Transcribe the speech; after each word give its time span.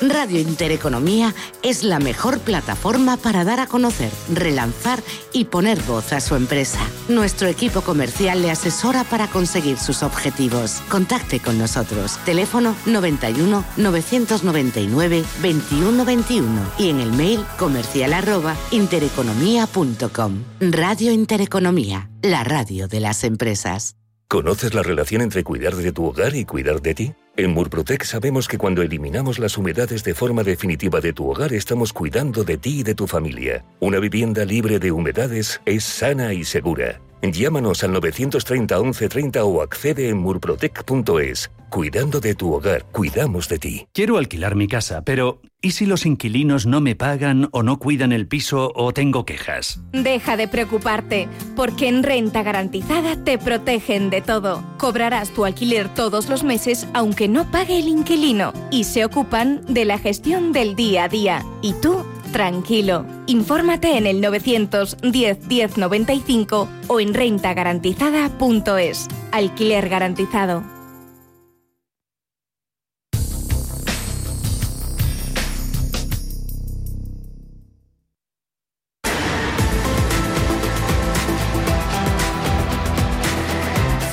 Radio 0.00 0.40
Intereconomía 0.40 1.34
es 1.62 1.82
la 1.82 1.98
mejor 1.98 2.38
plataforma 2.40 3.16
para 3.16 3.44
dar 3.44 3.58
a 3.60 3.66
conocer, 3.66 4.10
relanzar 4.32 5.02
y 5.32 5.46
poner 5.46 5.80
voz 5.82 6.12
a 6.12 6.20
su 6.20 6.36
empresa. 6.36 6.78
Nuestro 7.08 7.48
equipo 7.48 7.80
comercial 7.80 8.42
le 8.42 8.50
asesora 8.50 9.04
para 9.04 9.26
conseguir 9.26 9.78
sus 9.78 10.02
objetivos. 10.02 10.82
Contacte 10.88 11.40
con 11.40 11.58
nosotros. 11.58 12.18
Teléfono 12.24 12.76
91 12.86 13.64
999 13.76 15.24
2121 15.42 16.46
y 16.78 16.90
en 16.90 17.00
el 17.00 17.12
mail 17.12 17.44
comercial 17.58 18.12
arroba 18.12 18.54
intereconomía.com. 18.70 20.44
Radio 20.60 21.12
Intereconomía, 21.12 22.10
la 22.22 22.44
radio 22.44 22.88
de 22.88 23.00
las 23.00 23.24
empresas. 23.24 23.96
¿Conoces 24.28 24.74
la 24.74 24.82
relación 24.82 25.22
entre 25.22 25.42
cuidar 25.42 25.74
de 25.74 25.90
tu 25.90 26.04
hogar 26.04 26.36
y 26.36 26.44
cuidar 26.44 26.82
de 26.82 26.94
ti? 26.94 27.14
En 27.38 27.52
Murprotec 27.52 28.02
sabemos 28.02 28.48
que 28.48 28.58
cuando 28.58 28.82
eliminamos 28.82 29.38
las 29.38 29.56
humedades 29.56 30.02
de 30.02 30.12
forma 30.12 30.42
definitiva 30.42 31.00
de 31.00 31.12
tu 31.12 31.30
hogar 31.30 31.52
estamos 31.52 31.92
cuidando 31.92 32.42
de 32.42 32.58
ti 32.58 32.80
y 32.80 32.82
de 32.82 32.96
tu 32.96 33.06
familia. 33.06 33.64
Una 33.78 34.00
vivienda 34.00 34.44
libre 34.44 34.80
de 34.80 34.90
humedades 34.90 35.60
es 35.64 35.84
sana 35.84 36.34
y 36.34 36.42
segura. 36.42 37.00
Llámanos 37.22 37.82
al 37.84 37.92
930 37.92 38.78
1130 38.78 39.44
o 39.44 39.62
accede 39.62 40.08
en 40.08 40.18
murprotec.es. 40.18 41.50
Cuidando 41.68 42.20
de 42.20 42.34
tu 42.34 42.54
hogar, 42.54 42.86
cuidamos 42.92 43.48
de 43.48 43.58
ti. 43.58 43.86
Quiero 43.92 44.16
alquilar 44.16 44.54
mi 44.54 44.68
casa, 44.68 45.02
pero 45.02 45.42
¿y 45.60 45.72
si 45.72 45.84
los 45.84 46.06
inquilinos 46.06 46.64
no 46.64 46.80
me 46.80 46.96
pagan 46.96 47.50
o 47.52 47.62
no 47.62 47.78
cuidan 47.78 48.12
el 48.12 48.26
piso 48.26 48.72
o 48.74 48.92
tengo 48.94 49.26
quejas? 49.26 49.78
Deja 49.92 50.38
de 50.38 50.48
preocuparte, 50.48 51.28
porque 51.56 51.88
en 51.88 52.02
Renta 52.02 52.42
Garantizada 52.42 53.22
te 53.22 53.36
protegen 53.36 54.08
de 54.08 54.22
todo. 54.22 54.64
Cobrarás 54.78 55.28
tu 55.30 55.44
alquiler 55.44 55.92
todos 55.92 56.30
los 56.30 56.42
meses 56.42 56.86
aunque 56.94 57.28
no 57.28 57.50
pague 57.50 57.78
el 57.78 57.88
inquilino 57.88 58.54
y 58.70 58.84
se 58.84 59.04
ocupan 59.04 59.62
de 59.68 59.84
la 59.84 59.98
gestión 59.98 60.52
del 60.52 60.74
día 60.74 61.04
a 61.04 61.08
día. 61.08 61.44
Y 61.60 61.74
tú 61.74 62.02
tranquilo. 62.32 63.04
Infórmate 63.26 63.96
en 63.96 64.06
el 64.06 64.20
910 64.20 65.46
1095 65.46 66.68
o 66.88 67.00
en 67.00 67.14
rentagarantizada.es. 67.14 69.08
Alquiler 69.32 69.88
garantizado. 69.88 70.78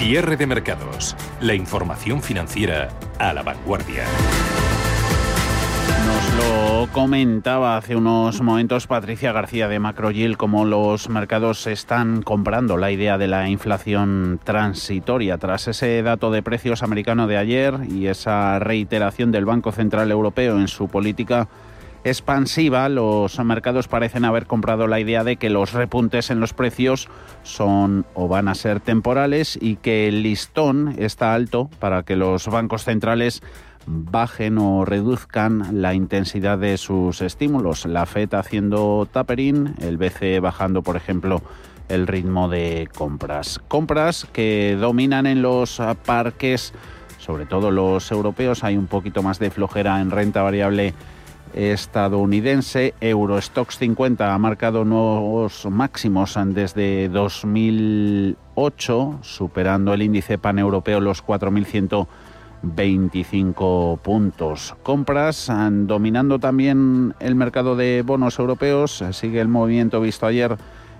Cierre 0.05 0.37
de 0.37 0.45
mercados. 0.45 1.15
La 1.41 1.55
información 1.55 2.21
financiera 2.21 2.89
a 3.17 3.33
la 3.33 3.41
vanguardia. 3.41 4.05
Lo 6.37 6.87
comentaba 6.91 7.77
hace 7.77 7.95
unos 7.95 8.41
momentos 8.41 8.87
Patricia 8.87 9.31
García 9.31 9.67
de 9.67 9.79
Macroyil, 9.79 10.37
cómo 10.37 10.65
los 10.65 11.09
mercados 11.09 11.65
están 11.67 12.21
comprando 12.21 12.77
la 12.77 12.91
idea 12.91 13.17
de 13.17 13.27
la 13.27 13.49
inflación 13.49 14.39
transitoria. 14.43 15.37
Tras 15.37 15.67
ese 15.67 16.01
dato 16.03 16.31
de 16.31 16.43
precios 16.43 16.83
americano 16.83 17.27
de 17.27 17.37
ayer 17.37 17.75
y 17.89 18.07
esa 18.07 18.59
reiteración 18.59 19.31
del 19.31 19.45
Banco 19.45 19.71
Central 19.71 20.11
Europeo 20.11 20.59
en 20.59 20.67
su 20.67 20.87
política 20.87 21.47
expansiva, 22.05 22.87
los 22.87 23.39
mercados 23.39 23.87
parecen 23.87 24.25
haber 24.25 24.45
comprado 24.45 24.85
la 24.87 24.99
idea 24.99 25.23
de 25.23 25.37
que 25.37 25.49
los 25.49 25.73
repuntes 25.73 26.29
en 26.29 26.39
los 26.39 26.53
precios 26.53 27.09
son 27.41 28.05
o 28.13 28.27
van 28.27 28.47
a 28.47 28.53
ser 28.53 28.79
temporales 28.79 29.57
y 29.59 29.77
que 29.77 30.07
el 30.07 30.21
listón 30.21 30.95
está 30.99 31.33
alto 31.33 31.67
para 31.79 32.03
que 32.03 32.15
los 32.15 32.47
bancos 32.47 32.83
centrales 32.83 33.41
bajen 33.87 34.57
o 34.57 34.85
reduzcan 34.85 35.81
la 35.81 35.93
intensidad 35.93 36.57
de 36.57 36.77
sus 36.77 37.21
estímulos. 37.21 37.85
La 37.85 38.05
FED 38.05 38.33
haciendo 38.33 39.07
tapering, 39.11 39.75
el 39.81 39.97
BCE 39.97 40.39
bajando, 40.39 40.81
por 40.81 40.95
ejemplo, 40.95 41.41
el 41.89 42.07
ritmo 42.07 42.47
de 42.49 42.89
compras. 42.95 43.59
Compras 43.67 44.25
que 44.33 44.75
dominan 44.79 45.27
en 45.27 45.41
los 45.41 45.81
parques, 46.05 46.73
sobre 47.19 47.45
todo 47.45 47.71
los 47.71 48.11
europeos. 48.11 48.63
Hay 48.63 48.77
un 48.77 48.87
poquito 48.87 49.21
más 49.23 49.39
de 49.39 49.51
flojera 49.51 49.99
en 50.01 50.11
renta 50.11 50.41
variable 50.41 50.93
estadounidense. 51.53 52.93
Eurostox 52.99 53.77
50 53.77 54.33
ha 54.33 54.37
marcado 54.37 54.83
nuevos 54.83 55.65
máximos 55.69 56.37
desde 56.47 57.07
2008, 57.09 59.19
superando 59.21 59.93
el 59.93 60.01
índice 60.01 60.37
paneuropeo 60.37 60.99
los 60.99 61.25
4.100 61.25 62.07
25 62.65 63.99
puntos. 64.01 64.75
Compras 64.83 65.51
dominando 65.71 66.39
también 66.39 67.13
el 67.19 67.35
mercado 67.35 67.75
de 67.75 68.03
bonos 68.05 68.39
europeos. 68.39 69.03
Sigue 69.11 69.41
el 69.41 69.47
movimiento 69.47 70.01
visto 70.01 70.25
ayer 70.25 70.57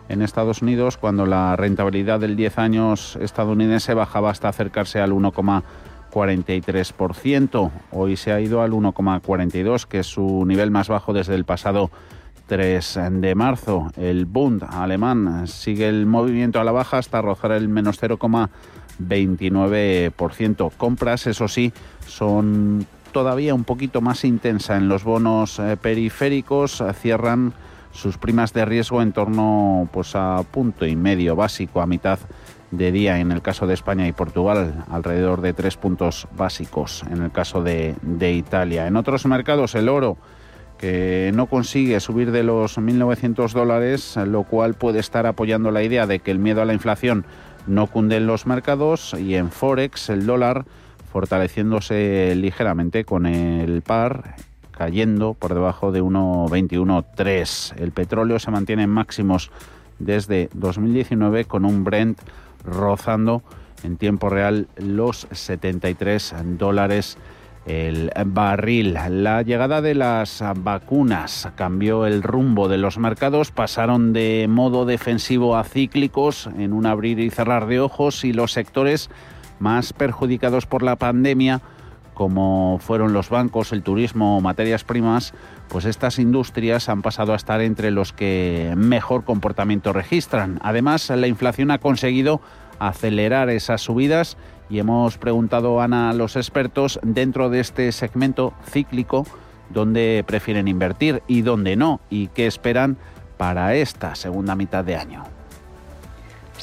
en 0.10 0.22
Estados 0.22 0.62
Unidos 0.62 0.98
cuando 0.98 1.26
la 1.26 1.56
rentabilidad 1.56 2.20
del 2.20 2.36
10 2.36 2.60
años 2.60 3.18
estadounidense 3.22 3.94
bajaba 3.94 4.30
hasta 4.30 4.50
acercarse 4.50 5.00
al 5.00 5.12
1,43%. 5.12 7.72
Hoy 7.92 8.18
se 8.18 8.32
ha 8.32 8.40
ido 8.40 8.62
al 8.62 8.72
1,42, 8.72 9.86
que 9.86 10.00
es 10.00 10.08
su 10.08 10.46
nivel 10.46 10.72
más 10.72 10.90
bajo 10.90 11.14
desde 11.14 11.36
el 11.36 11.46
pasado 11.46 11.92
3 12.48 13.00
de 13.12 13.36
marzo. 13.36 13.92
El 13.98 14.26
Bund 14.26 14.64
alemán 14.64 15.48
sigue 15.48 15.90
el 15.90 16.06
movimiento 16.06 16.60
a 16.60 16.64
la 16.64 16.72
baja 16.72 17.00
hasta 17.00 17.22
rozar 17.22 17.52
el 17.54 17.68
menos 17.70 18.00
0,43%. 18.02 18.50
29%. 19.00 20.72
Compras, 20.78 21.28
eso 21.28 21.48
sí, 21.48 21.74
son 22.08 22.86
todavía 23.12 23.54
un 23.54 23.64
poquito 23.64 24.02
más 24.02 24.26
intensa 24.26 24.78
en 24.78 24.90
los 24.90 25.04
bonos 25.04 25.60
eh, 25.60 25.78
periféricos. 25.78 26.84
Cierran 27.02 27.54
sus 27.92 28.18
primas 28.18 28.54
de 28.54 28.66
riesgo 28.66 29.02
en 29.02 29.14
torno 29.14 29.88
pues, 29.92 30.16
a 30.16 30.44
punto 30.52 30.86
y 30.86 30.96
medio 30.96 31.36
básico, 31.36 31.82
a 31.82 31.88
mitad 31.88 32.20
de 32.72 32.92
día 32.92 33.20
en 33.20 33.32
el 33.32 33.42
caso 33.42 33.68
de 33.68 33.74
España 33.74 34.08
y 34.08 34.12
Portugal, 34.12 34.84
alrededor 34.90 35.42
de 35.42 35.54
tres 35.54 35.78
puntos 35.78 36.28
básicos 36.36 37.06
en 37.10 37.22
el 37.22 37.32
caso 37.32 37.64
de, 37.64 37.96
de 38.02 38.34
Italia. 38.34 38.88
En 38.88 38.98
otros 38.98 39.26
mercados, 39.26 39.76
el 39.76 39.88
oro 39.88 40.18
que 40.78 41.32
no 41.34 41.46
consigue 41.46 42.00
subir 42.00 42.32
de 42.32 42.44
los 42.44 42.78
1.900 42.78 43.54
dólares, 43.54 44.18
lo 44.18 44.44
cual 44.44 44.74
puede 44.74 45.00
estar 45.00 45.26
apoyando 45.26 45.72
la 45.72 45.84
idea 45.84 46.06
de 46.06 46.20
que 46.20 46.32
el 46.32 46.40
miedo 46.40 46.62
a 46.62 46.66
la 46.66 46.74
inflación 46.74 47.26
no 47.68 47.88
cunden 47.88 48.28
los 48.28 48.46
mercados 48.46 49.16
y 49.18 49.36
en 49.36 49.52
Forex 49.52 50.10
el 50.10 50.26
dólar 50.26 50.66
fortaleciéndose 51.12 52.34
ligeramente 52.36 53.06
con 53.06 53.26
el 53.26 53.82
par 53.82 54.36
cayendo 54.72 55.34
por 55.34 55.54
debajo 55.54 55.92
de 55.92 56.04
1.21.3. 56.04 57.80
El 57.80 57.92
petróleo 57.92 58.40
se 58.40 58.52
mantiene 58.52 58.84
en 58.84 58.90
máximos 58.90 59.52
desde 60.00 60.50
2019 60.54 61.46
con 61.46 61.66
un 61.66 61.84
Brent 61.84 62.20
rozando 62.66 63.42
en 63.84 63.98
tiempo 63.98 64.30
real 64.30 64.68
los 64.78 65.28
73 65.32 66.36
dólares 66.58 67.18
el 67.66 68.12
barril. 68.28 68.94
La 69.10 69.42
llegada 69.42 69.82
de 69.82 69.96
las 69.96 70.44
vacunas 70.58 71.50
cambió 71.56 72.06
el 72.06 72.22
rumbo 72.22 72.68
de 72.68 72.78
los 72.78 72.98
mercados, 72.98 73.52
pasaron 73.52 74.14
de 74.14 74.48
modo 74.50 74.86
defensivo 74.86 75.58
a 75.58 75.64
cíclicos 75.64 76.48
en 76.58 76.74
un 76.74 76.86
abrir 76.86 77.20
y 77.20 77.30
cerrar 77.30 77.66
de 77.68 77.80
ojos 77.80 78.24
y 78.24 78.34
los 78.34 78.52
sectores 78.52 79.10
más 79.60 79.94
perjudicados 79.94 80.66
por 80.66 80.84
la 80.84 80.96
pandemia, 80.96 81.62
como 82.14 82.80
fueron 82.80 83.14
los 83.14 83.30
bancos, 83.30 83.74
el 83.74 83.84
turismo 83.84 84.38
o 84.38 84.42
materias 84.42 84.84
primas, 84.84 85.34
pues 85.68 85.86
estas 85.86 86.20
industrias 86.20 86.88
han 86.88 87.02
pasado 87.02 87.34
a 87.34 87.36
estar 87.36 87.62
entre 87.62 87.92
los 87.92 88.14
que 88.14 88.74
mejor 88.78 89.26
comportamiento 89.26 89.92
registran. 89.92 90.60
Además, 90.62 91.10
la 91.10 91.28
inflación 91.28 91.72
ha 91.72 91.80
conseguido 91.80 92.42
acelerar 92.80 93.50
esas 93.50 93.82
subidas 93.82 94.38
y 94.70 94.80
hemos 94.80 95.18
preguntado, 95.18 95.82
Ana, 95.82 96.10
a 96.10 96.14
los 96.14 96.36
expertos 96.36 97.00
dentro 97.04 97.50
de 97.50 97.60
este 97.60 97.92
segmento 97.92 98.54
cíclico 98.70 99.26
dónde 99.70 100.24
prefieren 100.26 100.68
invertir 100.68 101.24
y 101.28 101.42
dónde 101.42 101.76
no 101.76 102.02
y 102.10 102.28
qué 102.28 102.48
esperan 102.48 102.98
para 103.38 103.76
esta 103.76 104.16
segunda 104.16 104.56
mitad 104.56 104.84
de 104.84 104.96
año. 104.96 105.35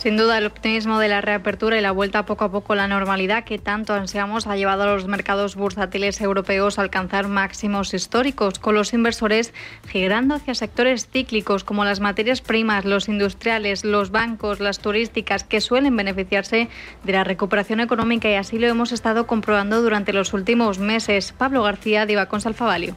Sin 0.02 0.16
duda, 0.16 0.36
el 0.38 0.46
optimismo 0.46 0.98
de 0.98 1.06
la 1.06 1.20
reapertura 1.20 1.78
y 1.78 1.80
la 1.80 1.92
vuelta 1.92 2.26
poco 2.26 2.44
a 2.44 2.50
poco 2.50 2.72
a 2.72 2.76
la 2.76 2.88
normalidad 2.88 3.44
que 3.44 3.60
tanto 3.60 3.94
ansiamos 3.94 4.48
ha 4.48 4.56
llevado 4.56 4.82
a 4.82 4.86
los 4.86 5.06
mercados 5.06 5.54
bursátiles 5.54 6.20
europeos 6.20 6.76
a 6.76 6.82
alcanzar 6.82 7.28
máximos 7.28 7.94
históricos, 7.94 8.58
con 8.58 8.74
los 8.74 8.94
inversores 8.94 9.54
girando 9.86 10.34
hacia 10.34 10.56
sectores 10.56 11.06
cíclicos 11.06 11.62
como 11.62 11.84
las 11.84 12.00
materias 12.00 12.40
primas, 12.40 12.84
los 12.84 13.08
industriales, 13.08 13.84
los 13.84 14.10
bancos, 14.10 14.58
las 14.58 14.80
turísticas, 14.80 15.44
que 15.44 15.60
suelen 15.60 15.96
beneficiarse 15.96 16.68
de 17.04 17.12
la 17.12 17.22
recuperación 17.22 17.78
económica 17.78 18.28
y 18.28 18.34
así 18.34 18.58
lo 18.58 18.66
hemos 18.66 18.90
estado 18.90 19.28
comprobando 19.28 19.82
durante 19.82 20.12
los 20.12 20.32
últimos 20.32 20.80
meses. 20.80 21.32
Pablo 21.32 21.62
García, 21.62 22.06
de 22.06 22.26
con 22.26 22.40
Salfavalio. 22.40 22.96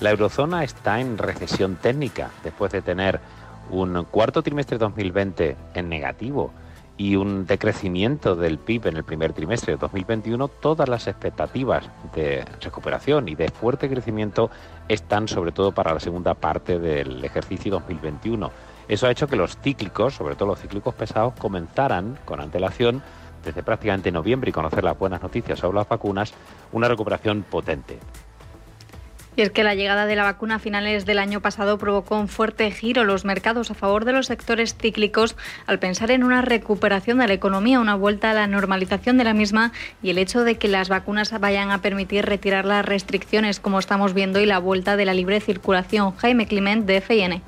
La 0.00 0.10
eurozona 0.10 0.64
está 0.64 0.98
en 0.98 1.18
recesión 1.18 1.76
técnica 1.76 2.30
después 2.42 2.72
de 2.72 2.82
tener 2.82 3.20
un 3.70 4.04
cuarto 4.10 4.42
trimestre 4.42 4.78
de 4.78 4.84
2020 4.84 5.56
en 5.74 5.88
negativo 5.88 6.52
y 7.00 7.16
un 7.16 7.46
decrecimiento 7.46 8.36
del 8.36 8.58
PIB 8.58 8.88
en 8.88 8.96
el 8.98 9.04
primer 9.04 9.32
trimestre 9.32 9.72
de 9.72 9.78
2021, 9.78 10.48
todas 10.48 10.86
las 10.86 11.06
expectativas 11.06 11.88
de 12.14 12.44
recuperación 12.60 13.26
y 13.28 13.34
de 13.34 13.48
fuerte 13.48 13.88
crecimiento 13.88 14.50
están 14.86 15.26
sobre 15.26 15.52
todo 15.52 15.72
para 15.72 15.94
la 15.94 16.00
segunda 16.00 16.34
parte 16.34 16.78
del 16.78 17.24
ejercicio 17.24 17.72
2021. 17.72 18.50
Eso 18.86 19.06
ha 19.06 19.10
hecho 19.10 19.28
que 19.28 19.36
los 19.36 19.56
cíclicos, 19.56 20.14
sobre 20.14 20.34
todo 20.34 20.48
los 20.48 20.60
cíclicos 20.60 20.94
pesados, 20.94 21.32
comenzaran 21.38 22.18
con 22.26 22.40
antelación 22.40 23.02
desde 23.42 23.62
prácticamente 23.62 24.12
noviembre 24.12 24.50
y 24.50 24.52
conocer 24.52 24.84
las 24.84 24.98
buenas 24.98 25.22
noticias 25.22 25.58
sobre 25.58 25.78
las 25.78 25.88
vacunas, 25.88 26.34
una 26.72 26.88
recuperación 26.88 27.44
potente. 27.48 27.98
Es 29.40 29.48
que 29.48 29.64
la 29.64 29.74
llegada 29.74 30.04
de 30.04 30.16
la 30.16 30.24
vacuna 30.24 30.56
a 30.56 30.58
finales 30.58 31.06
del 31.06 31.18
año 31.18 31.40
pasado 31.40 31.78
provocó 31.78 32.18
un 32.18 32.28
fuerte 32.28 32.70
giro 32.72 33.00
en 33.00 33.06
los 33.06 33.24
mercados 33.24 33.70
a 33.70 33.74
favor 33.74 34.04
de 34.04 34.12
los 34.12 34.26
sectores 34.26 34.76
cíclicos 34.76 35.34
al 35.66 35.78
pensar 35.78 36.10
en 36.10 36.24
una 36.24 36.42
recuperación 36.42 37.16
de 37.16 37.26
la 37.26 37.32
economía, 37.32 37.80
una 37.80 37.94
vuelta 37.94 38.32
a 38.32 38.34
la 38.34 38.46
normalización 38.46 39.16
de 39.16 39.24
la 39.24 39.32
misma 39.32 39.72
y 40.02 40.10
el 40.10 40.18
hecho 40.18 40.44
de 40.44 40.58
que 40.58 40.68
las 40.68 40.90
vacunas 40.90 41.32
vayan 41.40 41.70
a 41.70 41.80
permitir 41.80 42.26
retirar 42.26 42.66
las 42.66 42.84
restricciones 42.84 43.60
como 43.60 43.78
estamos 43.78 44.12
viendo 44.12 44.40
y 44.40 44.44
la 44.46 44.58
vuelta 44.58 44.98
de 44.98 45.06
la 45.06 45.14
libre 45.14 45.40
circulación. 45.40 46.14
Jaime 46.16 46.46
Clement 46.46 46.84
de 46.84 47.00
FIN. 47.00 47.42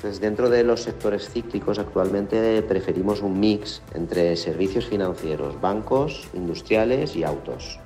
Pues 0.00 0.20
dentro 0.20 0.50
de 0.50 0.64
los 0.64 0.82
sectores 0.82 1.30
cíclicos 1.30 1.78
actualmente 1.78 2.60
preferimos 2.62 3.22
un 3.22 3.38
mix 3.38 3.80
entre 3.94 4.34
servicios 4.34 4.86
financieros, 4.86 5.60
bancos, 5.60 6.28
industriales 6.34 7.14
y 7.14 7.22
autos. 7.22 7.78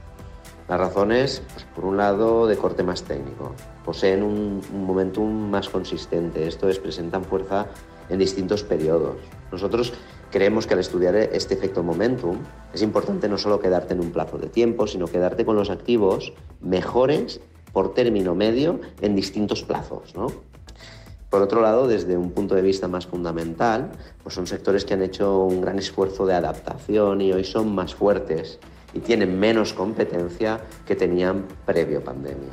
Las 0.69 0.79
razones, 0.79 1.43
pues, 1.53 1.65
por 1.75 1.85
un 1.85 1.97
lado, 1.97 2.47
de 2.47 2.57
corte 2.57 2.83
más 2.83 3.03
técnico. 3.03 3.53
Poseen 3.85 4.23
un, 4.23 4.63
momentum 4.73 5.51
más 5.51 5.69
consistente, 5.69 6.47
esto 6.47 6.69
es, 6.69 6.79
presentan 6.79 7.25
fuerza 7.25 7.67
en 8.09 8.19
distintos 8.19 8.63
periodos. 8.63 9.17
Nosotros 9.51 9.93
creemos 10.31 10.67
que 10.67 10.75
al 10.75 10.81
estudiar 10.81 11.15
este 11.17 11.55
efecto 11.55 11.83
momentum 11.83 12.39
es 12.73 12.83
importante 12.83 13.29
no 13.29 13.39
solo 13.39 13.61
quedarte 13.61 13.95
en 13.95 14.01
un 14.01 14.13
plazo 14.13 14.39
de 14.39 14.49
tiempo, 14.49 14.87
sino 14.87 15.07
quedarte 15.07 15.45
con 15.45 15.57
los 15.57 15.69
activos 15.69 16.33
mejores 16.61 17.41
por 17.73 17.95
término 17.95 18.35
medio 18.35 18.81
en 19.01 19.17
distintos 19.17 19.63
plazos. 19.65 20.15
Por 21.31 21.43
otro 21.43 21.63
lado, 21.63 21.89
desde 21.89 22.17
un 22.17 22.31
punto 22.31 22.55
de 22.55 22.63
vista 22.63 22.89
más 22.89 23.07
fundamental, 23.07 23.91
pues 24.23 24.35
son 24.35 24.47
sectores 24.47 24.85
que 24.85 24.95
han 24.95 25.03
hecho 25.03 25.45
un 25.45 25.63
gran 25.63 25.79
esfuerzo 25.79 26.27
de 26.27 26.35
adaptación 26.35 27.21
y 27.23 27.33
hoy 27.33 27.45
son 27.45 27.75
más 27.75 27.95
fuertes 27.95 28.59
y 28.95 29.01
tienen 29.01 29.39
menos 29.39 29.73
competencia 29.73 30.61
que 30.87 30.97
tenían 30.97 31.45
previo 31.67 32.03
pandemia. 32.03 32.51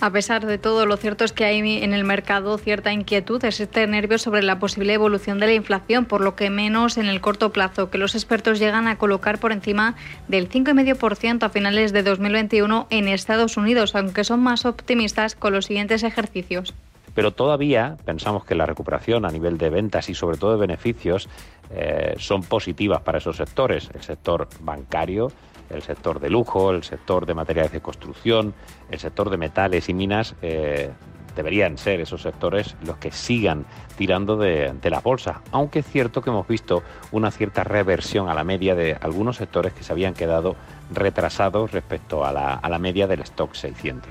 A 0.00 0.10
pesar 0.10 0.44
de 0.44 0.58
todo, 0.58 0.86
lo 0.86 0.96
cierto 0.96 1.24
es 1.24 1.32
que 1.32 1.44
hay 1.44 1.82
en 1.82 1.94
el 1.94 2.04
mercado 2.04 2.58
cierta 2.58 2.92
inquietud, 2.92 3.42
existe 3.44 3.86
nervios 3.86 4.22
sobre 4.22 4.42
la 4.42 4.58
posible 4.58 4.92
evolución 4.92 5.38
de 5.38 5.46
la 5.46 5.54
inflación, 5.54 6.04
por 6.04 6.20
lo 6.20 6.36
que 6.36 6.50
menos 6.50 6.98
en 6.98 7.06
el 7.06 7.20
corto 7.20 7.52
plazo, 7.52 7.90
que 7.90 7.96
los 7.96 8.14
expertos 8.14 8.58
llegan 8.58 8.86
a 8.86 8.98
colocar 8.98 9.38
por 9.38 9.52
encima 9.52 9.94
del 10.28 10.50
5,5% 10.50 11.44
a 11.44 11.48
finales 11.48 11.92
de 11.92 12.02
2021 12.02 12.86
en 12.90 13.08
Estados 13.08 13.56
Unidos, 13.56 13.94
aunque 13.94 14.24
son 14.24 14.40
más 14.40 14.66
optimistas 14.66 15.36
con 15.36 15.54
los 15.54 15.66
siguientes 15.66 16.02
ejercicios. 16.02 16.74
Pero 17.14 17.32
todavía 17.32 17.96
pensamos 18.04 18.44
que 18.44 18.54
la 18.54 18.66
recuperación 18.66 19.24
a 19.24 19.30
nivel 19.30 19.56
de 19.58 19.70
ventas 19.70 20.08
y 20.08 20.14
sobre 20.14 20.36
todo 20.36 20.52
de 20.52 20.58
beneficios 20.58 21.28
eh, 21.70 22.14
son 22.18 22.42
positivas 22.42 23.00
para 23.02 23.18
esos 23.18 23.36
sectores, 23.36 23.90
el 23.94 24.02
sector 24.02 24.48
bancario, 24.60 25.30
el 25.70 25.82
sector 25.82 26.20
de 26.20 26.30
lujo, 26.30 26.72
el 26.72 26.82
sector 26.82 27.26
de 27.26 27.34
materiales 27.34 27.72
de 27.72 27.80
construcción, 27.80 28.54
el 28.90 28.98
sector 28.98 29.30
de 29.30 29.36
metales 29.36 29.88
y 29.88 29.94
minas. 29.94 30.34
Eh, 30.42 30.90
deberían 31.34 31.78
ser 31.78 32.00
esos 32.00 32.22
sectores 32.22 32.76
los 32.84 32.96
que 32.98 33.10
sigan 33.10 33.66
tirando 33.96 34.36
de, 34.36 34.72
la 34.84 35.00
bolsa, 35.00 35.42
aunque 35.50 35.80
es 35.80 35.86
cierto 35.86 36.22
que 36.22 36.30
hemos 36.30 36.46
visto 36.46 36.84
una 37.10 37.32
cierta 37.32 37.64
reversión 37.64 38.28
a 38.28 38.34
la 38.34 38.44
media 38.44 38.76
de 38.76 38.96
algunos 39.00 39.38
sectores 39.38 39.72
que 39.72 39.82
se 39.82 39.92
habían 39.92 40.14
quedado 40.14 40.54
retrasados 40.92 41.72
respecto 41.72 42.24
a 42.24 42.32
la, 42.32 42.54
a 42.54 42.68
la 42.68 42.78
media 42.78 43.08
del 43.08 43.20
stock 43.22 43.52
600. 43.54 44.08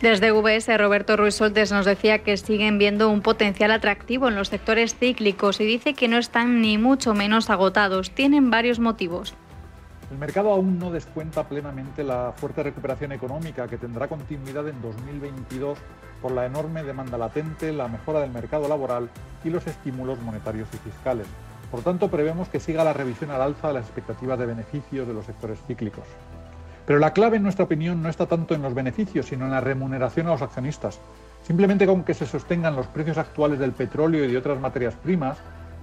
Desde 0.00 0.32
VS, 0.32 0.78
Roberto 0.78 1.18
Ruiz 1.18 1.34
Soltes 1.34 1.70
nos 1.72 1.84
decía 1.84 2.20
que 2.20 2.34
siguen 2.38 2.78
viendo 2.78 3.10
un 3.10 3.20
potencial 3.20 3.70
atractivo 3.70 4.28
en 4.28 4.34
los 4.34 4.48
sectores 4.48 4.94
cíclicos 4.94 5.60
y 5.60 5.66
dice 5.66 5.92
que 5.92 6.08
no 6.08 6.16
están 6.16 6.62
ni 6.62 6.78
mucho 6.78 7.12
menos 7.12 7.50
agotados. 7.50 8.10
Tienen 8.10 8.50
varios 8.50 8.78
motivos. 8.78 9.34
El 10.10 10.16
mercado 10.16 10.52
aún 10.52 10.78
no 10.78 10.90
descuenta 10.90 11.46
plenamente 11.46 12.02
la 12.02 12.32
fuerte 12.34 12.62
recuperación 12.62 13.12
económica 13.12 13.68
que 13.68 13.76
tendrá 13.76 14.08
continuidad 14.08 14.66
en 14.68 14.80
2022 14.80 15.78
por 16.22 16.32
la 16.32 16.46
enorme 16.46 16.82
demanda 16.82 17.18
latente, 17.18 17.70
la 17.70 17.86
mejora 17.86 18.20
del 18.20 18.30
mercado 18.30 18.68
laboral 18.68 19.10
y 19.44 19.50
los 19.50 19.66
estímulos 19.66 20.18
monetarios 20.22 20.68
y 20.72 20.78
fiscales. 20.78 21.26
Por 21.70 21.82
tanto, 21.82 22.10
prevemos 22.10 22.48
que 22.48 22.58
siga 22.58 22.84
la 22.84 22.94
revisión 22.94 23.30
al 23.32 23.42
alza 23.42 23.68
de 23.68 23.74
las 23.74 23.84
expectativas 23.84 24.38
de 24.38 24.46
beneficios 24.46 25.06
de 25.06 25.12
los 25.12 25.26
sectores 25.26 25.58
cíclicos. 25.66 26.04
Pero 26.90 26.98
la 26.98 27.12
clave, 27.12 27.36
en 27.36 27.44
nuestra 27.44 27.66
opinión, 27.66 28.02
no 28.02 28.08
está 28.08 28.26
tanto 28.26 28.52
en 28.52 28.62
los 28.62 28.74
beneficios, 28.74 29.26
sino 29.26 29.44
en 29.44 29.52
la 29.52 29.60
remuneración 29.60 30.26
a 30.26 30.30
los 30.30 30.42
accionistas. 30.42 30.98
Simplemente 31.46 31.86
con 31.86 32.02
que 32.02 32.14
se 32.14 32.26
sostengan 32.26 32.74
los 32.74 32.88
precios 32.88 33.16
actuales 33.16 33.60
del 33.60 33.70
petróleo 33.70 34.24
y 34.24 34.32
de 34.32 34.36
otras 34.36 34.58
materias 34.58 34.96
primas, 35.00 35.38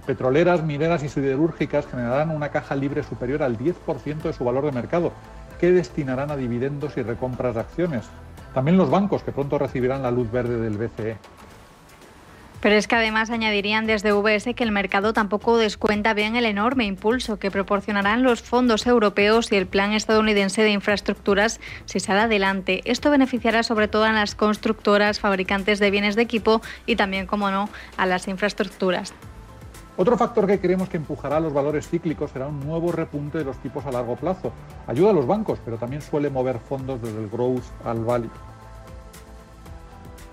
petroleras, 0.06 0.62
mineras 0.62 1.02
y 1.02 1.08
siderúrgicas 1.08 1.86
generarán 1.86 2.28
una 2.28 2.50
caja 2.50 2.76
libre 2.76 3.02
superior 3.04 3.42
al 3.42 3.56
10% 3.56 4.20
de 4.20 4.34
su 4.34 4.44
valor 4.44 4.66
de 4.66 4.72
mercado, 4.72 5.12
que 5.58 5.72
destinarán 5.72 6.30
a 6.30 6.36
dividendos 6.36 6.98
y 6.98 7.02
recompras 7.02 7.54
de 7.54 7.60
acciones. 7.60 8.04
También 8.52 8.76
los 8.76 8.90
bancos, 8.90 9.22
que 9.22 9.32
pronto 9.32 9.56
recibirán 9.56 10.02
la 10.02 10.10
luz 10.10 10.30
verde 10.30 10.60
del 10.60 10.76
BCE. 10.76 11.16
Pero 12.60 12.74
es 12.74 12.88
que 12.88 12.96
además 12.96 13.30
añadirían 13.30 13.86
desde 13.86 14.12
VS 14.12 14.54
que 14.54 14.64
el 14.64 14.72
mercado 14.72 15.12
tampoco 15.12 15.56
descuenta 15.58 16.12
bien 16.12 16.34
el 16.34 16.44
enorme 16.44 16.86
impulso 16.86 17.38
que 17.38 17.52
proporcionarán 17.52 18.24
los 18.24 18.42
fondos 18.42 18.86
europeos 18.86 19.52
y 19.52 19.56
el 19.56 19.66
plan 19.66 19.92
estadounidense 19.92 20.62
de 20.62 20.72
infraestructuras 20.72 21.60
si 21.84 22.00
sale 22.00 22.20
adelante. 22.20 22.82
Esto 22.84 23.10
beneficiará 23.10 23.62
sobre 23.62 23.86
todo 23.86 24.04
a 24.04 24.12
las 24.12 24.34
constructoras, 24.34 25.20
fabricantes 25.20 25.78
de 25.78 25.90
bienes 25.92 26.16
de 26.16 26.22
equipo 26.22 26.60
y 26.84 26.96
también, 26.96 27.26
como 27.26 27.50
no, 27.50 27.68
a 27.96 28.06
las 28.06 28.26
infraestructuras. 28.26 29.14
Otro 29.96 30.16
factor 30.16 30.46
que 30.46 30.60
creemos 30.60 30.88
que 30.88 30.96
empujará 30.96 31.40
los 31.40 31.52
valores 31.52 31.88
cíclicos 31.88 32.30
será 32.30 32.46
un 32.46 32.60
nuevo 32.60 32.92
repunte 32.92 33.38
de 33.38 33.44
los 33.44 33.58
tipos 33.58 33.84
a 33.84 33.90
largo 33.90 34.14
plazo. 34.16 34.52
Ayuda 34.86 35.10
a 35.10 35.12
los 35.12 35.26
bancos, 35.26 35.58
pero 35.64 35.76
también 35.76 36.02
suele 36.02 36.30
mover 36.30 36.58
fondos 36.60 37.02
desde 37.02 37.18
el 37.18 37.28
growth 37.28 37.64
al 37.84 38.04
value. 38.04 38.30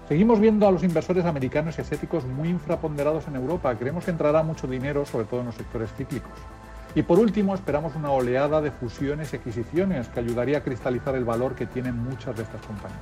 Seguimos 0.07 0.39
viendo 0.39 0.67
a 0.67 0.71
los 0.71 0.83
inversores 0.83 1.25
americanos 1.25 1.77
y 1.77 1.81
asiáticos 1.81 2.25
muy 2.25 2.49
infraponderados 2.49 3.27
en 3.27 3.37
Europa. 3.37 3.75
Creemos 3.75 4.05
que 4.05 4.11
entrará 4.11 4.43
mucho 4.43 4.67
dinero, 4.67 5.03
sobre 5.03 5.25
todo 5.25 5.39
en 5.39 5.47
los 5.47 5.55
sectores 5.55 5.91
cíclicos. 5.97 6.31
Y 6.93 7.01
por 7.01 7.17
último, 7.17 7.55
esperamos 7.55 7.95
una 7.95 8.11
oleada 8.11 8.61
de 8.61 8.69
fusiones 8.69 9.33
y 9.33 9.37
adquisiciones 9.37 10.07
que 10.09 10.19
ayudaría 10.19 10.59
a 10.59 10.63
cristalizar 10.63 11.15
el 11.15 11.25
valor 11.25 11.55
que 11.55 11.65
tienen 11.65 11.97
muchas 11.97 12.37
de 12.37 12.43
estas 12.43 12.61
compañías. 12.61 13.01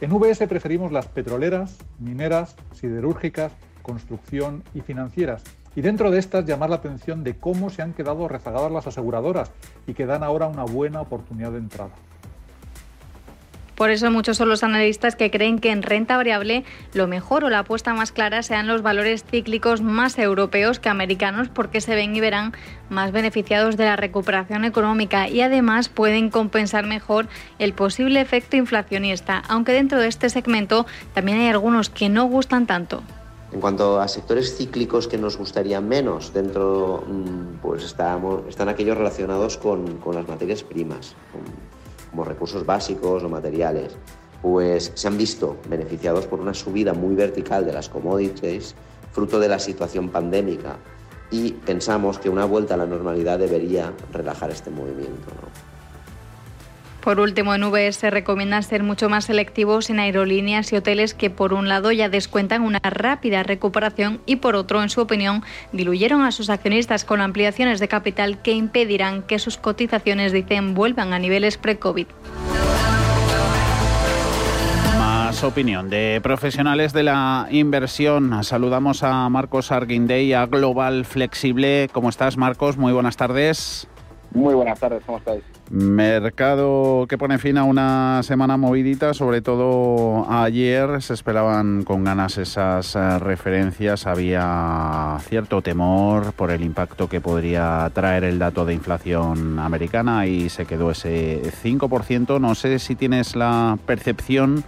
En 0.00 0.10
VS 0.12 0.46
preferimos 0.46 0.92
las 0.92 1.08
petroleras, 1.08 1.76
mineras, 1.98 2.54
siderúrgicas, 2.74 3.50
construcción 3.82 4.62
y 4.74 4.82
financieras. 4.82 5.42
Y 5.74 5.80
dentro 5.80 6.12
de 6.12 6.20
estas 6.20 6.46
llamar 6.46 6.70
la 6.70 6.76
atención 6.76 7.24
de 7.24 7.34
cómo 7.34 7.70
se 7.70 7.82
han 7.82 7.92
quedado 7.92 8.28
rezagadas 8.28 8.70
las 8.70 8.86
aseguradoras 8.86 9.50
y 9.88 9.94
que 9.94 10.06
dan 10.06 10.22
ahora 10.22 10.46
una 10.46 10.62
buena 10.62 11.00
oportunidad 11.00 11.50
de 11.50 11.58
entrada. 11.58 11.90
Por 13.82 13.90
eso 13.90 14.12
muchos 14.12 14.36
son 14.36 14.48
los 14.48 14.62
analistas 14.62 15.16
que 15.16 15.32
creen 15.32 15.58
que 15.58 15.72
en 15.72 15.82
renta 15.82 16.16
variable 16.16 16.62
lo 16.94 17.08
mejor 17.08 17.42
o 17.42 17.50
la 17.50 17.58
apuesta 17.58 17.92
más 17.94 18.12
clara 18.12 18.44
sean 18.44 18.68
los 18.68 18.80
valores 18.80 19.24
cíclicos 19.24 19.80
más 19.80 20.16
europeos 20.20 20.78
que 20.78 20.88
americanos 20.88 21.48
porque 21.48 21.80
se 21.80 21.96
ven 21.96 22.14
y 22.14 22.20
verán 22.20 22.52
más 22.90 23.10
beneficiados 23.10 23.76
de 23.76 23.86
la 23.86 23.96
recuperación 23.96 24.64
económica 24.64 25.28
y 25.28 25.40
además 25.40 25.88
pueden 25.88 26.30
compensar 26.30 26.86
mejor 26.86 27.26
el 27.58 27.72
posible 27.72 28.20
efecto 28.20 28.56
inflacionista, 28.56 29.42
aunque 29.48 29.72
dentro 29.72 29.98
de 29.98 30.06
este 30.06 30.30
segmento 30.30 30.86
también 31.12 31.40
hay 31.40 31.48
algunos 31.48 31.90
que 31.90 32.08
no 32.08 32.26
gustan 32.26 32.68
tanto. 32.68 33.02
En 33.50 33.60
cuanto 33.60 34.00
a 34.00 34.06
sectores 34.06 34.56
cíclicos 34.56 35.08
que 35.08 35.18
nos 35.18 35.36
gustarían 35.36 35.88
menos, 35.88 36.32
dentro 36.32 37.02
mm, 37.08 37.56
pues 37.60 37.82
están 37.82 38.68
aquellos 38.68 38.96
relacionados 38.96 39.56
con 39.56 39.98
las 40.14 40.28
materias 40.28 40.62
primas, 40.62 41.16
como 42.12 42.24
recursos 42.24 42.64
básicos 42.64 43.24
o 43.24 43.28
materiales, 43.28 43.96
pues 44.40 44.92
se 44.94 45.08
han 45.08 45.18
visto 45.18 45.56
beneficiados 45.68 46.26
por 46.26 46.40
una 46.40 46.54
subida 46.54 46.94
muy 46.94 47.16
vertical 47.16 47.66
de 47.66 47.72
las 47.72 47.88
commodities 47.88 48.76
fruto 49.10 49.40
de 49.40 49.48
la 49.48 49.58
situación 49.58 50.10
pandémica 50.10 50.76
y 51.30 51.52
pensamos 51.52 52.18
que 52.18 52.28
una 52.28 52.44
vuelta 52.44 52.74
a 52.74 52.76
la 52.76 52.86
normalidad 52.86 53.38
debería 53.38 53.92
relajar 54.12 54.50
este 54.50 54.70
movimiento. 54.70 55.30
Por 57.02 57.18
último, 57.18 57.54
en 57.54 57.64
VS 57.64 57.96
se 57.96 58.10
recomienda 58.10 58.62
ser 58.62 58.84
mucho 58.84 59.08
más 59.08 59.24
selectivos 59.24 59.90
en 59.90 59.98
aerolíneas 59.98 60.72
y 60.72 60.76
hoteles 60.76 61.14
que 61.14 61.30
por 61.30 61.52
un 61.52 61.68
lado 61.68 61.90
ya 61.90 62.08
descuentan 62.08 62.62
una 62.62 62.78
rápida 62.78 63.42
recuperación 63.42 64.20
y 64.24 64.36
por 64.36 64.54
otro, 64.54 64.82
en 64.82 64.88
su 64.88 65.00
opinión, 65.00 65.42
diluyeron 65.72 66.22
a 66.22 66.30
sus 66.30 66.48
accionistas 66.48 67.04
con 67.04 67.20
ampliaciones 67.20 67.80
de 67.80 67.88
capital 67.88 68.40
que 68.40 68.52
impedirán 68.52 69.22
que 69.22 69.40
sus 69.40 69.56
cotizaciones, 69.56 70.32
dicen, 70.32 70.74
vuelvan 70.74 71.12
a 71.12 71.18
niveles 71.18 71.58
pre-COVID 71.58 72.06
opinión 75.46 75.90
de 75.90 76.20
profesionales 76.22 76.92
de 76.92 77.02
la 77.02 77.48
inversión. 77.50 78.44
Saludamos 78.44 79.02
a 79.02 79.28
Marcos 79.28 79.72
Arguindey, 79.72 80.32
a 80.34 80.46
Global 80.46 81.04
Flexible. 81.04 81.88
¿Cómo 81.92 82.10
estás, 82.10 82.36
Marcos? 82.36 82.76
Muy 82.76 82.92
buenas 82.92 83.16
tardes. 83.16 83.88
Muy 84.34 84.54
buenas 84.54 84.80
tardes, 84.80 85.02
¿cómo 85.04 85.18
estáis? 85.18 85.42
Mercado 85.70 87.06
que 87.08 87.18
pone 87.18 87.38
fin 87.38 87.58
a 87.58 87.64
una 87.64 88.22
semana 88.22 88.56
movidita, 88.56 89.12
sobre 89.12 89.42
todo 89.42 90.26
ayer 90.30 91.02
se 91.02 91.14
esperaban 91.14 91.82
con 91.82 92.04
ganas 92.04 92.38
esas 92.38 92.96
eh, 92.96 93.18
referencias, 93.18 94.06
había 94.06 95.18
cierto 95.20 95.60
temor 95.60 96.32
por 96.32 96.50
el 96.50 96.62
impacto 96.62 97.08
que 97.08 97.20
podría 97.20 97.90
traer 97.92 98.24
el 98.24 98.38
dato 98.38 98.64
de 98.64 98.74
inflación 98.74 99.58
americana 99.58 100.26
y 100.26 100.48
se 100.48 100.64
quedó 100.64 100.90
ese 100.90 101.42
5%. 101.62 102.40
No 102.40 102.54
sé 102.54 102.78
si 102.78 102.94
tienes 102.94 103.36
la 103.36 103.78
percepción 103.86 104.64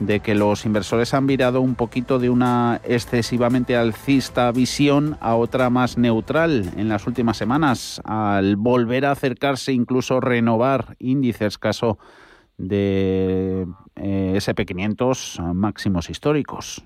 de 0.00 0.20
que 0.20 0.34
los 0.34 0.64
inversores 0.64 1.12
han 1.14 1.26
virado 1.26 1.60
un 1.60 1.74
poquito 1.74 2.18
de 2.18 2.30
una 2.30 2.80
excesivamente 2.84 3.76
alcista 3.76 4.50
visión 4.52 5.16
a 5.20 5.34
otra 5.34 5.70
más 5.70 5.98
neutral 5.98 6.70
en 6.76 6.88
las 6.88 7.06
últimas 7.06 7.36
semanas, 7.36 8.00
al 8.04 8.56
volver 8.56 9.06
a 9.06 9.12
acercarse, 9.12 9.72
incluso 9.72 10.20
renovar 10.20 10.96
índices, 10.98 11.58
caso 11.58 11.98
de 12.56 13.66
eh, 13.96 14.32
SP500 14.36 15.54
máximos 15.54 16.10
históricos. 16.10 16.84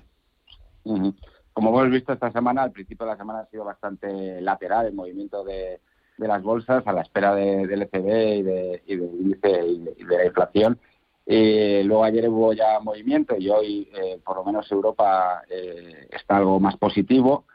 Como 0.83 1.69
hemos 1.69 1.89
visto 1.91 2.13
esta 2.13 2.31
semana, 2.31 2.63
al 2.63 2.71
principio 2.71 3.05
de 3.05 3.11
la 3.11 3.17
semana 3.17 3.39
ha 3.41 3.45
sido 3.45 3.63
bastante 3.63 4.41
lateral 4.41 4.87
el 4.87 4.93
movimiento 4.93 5.43
de, 5.43 5.79
las 6.17 6.41
bolsas 6.41 6.85
a 6.85 6.93
la 6.93 7.01
espera 7.01 7.35
del 7.35 7.81
ECB 7.81 8.37
y, 8.37 8.41
de, 8.41 8.83
y 8.87 8.93
índice 8.93 9.65
y 9.97 10.03
de 10.03 10.17
la 10.17 10.25
inflación 10.25 10.79
eh, 11.25 11.83
luego 11.85 12.03
ayer 12.03 12.27
hubo 12.27 12.53
ya 12.53 12.79
movimiento 12.79 13.35
y 13.37 13.49
hoy, 13.49 13.89
eh, 13.93 14.19
por 14.23 14.37
lo 14.37 14.43
menos, 14.43 14.69
Europa 14.71 15.43
eh, 15.49 16.07
está 16.11 16.37
algo 16.37 16.59
más 16.59 16.77
positivo. 16.77 17.45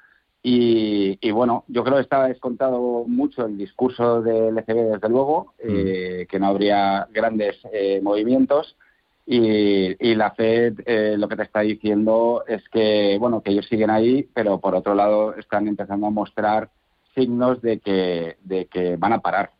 Y, 0.40 1.30
bueno, 1.30 1.64
yo 1.68 1.84
creo 1.84 1.96
que 1.96 2.02
está 2.02 2.24
descontado 2.26 3.04
mucho 3.06 3.44
el 3.44 3.58
discurso 3.58 4.22
del 4.22 4.56
ECB, 4.56 4.92
desde 4.92 5.08
luego, 5.10 5.52
mm. 5.62 6.26
que 6.26 6.38
no 6.38 6.46
habría 6.46 7.06
grandes 7.10 7.60
movimientos. 8.00 8.76
Y, 9.26 10.14
la 10.14 10.30
Fed 10.30 10.78
lo 11.18 11.28
que 11.28 11.36
te 11.36 11.42
está 11.42 11.60
diciendo 11.60 12.44
es 12.46 12.66
que, 12.70 13.18
bueno, 13.20 13.42
que 13.42 13.50
ellos 13.50 13.66
siguen 13.66 13.90
ahí, 13.90 14.26
pero 14.32 14.58
por 14.58 14.74
otro 14.74 14.94
lado 14.94 15.34
están 15.34 15.68
empezando 15.68 16.06
a 16.06 16.10
mostrar 16.10 16.70
signos 17.14 17.60
de 17.60 17.80
que, 17.80 18.36
de 18.40 18.66
que 18.66 18.96
van 18.96 19.12
a 19.12 19.20
parar. 19.20 19.50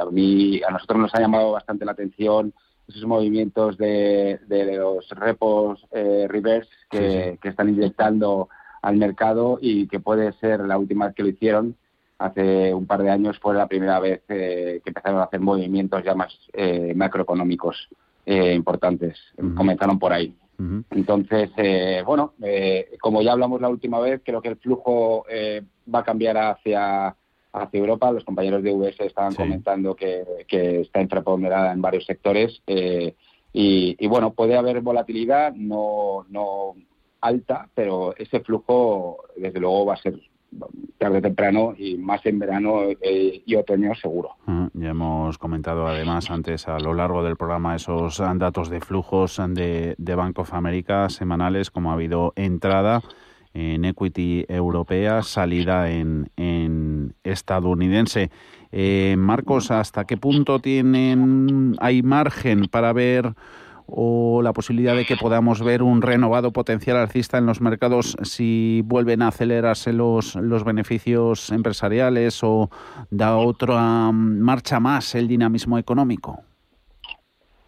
a, 0.00 0.04
mí, 0.06 0.62
a 0.66 0.70
nosotros 0.70 1.00
nos 1.00 1.14
ha 1.14 1.20
llamado 1.20 1.52
bastante 1.52 1.84
la 1.84 1.92
atención 1.92 2.54
esos 2.88 3.04
movimientos 3.04 3.78
de, 3.78 4.38
los 4.76 5.08
repos 5.10 5.86
eh, 5.92 6.26
reverse 6.28 6.70
que, 6.90 7.38
están 7.42 7.68
inyectando 7.68 8.48
al 8.82 8.96
mercado 8.96 9.58
y 9.60 9.86
que 9.86 10.00
puede 10.00 10.32
ser 10.34 10.60
la 10.60 10.78
última 10.78 11.06
vez 11.06 11.14
que 11.14 11.22
lo 11.22 11.28
hicieron. 11.28 11.76
Hace 12.18 12.72
un 12.72 12.86
par 12.86 13.02
de 13.02 13.10
años 13.10 13.38
fue 13.40 13.54
la 13.54 13.66
primera 13.66 13.98
vez 13.98 14.22
eh, 14.28 14.80
que 14.84 14.90
empezaron 14.90 15.20
a 15.20 15.24
hacer 15.24 15.40
movimientos 15.40 16.04
ya 16.04 16.14
más 16.14 16.32
eh, 16.52 16.92
macroeconómicos 16.94 17.88
eh, 18.26 18.54
importantes. 18.54 19.18
Comenzaron 19.56 19.98
por 19.98 20.12
ahí. 20.12 20.36
Entonces, 20.90 21.50
bueno, 22.06 22.34
como 23.00 23.20
ya 23.20 23.32
hablamos 23.32 23.60
la 23.60 23.68
última 23.68 23.98
vez, 23.98 24.20
creo 24.24 24.40
que 24.40 24.50
el 24.50 24.56
flujo 24.58 25.24
va 25.92 25.98
a 25.98 26.04
cambiar 26.04 26.38
hacia 26.38 27.16
hacia 27.52 27.80
Europa. 27.80 28.12
Los 28.12 28.24
compañeros 28.24 28.62
de 28.62 28.72
UBS 28.72 29.00
estaban 29.00 29.34
comentando 29.34 29.94
que, 29.94 30.24
está 30.48 31.00
infraponderada 31.00 31.72
en 31.72 31.82
varios 31.82 32.04
sectores. 32.04 32.62
Eh, 32.66 33.14
y, 33.52 34.06
bueno, 34.06 34.32
puede 34.32 34.56
haber 34.56 34.80
volatilidad, 34.80 35.52
no, 35.54 36.24
no 36.30 36.74
alta, 37.20 37.68
pero 37.74 38.16
ese 38.16 38.40
flujo, 38.40 39.18
desde 39.36 39.60
luego, 39.60 39.86
va 39.86 39.94
a 39.94 39.98
ser 39.98 40.18
tarde 40.98 41.18
o 41.18 41.22
temprano 41.22 41.74
y 41.76 41.96
más 41.96 42.24
en 42.26 42.38
verano 42.38 42.82
eh, 43.00 43.42
y 43.44 43.54
otoño 43.54 43.94
seguro. 43.94 44.36
ya 44.74 44.90
hemos 44.90 45.38
comentado 45.38 45.86
además 45.86 46.30
antes 46.30 46.68
a 46.68 46.78
lo 46.78 46.92
largo 46.92 47.22
del 47.22 47.36
programa 47.36 47.74
esos 47.74 48.18
datos 48.18 48.68
de 48.68 48.80
flujos 48.80 49.40
de, 49.48 49.94
de 49.96 50.14
Bank 50.14 50.38
of 50.38 50.52
America 50.52 51.08
semanales, 51.08 51.70
como 51.70 51.90
ha 51.90 51.94
habido 51.94 52.34
entrada 52.36 53.02
en 53.54 53.84
equity 53.84 54.44
europea, 54.48 55.22
salida 55.22 55.90
en, 55.90 56.30
en 56.36 57.14
estadounidense. 57.22 58.30
Eh, 58.70 59.14
Marcos, 59.18 59.70
¿hasta 59.70 60.04
qué 60.04 60.16
punto 60.16 60.58
tienen 60.58 61.76
hay 61.78 62.02
margen 62.02 62.66
para 62.68 62.92
ver 62.92 63.34
o 63.86 64.40
la 64.42 64.52
posibilidad 64.52 64.96
de 64.96 65.04
que 65.04 65.16
podamos 65.16 65.62
ver 65.62 65.82
un 65.82 66.00
renovado 66.00 66.52
potencial 66.52 66.96
alcista 66.96 67.36
en 67.36 67.44
los 67.44 67.60
mercados 67.60 68.16
si 68.22 68.82
vuelven 68.86 69.20
a 69.20 69.28
acelerarse 69.28 69.92
los, 69.92 70.34
los 70.36 70.64
beneficios 70.64 71.50
empresariales 71.50 72.42
o 72.42 72.70
da 73.10 73.36
otra 73.36 74.10
marcha 74.12 74.80
más 74.80 75.14
el 75.14 75.28
dinamismo 75.28 75.78
económico? 75.78 76.40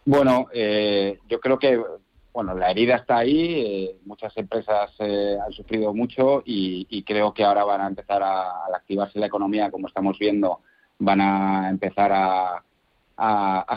Bueno, 0.07 0.47
eh, 0.53 1.19
yo 1.29 1.41
creo 1.41 1.59
que 1.59 1.81
bueno, 2.35 2.53
la 2.53 2.73
herida 2.73 2.97
está 2.97 3.19
ahí, 3.19 3.55
eh, 3.55 3.97
muchas 4.07 4.37
empresas 4.37 4.91
eh, 4.99 5.38
han 5.41 5.53
sufrido 5.53 5.95
mucho 5.95 6.43
y, 6.45 7.05
creo 7.05 7.33
que 7.33 7.45
ahora 7.45 7.62
van 7.62 7.81
a 7.81 7.87
empezar 7.87 8.25
a, 8.25 8.67
activarse 8.75 9.21
la 9.21 9.26
economía, 9.26 9.71
como 9.71 9.87
estamos 9.87 10.19
viendo, 10.19 10.59
van 10.99 11.21
a 11.21 11.71
empezar 11.71 12.11
a, 12.12 12.61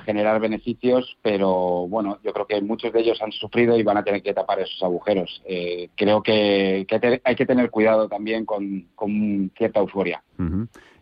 generar 0.03 0.39
beneficios, 0.39 1.17
pero 1.21 1.87
bueno, 1.87 2.17
yo 2.23 2.33
creo 2.33 2.47
que 2.47 2.61
muchos 2.61 2.91
de 2.91 3.01
ellos 3.01 3.21
han 3.21 3.31
sufrido 3.31 3.77
y 3.77 3.83
van 3.83 3.97
a 3.97 4.03
tener 4.03 4.23
que 4.23 4.33
tapar 4.33 4.59
esos 4.59 4.81
agujeros. 4.81 5.43
Eh, 5.45 5.89
creo 5.95 6.23
que, 6.23 6.87
hay 7.23 7.35
que 7.35 7.45
tener 7.45 7.69
cuidado 7.69 8.07
también 8.07 8.45
con, 8.45 9.51
cierta 9.55 9.81
euforia 9.81 10.23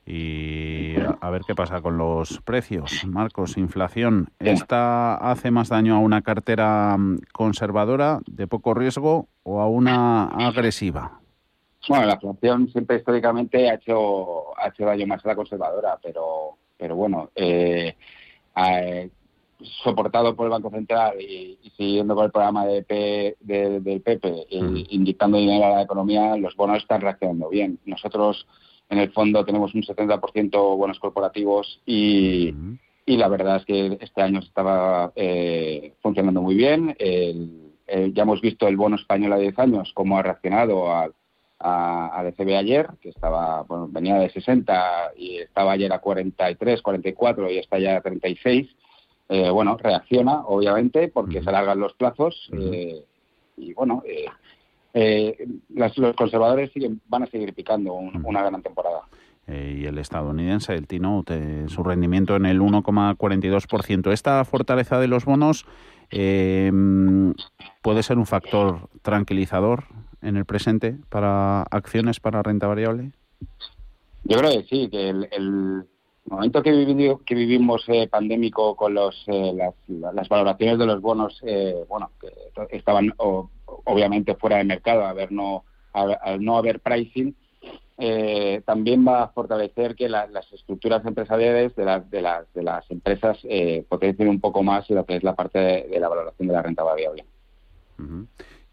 y 0.05 0.93
a 1.19 1.29
ver 1.31 1.41
qué 1.47 1.55
pasa 1.55 1.81
con 1.81 1.97
los 1.97 2.39
precios. 2.41 3.05
Marcos, 3.07 3.57
inflación. 3.57 4.29
¿Esta 4.39 5.15
hace 5.15 5.49
más 5.49 5.69
daño 5.69 5.95
a 5.95 5.99
una 5.99 6.21
cartera 6.21 6.95
mm, 6.97 7.21
conservadora 7.33 8.19
de 8.27 8.47
poco 8.47 8.73
riesgo 8.75 9.27
o 9.43 9.61
a 9.61 9.67
una 9.67 10.25
agresiva? 10.25 11.19
Bueno, 11.89 12.05
la 12.05 12.13
inflación 12.13 12.67
siempre 12.69 12.97
históricamente 12.97 13.69
ha 13.69 13.75
hecho, 13.75 14.57
ha 14.59 14.69
hecho 14.69 14.85
daño 14.85 15.07
más 15.07 15.23
a 15.25 15.29
la 15.29 15.35
conservadora, 15.35 15.97
pero, 16.01 16.57
pero 16.77 16.95
bueno, 16.95 17.29
eh, 17.35 17.95
soportado 19.83 20.35
por 20.35 20.45
el 20.45 20.51
Banco 20.51 20.69
Central 20.69 21.19
y, 21.19 21.57
siguiendo 21.77 22.15
con 22.15 22.25
el 22.25 22.31
programa 22.31 22.65
de 22.65 23.35
del 23.39 24.01
PP, 24.01 24.47
mm. 24.51 24.77
indicando 24.89 25.37
dinero 25.37 25.65
a 25.65 25.75
la 25.77 25.81
economía, 25.81 26.35
los 26.37 26.55
bonos 26.55 26.77
están 26.77 27.01
reaccionando 27.01 27.49
bien. 27.49 27.79
Nosotros 27.85 28.47
en 28.89 28.99
el 28.99 29.11
fondo 29.11 29.43
tenemos 29.45 29.73
un 29.73 29.83
70% 29.83 30.77
buenos 30.77 30.99
corporativos 30.99 31.81
y, 31.85 32.53
y, 33.05 33.17
la 33.17 33.27
verdad 33.27 33.57
es 33.57 33.65
que 33.65 33.97
este 33.99 34.21
año 34.21 34.39
estaba 34.39 35.11
eh, 35.15 35.93
funcionando 36.01 36.41
muy 36.41 36.55
bien. 36.55 36.95
ya 36.97 38.23
hemos 38.23 38.41
visto 38.41 38.67
el 38.67 38.77
bono 38.77 38.95
español 38.95 39.33
a 39.33 39.37
10 39.37 39.59
años, 39.59 39.91
cómo 39.93 40.17
ha 40.17 40.23
reaccionado 40.23 40.91
a, 40.91 41.09
a, 41.59 42.23
DCB 42.23 42.57
ayer, 42.57 42.89
que 43.01 43.09
estaba 43.09 43.63
bueno, 43.63 43.87
venía 43.89 44.15
de 44.15 44.29
60 44.29 45.13
y 45.17 45.37
estaba 45.37 45.71
ayer 45.71 45.91
a 45.93 45.99
43, 45.99 46.81
44 46.81 47.51
y 47.51 47.57
está 47.57 47.79
ya 47.79 47.97
a 47.97 48.01
36. 48.01 48.67
Eh, 49.27 49.49
bueno, 49.49 49.77
reacciona, 49.77 50.41
obviamente, 50.45 51.07
porque 51.07 51.41
se 51.41 51.49
alargan 51.49 51.79
los 51.79 51.93
plazos. 51.93 52.49
Eh, 52.53 53.03
y 53.57 53.73
bueno, 53.73 54.03
eh, 54.05 54.25
eh, 54.97 55.45
los 55.73 55.91
conservadores 56.15 56.71
siguen, 56.71 57.01
van 57.09 57.23
a 57.23 57.25
seguir 57.25 57.53
picando 57.53 57.93
una 57.93 58.43
gran 58.43 58.61
temporada. 58.63 59.01
Eh, 59.45 59.79
y 59.81 59.85
el 59.85 59.97
estadounidense, 59.97 60.73
el 60.73 60.87
T-Note, 60.87 61.67
su 61.67 61.83
rendimiento 61.83 62.37
en 62.37 62.45
el 62.45 62.61
1,42%. 62.61 64.13
Esta 64.13 64.45
fortaleza 64.45 64.97
de 64.97 65.09
los 65.09 65.25
bonos 65.25 65.65
em, 66.11 67.33
puede 67.81 68.03
ser 68.03 68.17
un 68.17 68.25
factor 68.25 68.87
tranquilizador 69.01 69.83
en 70.21 70.37
el 70.37 70.45
presente 70.45 70.95
para 71.09 71.63
acciones 71.63 72.21
para 72.21 72.41
renta 72.41 72.67
variable. 72.67 73.11
Yo 74.23 74.37
creo 74.37 74.51
que 74.51 74.63
sí, 74.63 74.89
que 74.89 75.09
el, 75.09 75.83
momento 76.23 76.63
que, 76.63 76.71
vivimos, 76.71 77.21
que 77.23 77.35
vivimos 77.35 77.83
eh, 77.89 78.07
pandémico 78.07 78.77
con 78.77 78.93
los, 78.93 79.25
las, 79.27 80.29
valoraciones 80.29 80.79
de 80.79 80.85
los 80.85 81.01
bonos, 81.01 81.41
bueno, 81.89 82.11
que 82.21 82.77
estaban 82.77 83.13
obviamente 83.83 84.35
fuera 84.35 84.57
de 84.57 84.63
mercado, 84.63 85.05
haber 85.05 85.31
no 85.31 85.63
al 85.93 86.43
no 86.43 86.57
haber 86.57 86.81
pricing, 86.81 87.33
eh, 87.97 88.61
también 88.65 89.07
va 89.07 89.23
a 89.23 89.27
fortalecer 89.29 89.95
que 89.95 90.09
las 90.09 90.51
estructuras 90.51 91.05
empresariales 91.05 91.75
de 91.75 91.85
las, 91.85 92.09
de 92.11 92.21
las, 92.21 92.53
de 92.53 92.63
las 92.63 92.91
empresas 92.91 93.37
eh, 93.43 93.85
potencien 93.87 94.27
un 94.27 94.41
poco 94.41 94.63
más 94.63 94.89
lo 94.89 95.05
que 95.05 95.15
es 95.15 95.23
la 95.23 95.35
parte 95.35 95.59
de, 95.59 95.99
la 95.99 96.09
valoración 96.09 96.47
de 96.49 96.53
la 96.53 96.61
renta 96.61 96.83
variable. 96.83 97.25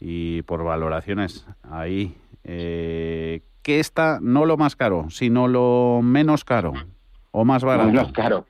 Y 0.01 0.43
por 0.43 0.65
valoraciones, 0.65 1.47
ahí, 1.63 2.17
eh, 2.43 3.43
¿qué 3.63 3.79
está 3.79 4.19
no 4.21 4.45
lo 4.45 4.57
más 4.57 4.75
caro, 4.75 5.09
sino 5.11 5.47
lo 5.47 6.01
menos 6.03 6.45
caro 6.45 6.73
o 7.31 7.45
más 7.45 7.63
barato? 7.63 7.89
Menos 7.89 8.13
caro. 8.13 8.45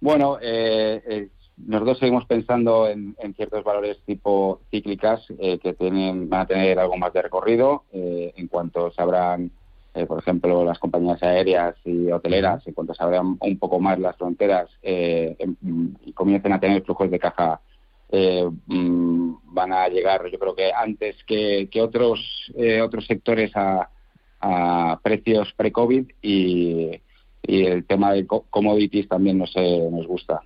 Bueno, 0.00 0.38
eh, 0.40 1.02
eh 1.06 1.28
nosotros 1.66 1.98
seguimos 1.98 2.24
pensando 2.26 2.88
en, 2.88 3.14
ciertos 3.36 3.64
valores 3.64 3.98
tipo 4.04 4.60
cíclicas 4.70 5.24
eh, 5.38 5.58
que 5.58 5.74
tienen, 5.74 6.28
van 6.28 6.42
a 6.42 6.46
tener 6.46 6.78
algo 6.78 6.96
más 6.96 7.12
de 7.12 7.22
recorrido 7.22 7.84
eh, 7.92 8.32
en 8.36 8.48
cuanto 8.48 8.90
se 8.90 9.00
abran, 9.00 9.50
eh, 9.94 10.06
por 10.06 10.18
ejemplo, 10.18 10.64
las 10.64 10.78
compañías 10.78 11.22
aéreas 11.22 11.76
y 11.84 12.10
hoteleras, 12.10 12.66
en 12.66 12.74
cuanto 12.74 12.94
se 12.94 13.02
abran 13.02 13.36
un 13.40 13.58
poco 13.58 13.80
más 13.80 13.98
las 13.98 14.16
fronteras 14.16 14.70
em, 14.82 15.94
y 16.04 16.12
comiencen 16.12 16.52
a 16.52 16.60
tener 16.60 16.82
flujos 16.82 17.10
de 17.10 17.18
caja, 17.18 17.60
mm, 18.10 19.34
van 19.44 19.72
a 19.72 19.88
llegar, 19.88 20.28
yo 20.30 20.38
creo 20.38 20.54
que 20.54 20.72
antes 20.72 21.16
que, 21.24 21.68
otros 21.80 22.52
otros 22.82 23.06
sectores 23.06 23.52
a, 23.54 23.88
precios 25.02 25.52
pre-COVID 25.56 26.10
y, 26.20 27.00
el 27.44 27.84
tema 27.86 28.12
de 28.12 28.26
commodities 28.26 29.08
también 29.08 29.38
nos, 29.38 29.54
nos 29.56 30.06
gusta 30.06 30.42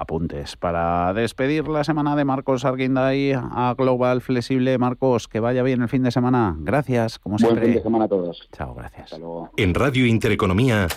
apuntes. 0.00 0.56
Para 0.56 1.12
despedir 1.12 1.68
la 1.68 1.84
semana 1.84 2.16
de 2.16 2.24
Marcos 2.24 2.64
Arguinday 2.64 3.32
a 3.34 3.74
Global 3.76 4.20
Flexible, 4.20 4.78
Marcos, 4.78 5.28
que 5.28 5.40
vaya 5.40 5.62
bien 5.62 5.82
el 5.82 5.88
fin 5.88 6.02
de 6.02 6.10
semana. 6.10 6.56
Gracias, 6.58 7.18
como 7.18 7.38
siempre. 7.38 7.60
Buen 7.60 7.72
fin 7.72 7.78
de 7.78 7.82
semana 7.82 8.04
a 8.06 8.08
todos. 8.08 8.48
Chao, 8.52 8.74
gracias. 8.74 9.14
En 9.56 9.74
Radio 9.74 10.06
Intereconomía, 10.06 10.88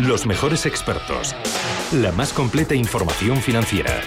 los 0.00 0.26
mejores 0.26 0.66
expertos, 0.66 1.34
la 1.92 2.12
más 2.12 2.32
completa 2.32 2.74
información 2.74 3.36
financiera, 3.36 4.00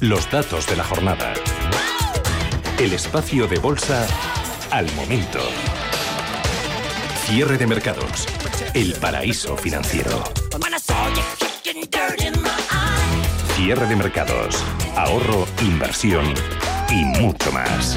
los 0.00 0.30
datos 0.30 0.66
de 0.68 0.76
la 0.76 0.84
jornada, 0.84 1.34
el 2.78 2.92
espacio 2.92 3.46
de 3.46 3.58
bolsa 3.58 4.06
al 4.70 4.86
momento. 4.94 5.40
Cierre 7.26 7.58
de 7.58 7.66
mercados, 7.66 8.26
el 8.74 8.94
paraíso 8.94 9.56
financiero. 9.56 10.49
Cierre 13.54 13.86
de 13.86 13.96
mercados, 13.96 14.64
ahorro, 14.96 15.46
inversión 15.62 16.24
y 16.90 17.04
mucho 17.20 17.52
más. 17.52 17.96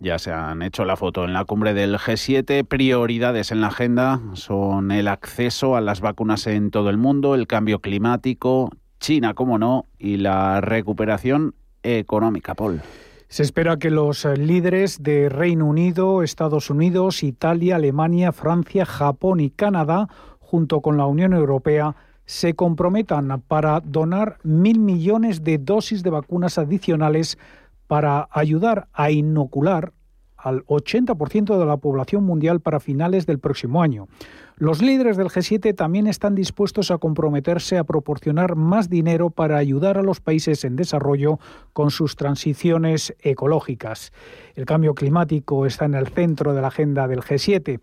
Ya 0.00 0.18
se 0.18 0.32
han 0.32 0.62
hecho 0.62 0.84
la 0.84 0.96
foto 0.96 1.24
en 1.24 1.32
la 1.32 1.44
cumbre 1.44 1.74
del 1.74 1.96
G7. 1.96 2.64
Prioridades 2.66 3.52
en 3.52 3.60
la 3.60 3.68
agenda 3.68 4.20
son 4.32 4.90
el 4.90 5.06
acceso 5.06 5.76
a 5.76 5.80
las 5.80 6.00
vacunas 6.00 6.46
en 6.48 6.70
todo 6.70 6.90
el 6.90 6.96
mundo, 6.96 7.34
el 7.36 7.46
cambio 7.46 7.80
climático, 7.80 8.70
China, 8.98 9.34
como 9.34 9.58
no, 9.58 9.86
y 9.98 10.16
la 10.16 10.60
recuperación 10.60 11.54
económica, 11.82 12.54
Paul. 12.54 12.82
Se 13.28 13.42
espera 13.42 13.78
que 13.78 13.90
los 13.90 14.24
líderes 14.24 15.02
de 15.02 15.28
Reino 15.28 15.66
Unido, 15.66 16.22
Estados 16.22 16.68
Unidos, 16.68 17.22
Italia, 17.22 17.76
Alemania, 17.76 18.30
Francia, 18.32 18.84
Japón 18.84 19.40
y 19.40 19.50
Canadá, 19.50 20.08
junto 20.52 20.82
con 20.82 20.98
la 20.98 21.06
Unión 21.06 21.32
Europea, 21.32 21.96
se 22.26 22.52
comprometan 22.52 23.42
para 23.48 23.80
donar 23.80 24.36
mil 24.42 24.80
millones 24.80 25.42
de 25.42 25.56
dosis 25.56 26.02
de 26.02 26.10
vacunas 26.10 26.58
adicionales 26.58 27.38
para 27.86 28.28
ayudar 28.30 28.86
a 28.92 29.10
inocular 29.10 29.94
al 30.36 30.62
80% 30.66 31.58
de 31.58 31.64
la 31.64 31.78
población 31.78 32.24
mundial 32.24 32.60
para 32.60 32.80
finales 32.80 33.24
del 33.24 33.38
próximo 33.38 33.82
año. 33.82 34.08
Los 34.56 34.82
líderes 34.82 35.16
del 35.16 35.28
G7 35.28 35.74
también 35.74 36.06
están 36.06 36.34
dispuestos 36.34 36.90
a 36.90 36.98
comprometerse 36.98 37.78
a 37.78 37.84
proporcionar 37.84 38.54
más 38.54 38.90
dinero 38.90 39.30
para 39.30 39.56
ayudar 39.56 39.96
a 39.96 40.02
los 40.02 40.20
países 40.20 40.64
en 40.64 40.76
desarrollo 40.76 41.38
con 41.72 41.90
sus 41.90 42.14
transiciones 42.14 43.14
ecológicas. 43.20 44.12
El 44.54 44.66
cambio 44.66 44.94
climático 44.94 45.64
está 45.64 45.86
en 45.86 45.94
el 45.94 46.08
centro 46.08 46.52
de 46.52 46.60
la 46.60 46.68
agenda 46.68 47.08
del 47.08 47.20
G7. 47.20 47.80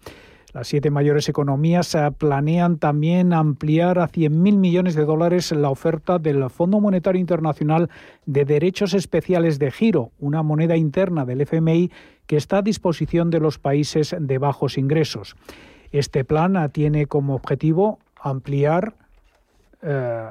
Las 0.51 0.67
siete 0.67 0.89
mayores 0.89 1.29
economías 1.29 1.93
eh, 1.93 2.11
planean 2.17 2.79
también 2.79 3.33
ampliar 3.33 3.99
a 3.99 4.07
100.000 4.07 4.57
millones 4.57 4.95
de 4.95 5.05
dólares 5.05 5.51
la 5.51 5.69
oferta 5.69 6.17
del 6.17 6.49
Fondo 6.49 6.79
Monetario 6.79 7.21
Internacional 7.21 7.89
de 8.25 8.45
Derechos 8.45 8.95
Especiales 8.95 9.59
de 9.59 9.69
Giro, 9.69 10.11
una 10.17 10.41
moneda 10.41 10.75
interna 10.75 11.23
del 11.25 11.41
FMI 11.41 11.91
que 12.25 12.35
está 12.35 12.57
a 12.57 12.61
disposición 12.63 13.29
de 13.29 13.39
los 13.39 13.59
países 13.59 14.15
de 14.19 14.37
bajos 14.39 14.79
ingresos. 14.79 15.35
Este 15.91 16.25
plan 16.25 16.55
eh, 16.55 16.69
tiene 16.69 17.05
como 17.05 17.35
objetivo 17.35 17.99
ampliar 18.19 18.95
eh, 19.83 20.29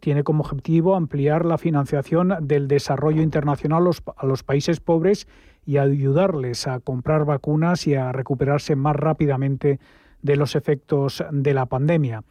tiene 0.00 0.24
como 0.24 0.42
objetivo 0.42 0.94
ampliar 0.94 1.46
la 1.46 1.56
financiación 1.56 2.36
del 2.42 2.68
desarrollo 2.68 3.22
internacional 3.22 3.88
a 4.16 4.26
los 4.26 4.42
países 4.42 4.78
pobres 4.78 5.26
y 5.70 5.78
ayudarles 5.78 6.66
a 6.66 6.80
comprar 6.80 7.24
vacunas 7.24 7.86
y 7.86 7.94
a 7.94 8.10
recuperarse 8.10 8.74
más 8.74 8.96
rápidamente 8.96 9.78
de 10.20 10.34
los 10.34 10.56
efectos 10.56 11.22
de 11.30 11.54
la 11.54 11.66
pandemia. 11.66 12.24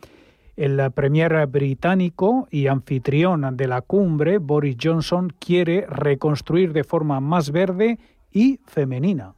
El 0.58 0.91
premier 0.91 1.47
británico 1.47 2.49
y 2.52 2.67
anfitrión 2.67 3.56
de 3.56 3.67
la 3.67 3.82
cumbre, 3.82 4.39
Boris 4.39 4.75
Johnson, 4.78 5.32
quiere 5.39 5.86
reconstruir 5.88 6.73
de 6.73 6.84
forma 6.84 7.21
más 7.21 7.52
verde 7.52 7.97
y 8.34 8.60
femenina. 8.65 9.34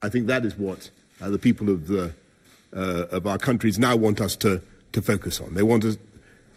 I 0.00 0.10
think 0.10 0.28
that 0.28 0.44
is 0.44 0.54
what 0.56 0.92
uh, 1.20 1.28
the 1.28 1.38
people 1.38 1.72
of 1.72 1.88
the 1.88 2.12
uh, 2.72 3.08
of 3.10 3.26
our 3.26 3.38
countries 3.38 3.80
now 3.80 3.96
want 3.96 4.20
us 4.20 4.38
to 4.38 4.60
to 4.92 5.02
focus 5.02 5.40
on. 5.40 5.54
They 5.54 5.64
want 5.64 5.84
us 5.84 5.98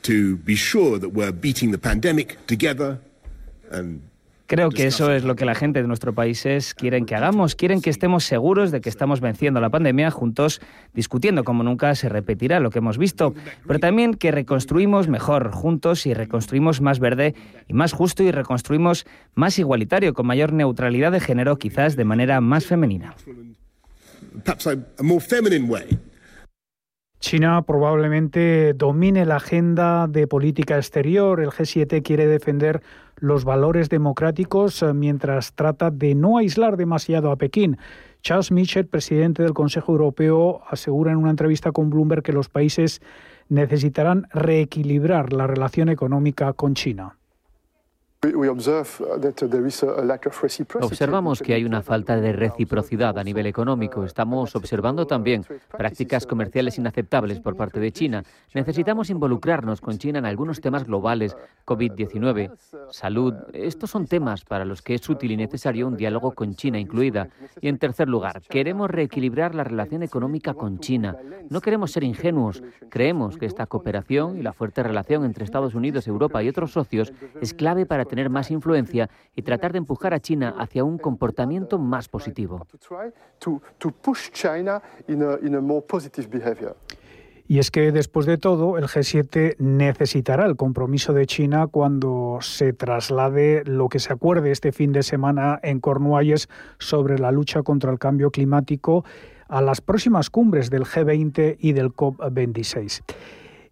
to 0.04 0.38
be 0.46 0.56
sure 0.56 1.00
that 1.00 1.10
we're 1.10 1.32
beating 1.32 1.72
the 1.72 1.80
pandemic 1.80 2.38
together 2.46 3.00
and 3.72 4.02
Creo 4.48 4.70
que 4.70 4.88
eso 4.88 5.12
es 5.12 5.26
lo 5.26 5.36
que 5.36 5.44
la 5.44 5.56
gente 5.56 5.82
de 5.82 5.88
nuestro 5.90 6.14
país 6.14 6.46
quieren 6.74 7.06
que 7.06 7.16
hagamos. 7.16 7.56
Quieren 7.56 7.82
que 7.82 7.90
estemos 7.90 8.24
seguros 8.24 8.72
de 8.72 8.80
que 8.80 8.88
estamos 8.88 9.20
venciendo 9.20 9.60
la 9.60 9.70
pandemia 9.70 10.10
juntos, 10.10 10.62
discutiendo 10.94 11.44
como 11.44 11.64
nunca 11.64 11.94
se 11.96 12.08
repetirá 12.08 12.62
lo 12.62 12.70
que 12.70 12.80
hemos 12.80 12.98
visto, 12.98 13.34
pero 13.68 13.80
también 13.80 14.14
que 14.14 14.32
reconstruimos 14.32 15.10
mejor 15.10 15.52
juntos 15.52 16.06
y 16.06 16.14
reconstruimos 16.14 16.80
más 16.80 17.00
verde 17.00 17.36
y 17.68 17.74
más 17.74 17.92
justo 17.92 18.24
y 18.24 18.32
reconstruimos 18.32 19.06
más 19.36 19.60
igualitario, 19.60 20.14
con 20.14 20.26
mayor 20.26 20.54
neutralidad 20.54 21.12
de 21.12 21.20
género, 21.20 21.58
quizás 21.58 21.98
de 21.98 22.06
manera 22.06 22.40
más 22.40 22.66
femenina. 22.66 23.16
China 27.20 27.64
probablemente 27.64 28.74
domine 28.74 29.26
la 29.26 29.38
agenda 29.38 30.08
de 30.08 30.28
política 30.28 30.78
exterior. 30.78 31.40
El 31.42 31.50
G7 31.50 32.04
quiere 32.04 32.28
defender 32.28 32.82
los 33.18 33.44
valores 33.44 33.90
democráticos 33.90 34.82
eh, 34.84 34.94
mientras 34.94 35.54
trata 35.54 35.90
de 35.90 36.14
no 36.14 36.38
aislar 36.38 36.78
demasiado 36.78 37.32
a 37.32 37.36
Pekín. 37.36 37.78
Charles 38.22 38.52
Michel, 38.52 38.88
presidente 38.88 39.42
del 39.42 39.54
Consejo 39.54 39.94
Europeo, 39.94 40.62
asegura 40.70 41.12
en 41.12 41.18
una 41.18 41.32
entrevista 41.32 41.72
con 41.72 41.90
Bloomberg 41.90 42.24
que 42.24 42.34
los 42.34 42.50
países 42.50 43.02
necesitarán 43.50 44.28
reequilibrar 44.32 45.34
la 45.34 45.48
relación 45.48 45.90
económica 45.90 46.54
con 46.54 46.76
China. 46.76 47.18
Observamos 50.82 51.40
que 51.40 51.54
hay 51.54 51.66
una 51.66 51.84
falta 51.84 52.16
de 52.16 52.34
reciprocidad 52.34 53.16
a 53.20 53.24
nivel 53.24 53.46
económico. 53.46 54.04
Estamos 54.04 54.56
observando 54.56 55.06
también 55.06 55.46
prácticas 55.78 56.26
comerciales 56.26 56.80
inaceptables 56.80 57.40
por 57.40 57.56
parte 57.56 57.80
de 57.80 57.92
China. 57.92 58.24
Necesitamos 58.56 59.12
involucrarnos 59.12 59.82
con 59.82 60.00
China 60.00 60.18
en 60.18 60.26
algunos 60.26 60.62
temas 60.62 60.86
globales, 60.86 61.38
COVID-19, 61.68 62.58
salud. 62.90 63.36
Estos 63.54 63.92
son 63.92 64.08
temas 64.08 64.44
para 64.46 64.66
los 64.66 64.82
que 64.82 64.96
es 64.96 65.08
útil 65.08 65.32
y 65.32 65.38
necesario 65.38 65.88
un 65.88 65.96
diálogo 65.96 66.32
con 66.32 66.56
China 66.56 66.80
incluida. 66.80 67.30
Y 67.62 67.68
en 67.68 67.78
tercer 67.78 68.10
lugar, 68.10 68.42
queremos 68.50 68.90
reequilibrar 68.90 69.54
la 69.54 69.64
relación 69.64 70.02
económica 70.02 70.56
con 70.56 70.80
China. 70.80 71.16
No 71.52 71.62
queremos 71.62 71.92
ser 71.92 72.04
ingenuos. 72.04 72.64
Creemos 72.90 73.38
que 73.38 73.46
esta 73.46 73.68
cooperación 73.68 74.40
y 74.40 74.42
la 74.42 74.54
fuerte 74.54 74.82
relación 74.82 75.24
entre 75.24 75.44
Estados 75.44 75.76
Unidos, 75.76 76.08
Europa 76.08 76.42
y 76.42 76.50
otros 76.50 76.72
socios 76.72 77.14
es 77.42 77.54
clave 77.54 77.86
para 77.86 78.07
tener 78.08 78.30
más 78.30 78.52
influencia 78.52 79.10
y 79.36 79.42
tratar 79.42 79.72
de 79.72 79.80
empujar 79.80 80.14
a 80.14 80.20
China 80.20 80.56
hacia 80.58 80.84
un 80.84 80.98
comportamiento 80.98 81.78
más 81.80 82.08
positivo. 82.08 82.66
Y 87.50 87.60
es 87.60 87.72
que 87.72 87.94
después 87.94 88.26
de 88.26 88.38
todo, 88.38 88.78
el 88.78 88.86
G7 88.86 89.56
necesitará 89.60 90.46
el 90.46 90.58
compromiso 90.58 91.14
de 91.14 91.26
China 91.26 91.68
cuando 91.68 92.40
se 92.42 92.74
traslade 92.74 93.64
lo 93.66 93.88
que 93.88 94.00
se 94.00 94.12
acuerde 94.12 94.52
este 94.52 94.74
fin 94.74 94.92
de 94.92 95.02
semana 95.02 95.58
en 95.64 95.80
Cornualles 95.80 96.50
sobre 96.78 97.18
la 97.20 97.32
lucha 97.32 97.64
contra 97.64 97.90
el 97.90 98.00
cambio 98.00 98.32
climático 98.32 99.06
a 99.48 99.62
las 99.62 99.80
próximas 99.80 100.30
cumbres 100.30 100.70
del 100.70 100.84
G20 100.84 101.56
y 101.60 101.72
del 101.72 101.94
COP26. 101.94 103.04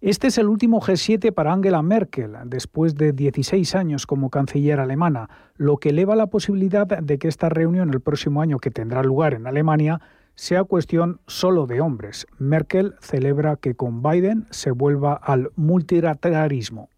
Este 0.06 0.28
es 0.28 0.38
el 0.38 0.50
último 0.50 0.82
G7 0.82 1.34
para 1.34 1.52
Angela 1.52 1.82
Merkel, 1.82 2.34
después 2.46 2.94
de 2.94 3.12
16 3.12 3.74
años 3.74 4.06
como 4.06 4.30
canciller 4.30 4.80
alemana, 4.80 5.32
lo 5.56 5.78
que 5.78 5.90
eleva 5.90 6.16
la 6.16 6.28
posibilidad 6.28 6.86
de 6.86 7.18
que 7.18 7.28
esta 7.28 7.50
reunión 7.50 7.90
el 7.90 8.02
próximo 8.02 8.40
año, 8.40 8.60
que 8.60 8.70
tendrá 8.70 9.02
lugar 9.02 9.34
en 9.34 9.48
Alemania, 9.48 10.02
sea 10.36 10.64
cuestión 10.64 11.22
solo 11.26 11.66
de 11.66 11.82
hombres. 11.82 12.28
Merkel 12.38 12.94
celebra 13.00 13.56
que 13.56 13.74
con 13.74 14.04
Biden 14.04 14.46
se 14.52 14.70
vuelva 14.70 15.16
al 15.16 15.50
multilateralismo. 15.56 16.90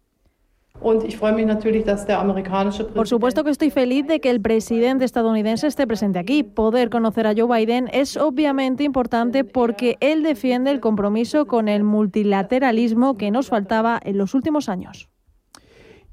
Por 2.94 3.08
supuesto 3.08 3.44
que 3.44 3.50
estoy 3.50 3.70
feliz 3.70 4.06
de 4.06 4.20
que 4.20 4.30
el 4.30 4.40
presidente 4.40 5.04
estadounidense 5.04 5.66
esté 5.66 5.86
presente 5.86 6.18
aquí. 6.18 6.42
Poder 6.42 6.90
conocer 6.90 7.26
a 7.26 7.34
Joe 7.36 7.58
Biden 7.58 7.88
es 7.92 8.16
obviamente 8.16 8.84
importante 8.84 9.44
porque 9.44 9.96
él 10.00 10.22
defiende 10.22 10.70
el 10.70 10.80
compromiso 10.80 11.46
con 11.46 11.68
el 11.68 11.84
multilateralismo 11.84 13.16
que 13.16 13.30
nos 13.30 13.48
faltaba 13.48 14.00
en 14.02 14.18
los 14.18 14.34
últimos 14.34 14.68
años. 14.68 15.08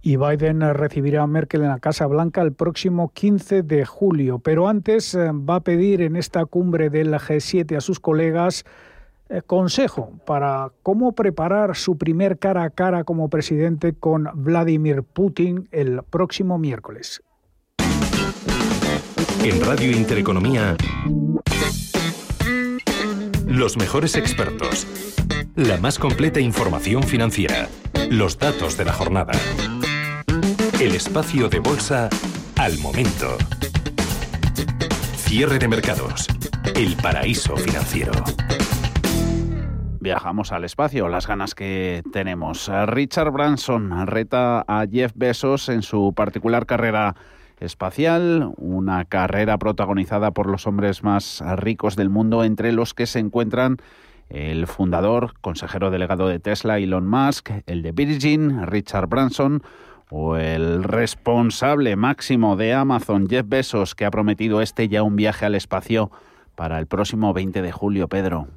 Y 0.01 0.17
Biden 0.17 0.61
recibirá 0.75 1.23
a 1.23 1.27
Merkel 1.27 1.63
en 1.63 1.69
la 1.69 1.79
Casa 1.79 2.05
Blanca 2.05 2.43
el 2.43 2.53
próximo 2.53 3.09
15 3.11 3.63
de 3.63 3.85
julio. 3.85 4.37
Pero 4.37 4.67
antes 4.67 5.15
eh, 5.15 5.31
va 5.31 5.55
a 5.55 5.61
pedir 5.61 6.03
en 6.03 6.15
esta 6.15 6.45
cumbre 6.45 6.91
del 6.91 7.11
G7 7.11 7.75
a 7.75 7.81
sus 7.81 7.99
colegas 7.99 8.65
consejo 9.45 10.11
para 10.25 10.71
cómo 10.83 11.13
preparar 11.13 11.75
su 11.75 11.97
primer 11.97 12.37
cara 12.37 12.63
a 12.63 12.69
cara 12.69 13.03
como 13.03 13.29
presidente 13.29 13.93
con 13.93 14.29
Vladimir 14.33 15.03
Putin 15.03 15.67
el 15.71 16.03
próximo 16.03 16.57
miércoles. 16.57 17.21
En 19.43 19.63
Radio 19.63 19.91
Intereconomía, 19.91 20.75
los 23.45 23.77
mejores 23.77 24.15
expertos, 24.15 24.87
la 25.55 25.77
más 25.77 25.99
completa 25.99 26.39
información 26.39 27.03
financiera, 27.03 27.67
los 28.09 28.39
datos 28.39 28.77
de 28.77 28.85
la 28.85 28.93
jornada, 28.93 29.33
el 30.79 30.95
espacio 30.95 31.47
de 31.47 31.59
bolsa 31.59 32.09
al 32.57 32.79
momento. 32.79 33.37
Cierre 35.17 35.59
de 35.59 35.67
mercados, 35.67 36.27
el 36.75 36.95
paraíso 36.95 37.55
financiero 37.57 38.13
viajamos 40.05 40.51
al 40.51 40.63
espacio, 40.63 41.09
las 41.09 41.25
ganas 41.25 41.55
que 41.55 42.03
tenemos. 42.13 42.69
Richard 42.85 43.31
Branson 43.31 44.05
reta 44.05 44.63
a 44.67 44.85
Jeff 44.85 45.13
Bezos 45.15 45.67
en 45.67 45.81
su 45.81 46.13
particular 46.13 46.67
carrera 46.67 47.15
espacial, 47.59 48.53
una 48.57 49.05
carrera 49.05 49.57
protagonizada 49.57 50.29
por 50.29 50.45
los 50.45 50.67
hombres 50.67 51.03
más 51.03 51.41
ricos 51.55 51.95
del 51.95 52.11
mundo, 52.11 52.43
entre 52.43 52.71
los 52.71 52.93
que 52.93 53.07
se 53.07 53.17
encuentran 53.17 53.77
el 54.29 54.67
fundador, 54.67 55.33
consejero 55.41 55.89
delegado 55.89 56.27
de 56.27 56.37
Tesla, 56.37 56.77
Elon 56.77 57.07
Musk, 57.07 57.49
el 57.65 57.81
de 57.81 57.91
Virgin, 57.91 58.67
Richard 58.67 59.07
Branson, 59.07 59.63
o 60.11 60.35
el 60.35 60.83
responsable 60.83 61.95
máximo 61.95 62.55
de 62.55 62.75
Amazon, 62.75 63.27
Jeff 63.27 63.47
Bezos, 63.49 63.95
que 63.95 64.05
ha 64.05 64.11
prometido 64.11 64.61
este 64.61 64.87
ya 64.87 65.01
un 65.01 65.15
viaje 65.15 65.47
al 65.47 65.55
espacio 65.55 66.11
para 66.53 66.77
el 66.77 66.85
próximo 66.85 67.33
20 67.33 67.63
de 67.63 67.71
julio, 67.71 68.07
Pedro. 68.07 68.47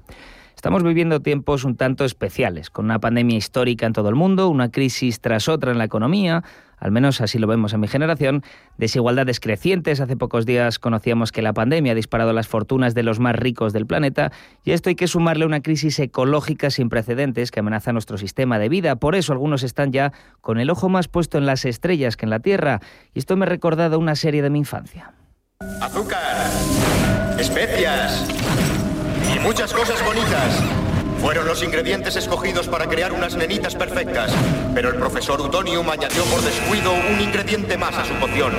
Estamos 0.59 0.83
viviendo 0.83 1.21
tiempos 1.21 1.63
un 1.63 1.77
tanto 1.77 2.05
especiales, 2.05 2.69
con 2.69 2.87
una 2.87 2.99
pandemia 2.99 3.37
histórica 3.37 3.87
en 3.87 3.93
todo 3.93 4.09
el 4.09 4.17
mundo, 4.17 4.49
una 4.49 4.73
crisis 4.73 5.21
tras 5.21 5.49
otra 5.49 5.71
en 5.71 5.79
la 5.79 5.85
economía, 5.85 6.43
al 6.79 6.91
menos 6.91 7.21
así 7.21 7.39
lo 7.39 7.47
vemos 7.47 7.75
en 7.75 7.81
mi 7.81 7.87
generación, 7.87 8.43
desigualdades 8.77 9.39
crecientes. 9.39 10.01
Hace 10.01 10.17
pocos 10.17 10.47
días 10.47 10.81
conocíamos 10.81 11.31
que 11.31 11.43
la 11.43 11.53
pandemia 11.53 11.93
ha 11.93 11.95
disparado 11.95 12.33
las 12.33 12.49
fortunas 12.49 12.97
de 12.97 13.05
los 13.05 13.21
más 13.21 13.37
ricos 13.37 13.73
del 13.73 13.87
planeta 13.87 14.33
y 14.65 14.73
esto 14.73 14.89
hay 14.89 14.97
que 14.97 15.07
sumarle 15.07 15.47
una 15.47 15.61
crisis 15.61 15.97
ecológica 16.01 16.71
sin 16.71 16.89
precedentes 16.89 17.53
que 17.53 17.61
amenaza 17.61 17.93
nuestro 17.93 18.19
sistema 18.19 18.59
de 18.59 18.69
vida. 18.69 18.97
Por 18.97 19.15
eso 19.15 19.33
algunos 19.33 19.63
están 19.63 19.93
ya 19.93 20.13
con 20.41 20.59
el 20.59 20.71
ojo 20.71 20.89
más 20.89 21.07
puesto 21.07 21.39
en 21.39 21.47
las 21.47 21.67
estrellas 21.67 22.17
que 22.17 22.27
en 22.27 22.31
la 22.31 22.41
Tierra 22.41 22.81
y 23.15 23.21
esto 23.21 23.37
me 23.37 23.47
ha 23.47 23.49
recordado 23.49 23.97
una 23.97 24.17
serie 24.17 24.43
de 24.43 24.51
mi 24.51 24.59
infancia. 24.59 25.13
Azúcar, 25.81 26.51
especias 27.39 28.27
y 29.39 29.43
muchas 29.43 29.73
cosas 29.73 30.05
bonitas. 30.05 30.63
Fueron 31.21 31.47
los 31.49 31.65
ingredientes 31.65 32.15
escogidos 32.15 32.69
para 32.69 32.87
crear 32.87 33.13
unas 33.13 33.37
nenitas 33.37 33.75
perfectas, 33.75 34.33
pero 34.73 34.91
el 34.91 34.95
profesor 34.95 35.41
Utonium 35.41 35.89
añadió 35.91 36.23
por 36.25 36.41
descuido 36.43 36.93
un 36.93 37.21
ingrediente 37.21 37.77
más 37.77 37.97
a 37.99 38.05
su 38.05 38.15
poción, 38.15 38.53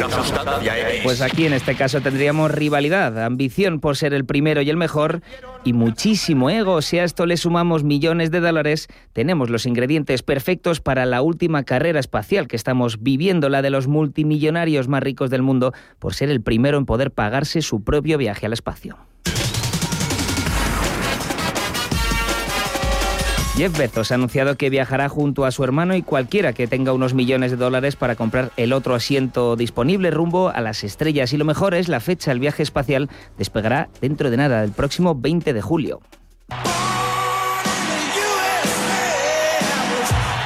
la 0.00 0.08
sustancia 0.08 0.78
X. 0.90 1.00
Pues 1.02 1.20
aquí 1.20 1.46
en 1.46 1.52
este 1.52 1.74
caso 1.74 2.00
tendríamos 2.00 2.52
rivalidad, 2.52 3.24
ambición 3.24 3.80
por 3.80 3.96
ser 3.96 4.14
el 4.14 4.24
primero 4.24 4.62
y 4.62 4.70
el 4.70 4.76
mejor 4.76 5.20
y 5.64 5.72
muchísimo 5.72 6.48
ego. 6.48 6.80
Si 6.80 6.96
a 7.00 7.04
esto 7.04 7.26
le 7.26 7.36
sumamos 7.36 7.82
millones 7.82 8.30
de 8.30 8.38
dólares, 8.38 8.86
tenemos 9.12 9.50
los 9.50 9.66
ingredientes 9.66 10.22
perfectos 10.22 10.80
para 10.80 11.06
la 11.06 11.22
última 11.22 11.64
carrera 11.64 11.98
espacial 11.98 12.46
que 12.46 12.54
estamos 12.54 13.02
viviendo, 13.02 13.48
la 13.48 13.62
de 13.62 13.70
los 13.70 13.88
multimillonarios 13.88 14.86
más 14.86 15.02
ricos 15.02 15.28
del 15.28 15.42
mundo, 15.42 15.72
por 15.98 16.14
ser 16.14 16.30
el 16.30 16.40
primero 16.40 16.78
en 16.78 16.86
poder 16.86 17.10
pagarse 17.10 17.62
su 17.62 17.82
propio 17.82 18.16
viaje 18.16 18.46
al 18.46 18.52
espacio. 18.52 18.96
Jeff 23.56 23.78
Bezos 23.78 24.12
ha 24.12 24.16
anunciado 24.16 24.58
que 24.58 24.68
viajará 24.68 25.08
junto 25.08 25.46
a 25.46 25.50
su 25.50 25.64
hermano 25.64 25.94
y 25.94 26.02
cualquiera 26.02 26.52
que 26.52 26.66
tenga 26.66 26.92
unos 26.92 27.14
millones 27.14 27.52
de 27.52 27.56
dólares 27.56 27.96
para 27.96 28.14
comprar 28.14 28.52
el 28.58 28.74
otro 28.74 28.94
asiento 28.94 29.56
disponible 29.56 30.10
rumbo 30.10 30.50
a 30.50 30.60
las 30.60 30.84
estrellas. 30.84 31.32
Y 31.32 31.38
lo 31.38 31.46
mejor 31.46 31.74
es 31.74 31.88
la 31.88 32.00
fecha. 32.00 32.32
El 32.32 32.38
viaje 32.38 32.62
espacial 32.62 33.08
despegará 33.38 33.88
dentro 34.02 34.28
de 34.28 34.36
nada, 34.36 34.62
el 34.62 34.72
próximo 34.72 35.14
20 35.14 35.54
de 35.54 35.62
julio. 35.62 36.02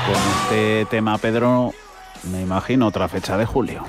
Con 0.06 0.16
este 0.44 0.86
tema, 0.88 1.18
Pedro, 1.18 1.72
me 2.30 2.42
imagino 2.42 2.86
otra 2.86 3.08
fecha 3.08 3.36
de 3.36 3.44
julio. 3.44 3.82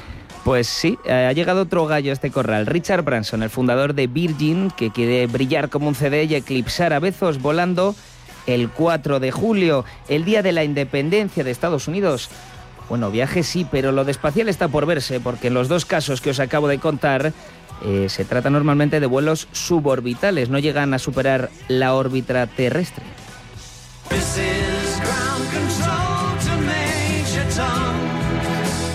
Pues 0.43 0.65
sí, 0.65 0.97
eh, 1.05 1.27
ha 1.29 1.31
llegado 1.33 1.61
otro 1.61 1.85
gallo 1.85 2.09
a 2.09 2.13
este 2.13 2.31
corral. 2.31 2.65
Richard 2.65 3.03
Branson, 3.03 3.43
el 3.43 3.51
fundador 3.51 3.93
de 3.93 4.07
Virgin, 4.07 4.71
que 4.71 4.89
quiere 4.89 5.27
brillar 5.27 5.69
como 5.69 5.87
un 5.87 5.93
CD 5.93 6.23
y 6.23 6.33
eclipsar 6.33 6.91
a 6.93 6.99
Bezos 6.99 7.39
volando 7.39 7.93
el 8.47 8.69
4 8.69 9.19
de 9.19 9.31
julio, 9.31 9.85
el 10.07 10.25
día 10.25 10.41
de 10.41 10.51
la 10.51 10.63
independencia 10.63 11.43
de 11.43 11.51
Estados 11.51 11.87
Unidos. 11.87 12.29
Bueno, 12.89 13.11
viaje 13.11 13.43
sí, 13.43 13.65
pero 13.69 13.91
lo 13.91 14.03
de 14.03 14.11
espacial 14.11 14.49
está 14.49 14.67
por 14.67 14.85
verse, 14.85 15.19
porque 15.19 15.47
en 15.47 15.53
los 15.53 15.69
dos 15.69 15.85
casos 15.85 16.19
que 16.19 16.31
os 16.31 16.39
acabo 16.39 16.67
de 16.67 16.79
contar, 16.79 17.33
eh, 17.85 18.07
se 18.09 18.25
trata 18.25 18.49
normalmente 18.49 18.99
de 18.99 19.05
vuelos 19.05 19.47
suborbitales, 19.53 20.49
no 20.49 20.59
llegan 20.59 20.93
a 20.93 20.99
superar 20.99 21.49
la 21.67 21.93
órbita 21.93 22.45
terrestre. 22.47 23.05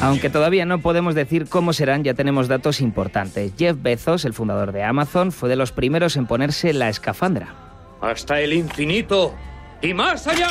Aunque 0.03 0.31
todavía 0.31 0.67
no 0.67 0.81
podemos 0.81 1.15
decir 1.15 1.49
cómo 1.49 1.73
serán, 1.73 2.05
ya 2.05 2.15
tenemos 2.15 2.49
datos 2.49 2.81
importantes. 2.81 3.53
Jeff 3.59 3.77
Bezos, 3.81 4.25
el 4.25 4.35
fundador 4.35 4.73
de 4.73 4.85
Amazon, 4.85 5.33
fue 5.33 5.49
de 5.49 5.57
los 5.57 5.73
primeros 5.73 6.17
en 6.17 6.27
ponerse 6.27 6.73
la 6.73 6.89
escafandra 6.91 7.66
hasta 8.01 8.41
el 8.41 8.53
infinito 8.53 9.35
y 9.83 9.95
más 9.95 10.27
allá. 10.27 10.49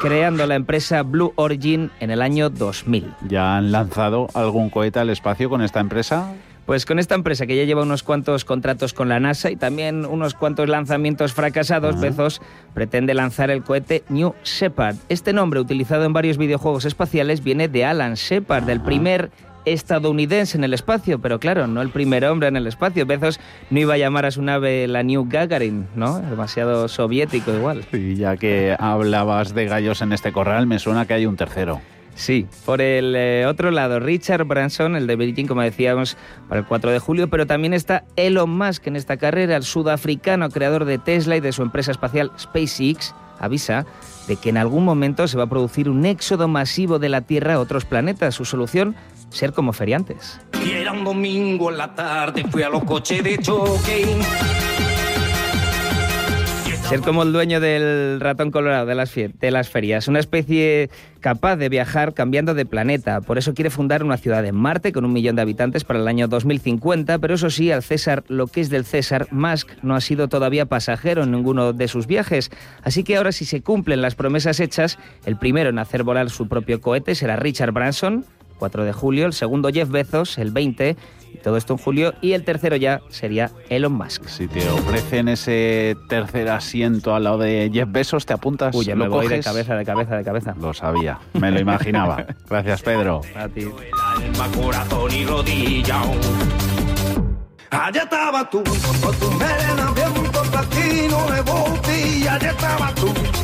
Creando 0.00 0.46
la 0.46 0.56
empresa 0.56 1.02
Blue 1.02 1.32
Origin 1.36 1.90
en 2.00 2.10
el 2.10 2.22
año 2.22 2.50
2000. 2.50 3.14
¿Ya 3.28 3.56
han 3.56 3.70
lanzado 3.70 4.26
algún 4.34 4.68
cohete 4.68 4.98
al 4.98 5.10
espacio 5.10 5.48
con 5.48 5.62
esta 5.62 5.80
empresa? 5.80 6.34
Pues 6.66 6.86
con 6.86 7.00
esta 7.00 7.16
empresa 7.16 7.46
que 7.46 7.56
ya 7.56 7.64
lleva 7.64 7.82
unos 7.82 8.04
cuantos 8.04 8.44
contratos 8.44 8.94
con 8.94 9.08
la 9.08 9.18
NASA 9.18 9.50
y 9.50 9.56
también 9.56 10.06
unos 10.06 10.34
cuantos 10.34 10.68
lanzamientos 10.68 11.32
fracasados, 11.32 12.00
Bezos 12.00 12.40
pretende 12.72 13.14
lanzar 13.14 13.50
el 13.50 13.64
cohete 13.64 14.04
New 14.08 14.34
Shepard. 14.44 14.96
Este 15.08 15.32
nombre, 15.32 15.58
utilizado 15.58 16.04
en 16.04 16.12
varios 16.12 16.38
videojuegos 16.38 16.84
espaciales, 16.84 17.42
viene 17.42 17.66
de 17.66 17.84
Alan 17.84 18.14
Shepard, 18.14 18.64
del 18.64 18.80
primer 18.80 19.30
estadounidense 19.64 20.56
en 20.56 20.64
el 20.64 20.74
espacio, 20.74 21.18
pero 21.18 21.38
claro, 21.38 21.66
no 21.66 21.82
el 21.82 21.90
primer 21.90 22.24
hombre 22.24 22.48
en 22.48 22.56
el 22.56 22.66
espacio. 22.66 23.06
Bezos 23.06 23.40
no 23.70 23.80
iba 23.80 23.94
a 23.94 23.98
llamar 23.98 24.26
a 24.26 24.30
su 24.30 24.42
nave 24.42 24.86
la 24.88 25.02
New 25.02 25.26
Gagarin, 25.28 25.86
¿no? 25.94 26.20
Demasiado 26.20 26.88
soviético 26.88 27.52
igual. 27.52 27.84
Y 27.92 28.16
ya 28.16 28.36
que 28.36 28.76
hablabas 28.78 29.54
de 29.54 29.66
gallos 29.66 30.02
en 30.02 30.12
este 30.12 30.32
corral, 30.32 30.66
me 30.66 30.78
suena 30.78 31.06
que 31.06 31.14
hay 31.14 31.26
un 31.26 31.36
tercero. 31.36 31.80
Sí, 32.14 32.46
por 32.66 32.82
el 32.82 33.14
eh, 33.16 33.46
otro 33.46 33.70
lado, 33.70 33.98
Richard 33.98 34.44
Branson, 34.44 34.96
el 34.96 35.06
de 35.06 35.16
Virgin, 35.16 35.46
como 35.46 35.62
decíamos, 35.62 36.16
para 36.48 36.60
el 36.60 36.66
4 36.66 36.90
de 36.90 36.98
julio, 36.98 37.28
pero 37.28 37.46
también 37.46 37.72
está 37.72 38.04
Elon 38.16 38.50
Musk 38.50 38.86
en 38.86 38.96
esta 38.96 39.16
carrera, 39.16 39.56
el 39.56 39.62
sudafricano 39.62 40.50
creador 40.50 40.84
de 40.84 40.98
Tesla 40.98 41.36
y 41.36 41.40
de 41.40 41.52
su 41.52 41.62
empresa 41.62 41.90
espacial 41.90 42.30
SpaceX, 42.38 43.14
avisa 43.40 43.86
de 44.28 44.36
que 44.36 44.50
en 44.50 44.56
algún 44.56 44.84
momento 44.84 45.26
se 45.26 45.36
va 45.36 45.44
a 45.44 45.48
producir 45.48 45.88
un 45.88 46.04
éxodo 46.04 46.48
masivo 46.48 46.98
de 46.98 47.08
la 47.08 47.22
Tierra 47.22 47.54
a 47.54 47.60
otros 47.60 47.84
planetas. 47.84 48.34
Su 48.34 48.44
solución 48.44 48.94
ser 49.32 49.52
como 49.52 49.72
feriantes. 49.72 50.40
Y 50.64 50.72
era 50.72 50.92
un 50.92 51.04
domingo 51.04 51.70
en 51.70 51.78
la 51.78 51.94
tarde, 51.94 52.44
fui 52.50 52.62
a 52.62 52.68
los 52.68 52.84
coches 52.84 53.22
de 53.24 53.38
choque. 53.38 54.06
Ser 56.88 57.00
como 57.00 57.22
el 57.22 57.32
dueño 57.32 57.58
del 57.58 58.20
ratón 58.20 58.50
colorado 58.50 58.84
de 58.84 58.94
las, 58.94 59.14
de 59.14 59.50
las 59.50 59.70
ferias, 59.70 60.08
una 60.08 60.18
especie 60.18 60.90
capaz 61.20 61.56
de 61.56 61.70
viajar 61.70 62.12
cambiando 62.12 62.52
de 62.52 62.66
planeta. 62.66 63.22
Por 63.22 63.38
eso 63.38 63.54
quiere 63.54 63.70
fundar 63.70 64.04
una 64.04 64.18
ciudad 64.18 64.44
en 64.44 64.54
Marte 64.56 64.92
con 64.92 65.06
un 65.06 65.12
millón 65.12 65.36
de 65.36 65.42
habitantes 65.42 65.84
para 65.84 66.00
el 66.00 66.08
año 66.08 66.28
2050, 66.28 67.18
pero 67.18 67.34
eso 67.34 67.48
sí, 67.48 67.70
al 67.70 67.82
César, 67.82 68.24
lo 68.28 68.46
que 68.46 68.60
es 68.60 68.68
del 68.68 68.84
César, 68.84 69.26
Musk 69.30 69.70
no 69.82 69.94
ha 69.94 70.02
sido 70.02 70.28
todavía 70.28 70.66
pasajero 70.66 71.22
en 71.22 71.30
ninguno 71.30 71.72
de 71.72 71.88
sus 71.88 72.06
viajes. 72.06 72.50
Así 72.82 73.04
que 73.04 73.16
ahora 73.16 73.32
si 73.32 73.46
se 73.46 73.62
cumplen 73.62 74.02
las 74.02 74.14
promesas 74.14 74.60
hechas, 74.60 74.98
el 75.24 75.38
primero 75.38 75.70
en 75.70 75.78
hacer 75.78 76.02
volar 76.02 76.28
su 76.28 76.46
propio 76.46 76.82
cohete 76.82 77.14
será 77.14 77.36
Richard 77.36 77.72
Branson, 77.72 78.26
4 78.62 78.84
de 78.84 78.92
julio, 78.92 79.26
el 79.26 79.32
segundo 79.32 79.70
Jeff 79.70 79.90
Bezos, 79.90 80.38
el 80.38 80.52
20, 80.52 80.96
y 81.34 81.38
todo 81.38 81.56
esto 81.56 81.72
en 81.72 81.78
julio, 81.80 82.14
y 82.20 82.34
el 82.34 82.44
tercero 82.44 82.76
ya 82.76 83.00
sería 83.08 83.50
Elon 83.70 83.92
Musk. 83.92 84.28
Si 84.28 84.46
te 84.46 84.68
ofrecen 84.68 85.26
ese 85.26 85.96
tercer 86.08 86.48
asiento 86.48 87.12
al 87.12 87.24
lado 87.24 87.38
de 87.38 87.72
Jeff 87.74 87.88
Bezos, 87.90 88.24
¿te 88.24 88.34
apuntas? 88.34 88.72
Uy, 88.72 88.84
ya 88.84 88.94
me 88.94 89.08
voy 89.08 89.26
de 89.26 89.40
cabeza, 89.40 89.74
de 89.74 89.84
cabeza, 89.84 90.16
de 90.16 90.22
cabeza. 90.22 90.54
Lo 90.60 90.72
sabía, 90.74 91.18
me 91.32 91.50
lo 91.50 91.58
imaginaba. 91.58 92.24
Gracias, 92.48 92.82
Pedro. 92.82 93.22
A 93.34 93.48
ti. 93.48 93.66
corazón 94.54 95.12
y 95.12 95.24
rodilla. 95.24 96.02
Allá 97.68 98.02
estaba 98.02 98.48
tú, 98.48 98.62
con 99.02 99.16
tu 99.16 99.30
melena 99.32 99.90
bien 99.90 100.30
platino 100.52 101.30
de 101.32 101.40
botella, 101.40 102.34
allá 102.34 102.50
estaba 102.50 102.94
tú. 102.94 103.41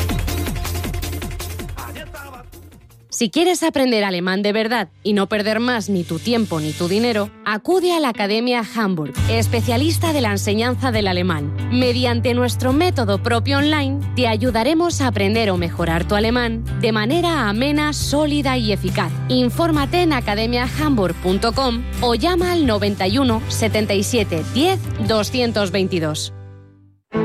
Si 3.18 3.30
quieres 3.30 3.64
aprender 3.64 4.04
alemán 4.04 4.42
de 4.42 4.52
verdad 4.52 4.90
y 5.02 5.12
no 5.12 5.28
perder 5.28 5.58
más 5.58 5.88
ni 5.88 6.04
tu 6.04 6.20
tiempo 6.20 6.60
ni 6.60 6.70
tu 6.70 6.86
dinero, 6.86 7.30
acude 7.44 7.92
a 7.92 7.98
la 7.98 8.10
Academia 8.10 8.62
Hamburg, 8.76 9.12
especialista 9.28 10.12
de 10.12 10.20
la 10.20 10.30
enseñanza 10.30 10.92
del 10.92 11.08
alemán. 11.08 11.52
Mediante 11.72 12.32
nuestro 12.34 12.72
método 12.72 13.20
propio 13.20 13.58
online, 13.58 13.98
te 14.14 14.28
ayudaremos 14.28 15.00
a 15.00 15.08
aprender 15.08 15.50
o 15.50 15.56
mejorar 15.56 16.06
tu 16.06 16.14
alemán 16.14 16.62
de 16.80 16.92
manera 16.92 17.48
amena, 17.48 17.92
sólida 17.92 18.56
y 18.56 18.70
eficaz. 18.70 19.10
Infórmate 19.26 20.02
en 20.02 20.12
academiahamburg.com 20.12 21.82
o 22.02 22.14
llama 22.14 22.52
al 22.52 22.66
91 22.66 23.42
77 23.48 24.44
10 24.54 25.08
222. 25.08 26.32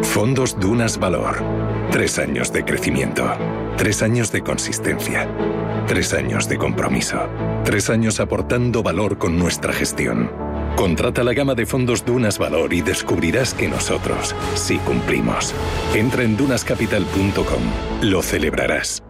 Fondos 0.02 0.60
Dunas 0.60 0.98
Valor. 0.98 1.44
Tres 1.92 2.18
años 2.18 2.52
de 2.52 2.66
crecimiento. 2.66 3.32
Tres 3.78 4.02
años 4.02 4.32
de 4.32 4.42
consistencia. 4.42 5.30
Tres 5.94 6.12
años 6.16 6.50
de 6.50 6.58
compromiso. 6.58 7.20
Tres 7.64 7.92
años 7.92 8.20
aportando 8.20 8.82
valor 8.82 9.20
con 9.20 9.38
nuestra 9.38 9.72
gestión. 9.72 10.32
Contrata 10.76 11.24
la 11.24 11.34
gama 11.34 11.54
de 11.54 11.68
fondos 11.68 12.04
Dunas 12.04 12.40
Valor 12.40 12.74
y 12.74 12.82
descubrirás 12.82 13.54
que 13.54 13.68
nosotros 13.68 14.36
sí 14.56 14.80
cumplimos. 14.80 15.54
Entra 15.94 16.24
en 16.24 16.36
dunascapital.com. 16.36 17.62
Lo 18.02 18.24
celebrarás. 18.24 19.04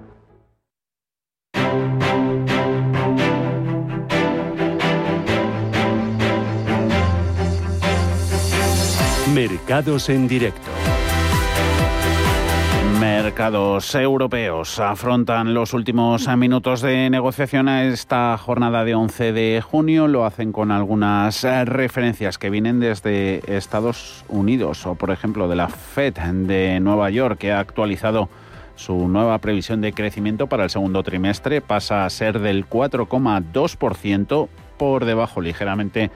Mercados 9.33 10.09
en 10.09 10.27
directo. 10.27 10.72
Mercados 13.15 13.93
europeos 13.93 14.79
afrontan 14.79 15.53
los 15.53 15.75
últimos 15.75 16.27
minutos 16.35 16.81
de 16.81 17.11
negociación 17.11 17.69
a 17.69 17.83
esta 17.83 18.35
jornada 18.39 18.83
de 18.83 18.95
11 18.95 19.33
de 19.33 19.61
junio. 19.61 20.07
Lo 20.07 20.25
hacen 20.25 20.51
con 20.51 20.71
algunas 20.71 21.43
referencias 21.43 22.39
que 22.39 22.49
vienen 22.49 22.79
desde 22.79 23.43
Estados 23.55 24.25
Unidos 24.29 24.87
o, 24.87 24.95
por 24.95 25.11
ejemplo, 25.11 25.47
de 25.47 25.55
la 25.55 25.69
Fed 25.69 26.15
de 26.15 26.79
Nueva 26.79 27.11
York, 27.11 27.37
que 27.37 27.51
ha 27.51 27.59
actualizado 27.59 28.29
su 28.75 29.07
nueva 29.07 29.37
previsión 29.37 29.79
de 29.81 29.93
crecimiento 29.93 30.47
para 30.47 30.63
el 30.63 30.71
segundo 30.71 31.03
trimestre. 31.03 31.61
Pasa 31.61 32.05
a 32.05 32.09
ser 32.09 32.39
del 32.39 32.67
4,2% 32.67 34.47
por 34.77 35.05
debajo 35.05 35.39
ligeramente 35.39 36.09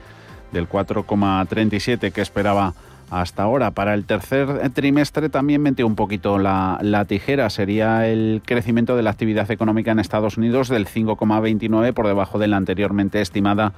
del 0.50 0.68
4,37% 0.68 2.12
que 2.12 2.20
esperaba 2.22 2.74
hasta 3.10 3.42
ahora. 3.42 3.70
Para 3.70 3.94
el 3.94 4.04
tercer 4.04 4.70
trimestre 4.70 5.28
también 5.28 5.62
metió 5.62 5.86
un 5.86 5.96
poquito 5.96 6.38
la, 6.38 6.78
la, 6.82 7.04
tijera. 7.04 7.50
Sería 7.50 8.08
el 8.08 8.42
crecimiento 8.44 8.96
de 8.96 9.02
la 9.02 9.10
actividad 9.10 9.50
económica 9.50 9.92
en 9.92 9.98
Estados 9.98 10.36
Unidos 10.36 10.68
del 10.68 10.86
5,29 10.86 11.92
por 11.92 12.06
debajo 12.06 12.38
de 12.38 12.48
la 12.48 12.56
anteriormente 12.56 13.20
estimada 13.20 13.72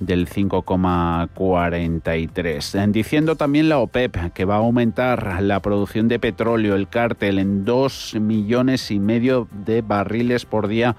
del 0.00 0.28
5,43. 0.28 2.90
Diciendo 2.90 3.36
también 3.36 3.68
la 3.68 3.78
OPEP 3.78 4.32
que 4.32 4.44
va 4.44 4.56
a 4.56 4.58
aumentar 4.58 5.40
la 5.42 5.60
producción 5.60 6.08
de 6.08 6.18
petróleo, 6.18 6.74
el 6.74 6.88
cártel, 6.88 7.38
en 7.38 7.64
2 7.64 8.16
millones 8.20 8.90
y 8.90 8.98
medio 8.98 9.46
de 9.52 9.82
barriles 9.82 10.44
por 10.46 10.66
día 10.66 10.96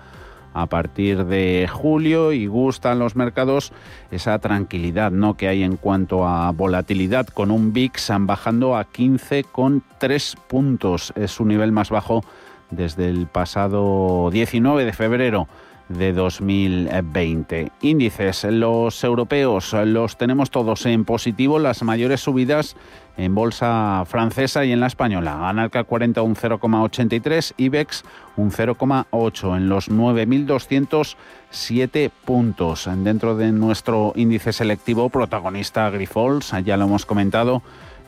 a 0.54 0.66
partir 0.66 1.26
de 1.26 1.70
julio 1.72 2.32
y 2.32 2.48
gustan 2.48 3.00
los 3.00 3.16
mercados 3.16 3.72
esa 4.12 4.40
tranquilidad 4.40 5.12
¿no? 5.12 5.36
que 5.36 5.48
hay 5.48 5.64
en 5.64 5.78
cuanto 5.78 6.28
a 6.28 6.52
volatilidad 6.52 7.28
con 7.28 7.52
un 7.52 7.74
VIX 7.74 8.12
bajando 8.20 8.76
a 8.76 8.88
15,3 8.90 10.36
puntos. 10.48 11.14
Es 11.16 11.32
su 11.32 11.46
nivel 11.46 11.72
más 11.72 11.90
bajo 11.90 12.24
desde 12.70 13.10
el 13.10 13.28
pasado 13.28 14.30
19 14.32 14.86
de 14.86 14.94
febrero 14.94 15.48
de 15.92 16.14
2020. 16.14 17.72
Índices, 17.82 18.46
los 18.46 19.04
europeos 19.04 19.74
los 19.86 20.18
tenemos 20.18 20.50
todos 20.52 20.86
en 20.86 21.04
positivo, 21.06 21.58
las 21.60 21.84
mayores 21.84 22.22
subidas 22.22 22.76
en 23.18 23.36
bolsa 23.36 24.04
francesa 24.08 24.64
y 24.66 24.72
en 24.72 24.80
la 24.80 24.88
española. 24.88 25.50
Analca 25.50 25.84
40 25.84 26.22
un 26.22 26.36
0,83, 26.36 27.54
IBEX 27.58 28.04
un 28.38 28.52
0,8 28.52 29.58
en 29.58 29.68
los 29.70 29.92
9.207 29.92 32.12
puntos. 32.26 32.90
Dentro 32.98 33.36
de 33.36 33.52
nuestro 33.52 34.14
índice 34.16 34.54
selectivo 34.54 35.10
protagonista 35.10 35.90
Grifols, 35.90 36.54
ya 36.64 36.78
lo 36.78 36.86
hemos 36.86 37.06
comentado, 37.06 37.62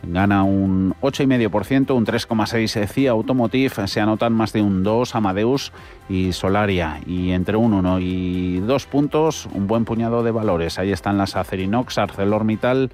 gana 0.04 0.44
un 0.44 0.94
8,5%, 1.02 1.96
un 1.96 2.06
3,6% 2.06 2.88
CIA 2.88 3.12
Automotive, 3.12 3.88
se 3.88 4.02
anotan 4.02 4.34
más 4.34 4.54
de 4.54 4.62
un 4.62 4.84
2 4.84 5.16
Amadeus 5.16 5.72
y 6.10 6.34
Solaria, 6.34 7.00
y 7.06 7.32
entre 7.32 7.58
un 7.58 7.74
1 7.74 8.00
y 8.00 8.60
2 8.60 8.86
puntos, 8.88 9.48
un 9.54 9.68
buen 9.68 9.86
puñado 9.86 10.24
de 10.24 10.32
valores. 10.32 10.80
Ahí 10.80 10.92
están 10.92 11.18
las 11.18 11.36
Acerinox, 11.36 11.98
ArcelorMittal, 11.98 12.92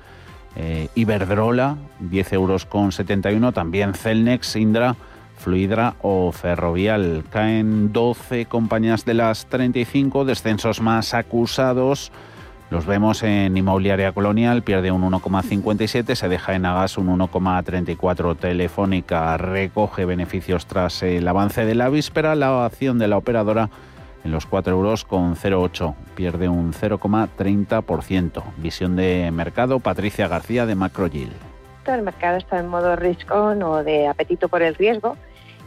eh, 0.56 0.88
Iberdrola, 0.96 1.78
10 2.00 2.34
euros 2.34 2.66
con 2.66 2.92
71, 2.92 3.52
también 3.52 3.94
Celnex, 3.94 4.56
Indra, 4.56 4.96
Fluidra 5.38 5.96
o 6.02 6.32
Ferrovial. 6.32 7.24
Caen 7.30 7.94
12 7.94 8.46
compañías 8.46 9.06
de 9.06 9.14
las 9.14 9.46
35, 9.48 10.26
descensos 10.26 10.82
más 10.82 11.14
acusados. 11.14 12.12
Los 12.70 12.86
vemos 12.86 13.24
en 13.24 13.58
Inmobiliaria 13.58 14.12
Colonial, 14.12 14.62
pierde 14.62 14.92
un 14.92 15.02
1,57, 15.02 16.14
se 16.14 16.30
deja 16.30 16.54
en 16.54 16.68
Agas 16.68 17.00
un 17.00 17.08
1,34. 17.08 18.38
Telefónica 18.38 19.36
recoge 19.38 20.06
beneficios 20.06 20.68
tras 20.68 21.02
el 21.02 21.28
avance 21.28 21.66
de 21.66 21.74
la 21.74 21.90
víspera. 21.90 22.36
La 22.36 22.66
acción 22.66 23.00
de 23.00 23.08
la 23.08 23.18
operadora 23.18 23.72
en 24.24 24.32
los 24.32 24.46
4 24.46 24.74
euros 24.74 25.04
con 25.04 25.36
0,8, 25.36 25.96
pierde 26.14 26.48
un 26.48 26.74
0,30%. 26.74 28.44
Visión 28.58 28.96
de 28.96 29.32
mercado, 29.32 29.80
Patricia 29.80 30.28
García 30.28 30.68
de 30.68 30.76
Macrogil. 30.76 31.32
El 31.88 32.04
mercado 32.04 32.38
está 32.38 32.60
en 32.60 32.68
modo 32.68 32.96
risk 32.96 33.32
on 33.32 33.64
o 33.64 33.84
de 33.84 34.08
apetito 34.08 34.48
por 34.48 34.62
el 34.62 34.76
riesgo 34.76 35.18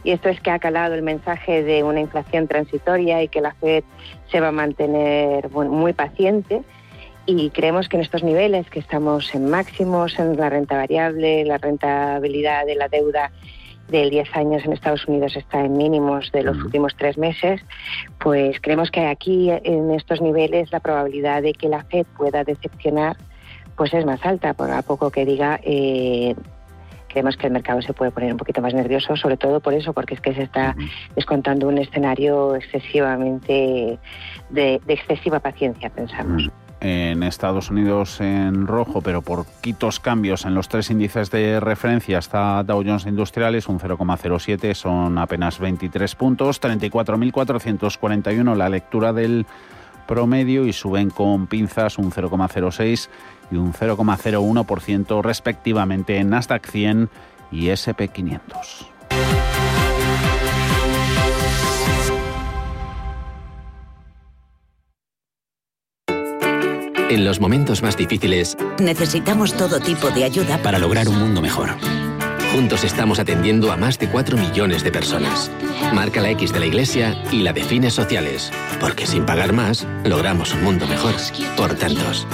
y 0.05 0.11
esto 0.11 0.29
es 0.29 0.39
que 0.39 0.51
ha 0.51 0.59
calado 0.59 0.93
el 0.93 1.01
mensaje 1.01 1.63
de 1.63 1.83
una 1.83 1.99
inflación 1.99 2.47
transitoria 2.47 3.21
y 3.23 3.27
que 3.27 3.41
la 3.41 3.53
Fed 3.55 3.83
se 4.31 4.39
va 4.39 4.49
a 4.49 4.51
mantener 4.51 5.49
muy 5.49 5.91
paciente 5.91 6.61
y 7.25 7.49
creemos 7.51 7.87
que 7.87 7.97
en 7.97 8.03
estos 8.03 8.23
niveles 8.23 8.69
que 8.69 8.79
estamos 8.79 9.33
en 9.33 9.49
máximos 9.49 10.19
en 10.19 10.35
la 10.35 10.49
renta 10.49 10.75
variable, 10.75 11.45
la 11.45 11.57
rentabilidad 11.57 12.65
de 12.65 12.75
la 12.75 12.89
deuda 12.89 13.31
del 13.87 14.09
10 14.09 14.35
años 14.35 14.65
en 14.65 14.73
Estados 14.73 15.07
Unidos 15.07 15.35
está 15.35 15.63
en 15.63 15.77
mínimos 15.77 16.31
de 16.31 16.43
los 16.43 16.57
últimos 16.57 16.95
tres 16.97 17.17
meses, 17.17 17.61
pues 18.19 18.59
creemos 18.61 18.91
que 18.91 19.05
aquí 19.05 19.49
en 19.51 19.91
estos 19.91 20.21
niveles 20.21 20.71
la 20.71 20.79
probabilidad 20.79 21.41
de 21.41 21.53
que 21.53 21.69
la 21.69 21.83
Fed 21.85 22.05
pueda 22.17 22.43
decepcionar 22.43 23.17
pues 23.75 23.93
es 23.93 24.05
más 24.05 24.23
alta, 24.25 24.53
por 24.53 24.69
a 24.69 24.81
poco 24.83 25.09
que 25.09 25.25
diga 25.25 25.59
eh, 25.63 26.35
creemos 27.07 27.37
que 27.37 27.47
el 27.47 27.53
mercado 27.53 27.81
se 27.81 27.93
puede 27.93 28.11
poner 28.11 28.31
un 28.31 28.37
poquito 28.37 28.61
más 28.61 28.73
nervioso, 28.73 29.15
sobre 29.15 29.37
todo 29.37 29.59
por 29.59 29.73
eso, 29.73 29.93
porque 29.93 30.15
es 30.15 30.21
que 30.21 30.33
se 30.33 30.43
está 30.43 30.75
descontando 31.15 31.67
un 31.67 31.77
escenario 31.77 32.55
excesivamente 32.55 33.99
de, 34.49 34.81
de 34.85 34.93
excesiva 34.93 35.39
paciencia, 35.39 35.89
pensamos 35.89 36.51
en 36.83 37.23
Estados 37.23 37.71
Unidos 37.71 38.19
en 38.19 38.67
rojo, 38.67 39.01
pero 39.01 39.21
por 39.21 39.45
quitos 39.61 40.01
cambios 40.01 40.43
en 40.43 40.53
los 40.53 40.67
tres 40.67 40.89
índices 40.89 41.31
de 41.31 41.61
referencia 41.61 42.19
está 42.19 42.61
Dow 42.63 42.83
Jones 42.85 43.05
Industriales, 43.05 43.69
un 43.69 43.79
0,07, 43.79 44.73
son 44.73 45.17
apenas 45.17 45.59
23 45.59 46.13
puntos, 46.15 46.61
34.441 46.61 48.55
la 48.55 48.67
lectura 48.67 49.13
del 49.13 49.45
promedio 50.05 50.65
y 50.65 50.73
suben 50.73 51.09
con 51.09 51.47
pinzas 51.47 51.97
un 51.97 52.11
0,06 52.11 53.07
y 53.49 53.55
un 53.55 53.71
0,01% 53.71 55.23
respectivamente 55.23 56.17
en 56.17 56.31
Nasdaq 56.31 56.67
100 56.67 57.09
y 57.49 57.69
SP 57.71 58.09
500. 58.09 58.91
En 67.13 67.25
los 67.25 67.39
momentos 67.39 67.83
más 67.83 67.95
difíciles, 67.95 68.57
necesitamos 68.81 69.53
todo 69.53 69.79
tipo 69.79 70.09
de 70.09 70.23
ayuda 70.23 70.57
para 70.63 70.79
lograr 70.79 71.07
un 71.07 71.19
mundo 71.19 71.43
mejor. 71.43 71.69
Juntos 72.51 72.83
estamos 72.83 73.19
atendiendo 73.19 73.71
a 73.71 73.77
más 73.77 73.99
de 73.99 74.09
4 74.09 74.35
millones 74.35 74.83
de 74.83 74.91
personas. 74.91 75.51
Marca 75.93 76.21
la 76.21 76.31
X 76.31 76.51
de 76.51 76.59
la 76.59 76.65
Iglesia 76.65 77.23
y 77.31 77.43
la 77.43 77.53
de 77.53 77.63
fines 77.63 77.93
sociales, 77.93 78.51
porque 78.79 79.05
sin 79.05 79.27
pagar 79.27 79.53
más, 79.53 79.85
logramos 80.03 80.55
un 80.55 80.63
mundo 80.63 80.87
mejor. 80.87 81.13
Por 81.55 81.75
tantos. 81.75 82.25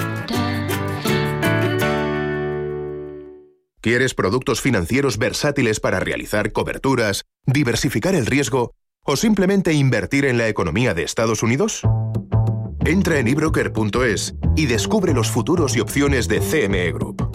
¿Quieres 3.82 4.14
productos 4.14 4.62
financieros 4.62 5.18
versátiles 5.18 5.82
para 5.82 6.00
realizar 6.00 6.54
coberturas, 6.54 7.26
diversificar 7.46 8.16
el 8.16 8.26
riesgo 8.26 8.72
o 9.04 9.18
simplemente 9.18 9.74
invertir 9.74 10.24
en 10.24 10.38
la 10.38 10.48
economía 10.48 10.94
de 10.94 11.04
Estados 11.04 11.44
Unidos? 11.44 11.82
Entra 12.86 13.20
en 13.20 13.28
ebroker.es 13.28 14.36
y 14.56 14.66
descubre 14.66 15.14
los 15.14 15.30
futuros 15.30 15.76
y 15.76 15.80
opciones 15.80 16.28
de 16.28 16.40
CME 16.40 16.92
Group. 16.92 17.30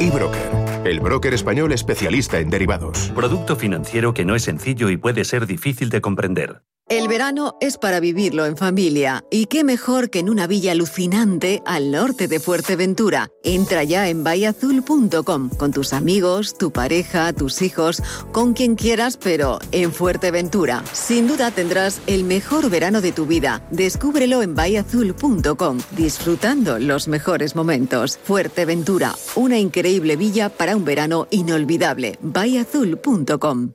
eBroker, 0.00 0.86
el 0.86 1.00
broker 1.00 1.34
español 1.34 1.72
especialista 1.72 2.38
en 2.40 2.50
derivados. 2.50 3.12
Producto 3.14 3.56
financiero 3.56 4.12
que 4.12 4.24
no 4.24 4.34
es 4.34 4.42
sencillo 4.42 4.90
y 4.90 4.96
puede 4.96 5.24
ser 5.24 5.46
difícil 5.46 5.88
de 5.90 6.00
comprender. 6.00 6.62
El 6.90 7.06
verano 7.06 7.54
es 7.60 7.78
para 7.78 8.00
vivirlo 8.00 8.46
en 8.46 8.56
familia, 8.56 9.24
y 9.30 9.46
qué 9.46 9.62
mejor 9.62 10.10
que 10.10 10.18
en 10.18 10.28
una 10.28 10.48
villa 10.48 10.72
alucinante 10.72 11.62
al 11.64 11.92
norte 11.92 12.26
de 12.26 12.40
Fuerteventura. 12.40 13.28
Entra 13.44 13.84
ya 13.84 14.08
en 14.08 14.24
bayazul.com 14.24 15.50
con 15.50 15.70
tus 15.70 15.92
amigos, 15.92 16.58
tu 16.58 16.72
pareja, 16.72 17.32
tus 17.32 17.62
hijos, 17.62 18.02
con 18.32 18.54
quien 18.54 18.74
quieras, 18.74 19.16
pero 19.18 19.60
en 19.70 19.92
Fuerteventura. 19.92 20.82
Sin 20.92 21.28
duda 21.28 21.52
tendrás 21.52 22.00
el 22.08 22.24
mejor 22.24 22.68
verano 22.70 23.00
de 23.00 23.12
tu 23.12 23.24
vida. 23.24 23.64
Descúbrelo 23.70 24.42
en 24.42 24.56
bayazul.com, 24.56 25.78
disfrutando 25.92 26.80
los 26.80 27.06
mejores 27.06 27.54
momentos. 27.54 28.18
Fuerteventura, 28.24 29.14
una 29.36 29.60
increíble 29.60 30.16
villa 30.16 30.48
para 30.48 30.74
un 30.74 30.84
verano 30.84 31.28
inolvidable. 31.30 32.18
bayazul.com. 32.20 33.74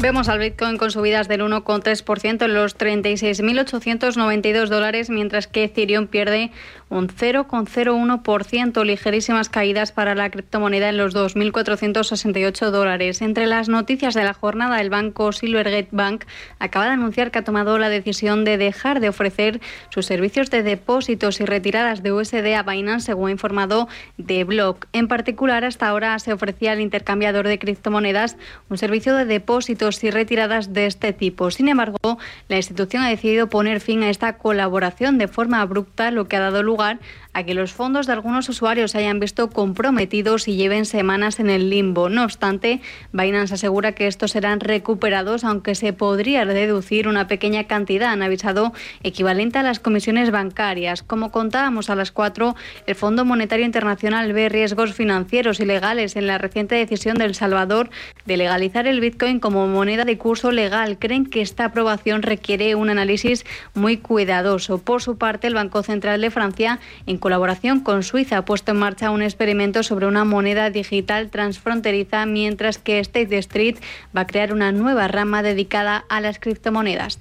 Vemos 0.00 0.28
al 0.28 0.38
Bitcoin 0.38 0.78
con 0.78 0.92
subidas 0.92 1.26
del 1.26 1.40
1,3% 1.40 2.44
en 2.44 2.54
los 2.54 2.78
36.892 2.78 4.68
dólares, 4.68 5.10
mientras 5.10 5.48
que 5.48 5.64
Ethereum 5.64 6.06
pierde 6.06 6.52
un 6.88 7.08
0,01%, 7.08 8.84
ligerísimas 8.84 9.48
caídas 9.48 9.90
para 9.90 10.14
la 10.14 10.30
criptomoneda 10.30 10.88
en 10.88 10.98
los 10.98 11.16
2.468 11.16 12.70
dólares. 12.70 13.22
Entre 13.22 13.46
las 13.46 13.68
noticias 13.68 14.14
de 14.14 14.22
la 14.22 14.34
jornada, 14.34 14.80
el 14.80 14.88
banco 14.88 15.32
Silvergate 15.32 15.88
Bank 15.90 16.26
acaba 16.60 16.86
de 16.86 16.92
anunciar 16.92 17.32
que 17.32 17.40
ha 17.40 17.44
tomado 17.44 17.76
la 17.76 17.88
decisión 17.88 18.44
de 18.44 18.56
dejar 18.56 19.00
de 19.00 19.08
ofrecer 19.08 19.60
sus 19.90 20.06
servicios 20.06 20.48
de 20.50 20.62
depósitos 20.62 21.40
y 21.40 21.44
retiradas 21.44 22.04
de 22.04 22.12
USD 22.12 22.54
a 22.54 22.62
Binance, 22.62 23.06
según 23.06 23.30
ha 23.30 23.32
informado 23.32 23.88
The 24.24 24.44
Block. 24.44 24.86
En 24.92 25.08
particular, 25.08 25.64
hasta 25.64 25.88
ahora 25.88 26.16
se 26.20 26.32
ofrecía 26.32 26.70
al 26.70 26.80
intercambiador 26.80 27.48
de 27.48 27.58
criptomonedas 27.58 28.36
un 28.70 28.78
servicio 28.78 29.16
de 29.16 29.24
depósitos 29.24 29.87
y 30.02 30.10
retiradas 30.10 30.72
de 30.72 30.86
este 30.86 31.12
tipo. 31.12 31.50
Sin 31.50 31.68
embargo, 31.68 32.18
la 32.48 32.56
institución 32.56 33.02
ha 33.02 33.08
decidido 33.08 33.48
poner 33.48 33.80
fin 33.80 34.02
a 34.02 34.10
esta 34.10 34.36
colaboración 34.36 35.18
de 35.18 35.28
forma 35.28 35.60
abrupta, 35.60 36.10
lo 36.10 36.28
que 36.28 36.36
ha 36.36 36.40
dado 36.40 36.62
lugar 36.62 36.98
a 37.38 37.44
que 37.44 37.54
los 37.54 37.72
fondos 37.72 38.08
de 38.08 38.12
algunos 38.14 38.48
usuarios 38.48 38.90
se 38.90 38.98
hayan 38.98 39.20
visto 39.20 39.48
comprometidos 39.48 40.48
y 40.48 40.56
lleven 40.56 40.84
semanas 40.84 41.38
en 41.38 41.50
el 41.50 41.70
limbo. 41.70 42.08
No 42.08 42.24
obstante, 42.24 42.80
Binance 43.12 43.54
asegura 43.54 43.92
que 43.92 44.08
estos 44.08 44.32
serán 44.32 44.58
recuperados, 44.58 45.44
aunque 45.44 45.76
se 45.76 45.92
podría 45.92 46.44
deducir 46.44 47.06
una 47.06 47.28
pequeña 47.28 47.64
cantidad, 47.64 48.10
han 48.10 48.22
avisado, 48.22 48.72
equivalente 49.04 49.56
a 49.58 49.62
las 49.62 49.78
comisiones 49.78 50.32
bancarias. 50.32 51.04
Como 51.04 51.30
contábamos 51.30 51.90
a 51.90 51.94
las 51.94 52.10
cuatro, 52.10 52.56
el 52.86 52.96
Fondo 52.96 53.24
Monetario 53.24 53.64
Internacional 53.64 54.32
ve 54.32 54.48
riesgos 54.48 54.92
financieros 54.94 55.60
y 55.60 55.64
legales 55.64 56.16
en 56.16 56.26
la 56.26 56.38
reciente 56.38 56.74
decisión 56.74 57.18
de 57.18 57.26
El 57.26 57.36
Salvador 57.36 57.88
de 58.26 58.36
legalizar 58.36 58.88
el 58.88 59.00
Bitcoin 59.00 59.38
como 59.38 59.68
moneda 59.68 60.04
de 60.04 60.18
curso 60.18 60.50
legal. 60.50 60.98
Creen 60.98 61.24
que 61.24 61.40
esta 61.40 61.66
aprobación 61.66 62.22
requiere 62.22 62.74
un 62.74 62.90
análisis 62.90 63.46
muy 63.74 63.96
cuidadoso. 63.96 64.78
Por 64.78 65.02
su 65.02 65.18
parte, 65.18 65.46
el 65.46 65.54
Banco 65.54 65.84
Central 65.84 66.20
de 66.20 66.32
Francia, 66.32 66.80
en 67.06 67.18
colaboración 67.28 67.80
con 67.80 68.04
Suiza, 68.04 68.38
ha 68.38 68.44
puesto 68.46 68.72
en 68.72 68.78
marcha 68.78 69.10
un 69.10 69.20
experimento 69.20 69.82
sobre 69.82 70.06
una 70.06 70.24
moneda 70.24 70.70
digital 70.70 71.28
transfronteriza, 71.28 72.24
mientras 72.24 72.78
que 72.78 73.00
State 73.00 73.36
Street 73.36 73.76
va 74.16 74.22
a 74.22 74.26
crear 74.26 74.50
una 74.50 74.72
nueva 74.72 75.08
rama 75.08 75.42
dedicada 75.42 76.06
a 76.08 76.22
las 76.22 76.38
criptomonedas. 76.38 77.18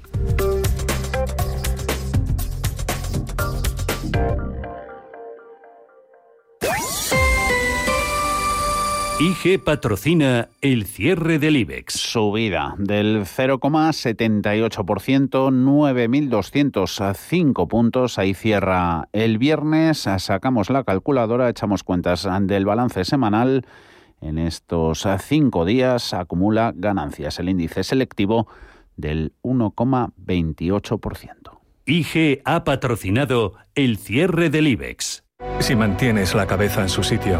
IG 9.20 9.64
patrocina 9.64 10.50
el 10.62 10.86
cierre 10.86 11.40
del 11.40 11.58
IBEX. 11.58 11.94
Subida 11.94 12.76
del 12.78 13.22
0,78%, 13.22 15.50
9.205 15.50 17.68
puntos. 17.68 18.20
Ahí 18.20 18.36
cierra 18.36 19.10
el 19.14 19.40
viernes. 19.40 20.08
Sacamos 20.20 20.70
la 20.70 20.84
calculadora, 20.84 21.50
echamos 21.50 21.84
cuentas 21.84 22.30
del 22.42 22.66
balance 22.66 23.06
semanal. 23.06 23.66
En 24.22 24.38
estos 24.38 25.08
cinco 25.24 25.66
días 25.66 26.14
acumula 26.14 26.72
ganancias 26.76 27.40
el 27.40 27.50
índice 27.50 27.84
selectivo 27.84 28.48
del 28.98 29.34
1,28%. 29.42 31.58
IG 31.88 32.44
ha 32.46 32.64
patrocinado 32.64 33.56
el 33.74 33.98
cierre 33.98 34.52
del 34.52 34.68
IBEX. 34.68 35.24
Si 35.60 35.76
mantienes 35.76 36.36
la 36.36 36.46
cabeza 36.46 36.84
en 36.84 36.90
su 36.90 37.02
sitio, 37.02 37.40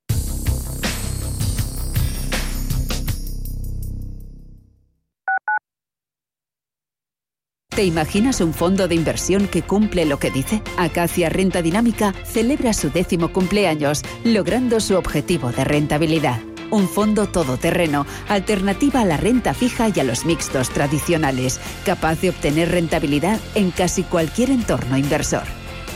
¿Te 7.75 7.83
imaginas 7.85 8.41
un 8.41 8.53
fondo 8.53 8.89
de 8.89 8.95
inversión 8.95 9.47
que 9.47 9.61
cumple 9.61 10.05
lo 10.05 10.19
que 10.19 10.29
dice? 10.29 10.61
Acacia 10.77 11.29
Renta 11.29 11.61
Dinámica 11.61 12.13
celebra 12.25 12.73
su 12.73 12.89
décimo 12.89 13.31
cumpleaños, 13.31 14.01
logrando 14.25 14.81
su 14.81 14.97
objetivo 14.97 15.53
de 15.53 15.63
rentabilidad. 15.63 16.41
Un 16.69 16.89
fondo 16.89 17.27
todoterreno, 17.27 18.05
alternativa 18.27 18.99
a 18.99 19.05
la 19.05 19.15
renta 19.15 19.53
fija 19.53 19.87
y 19.87 19.97
a 20.01 20.03
los 20.03 20.25
mixtos 20.25 20.69
tradicionales, 20.69 21.61
capaz 21.85 22.19
de 22.19 22.31
obtener 22.31 22.71
rentabilidad 22.71 23.39
en 23.55 23.71
casi 23.71 24.03
cualquier 24.03 24.49
entorno 24.49 24.97
inversor. 24.97 25.43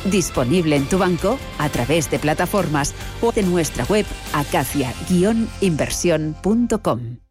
Disponible 0.06 0.78
en 0.78 0.88
tu 0.88 0.98
banco, 0.98 1.38
a 1.58 1.68
través 1.68 2.10
de 2.10 2.20
plataformas 2.20 2.96
o 3.22 3.34
de 3.34 3.44
nuestra 3.44 3.84
web 3.84 4.06
acacia-inversión.com. 4.32 7.25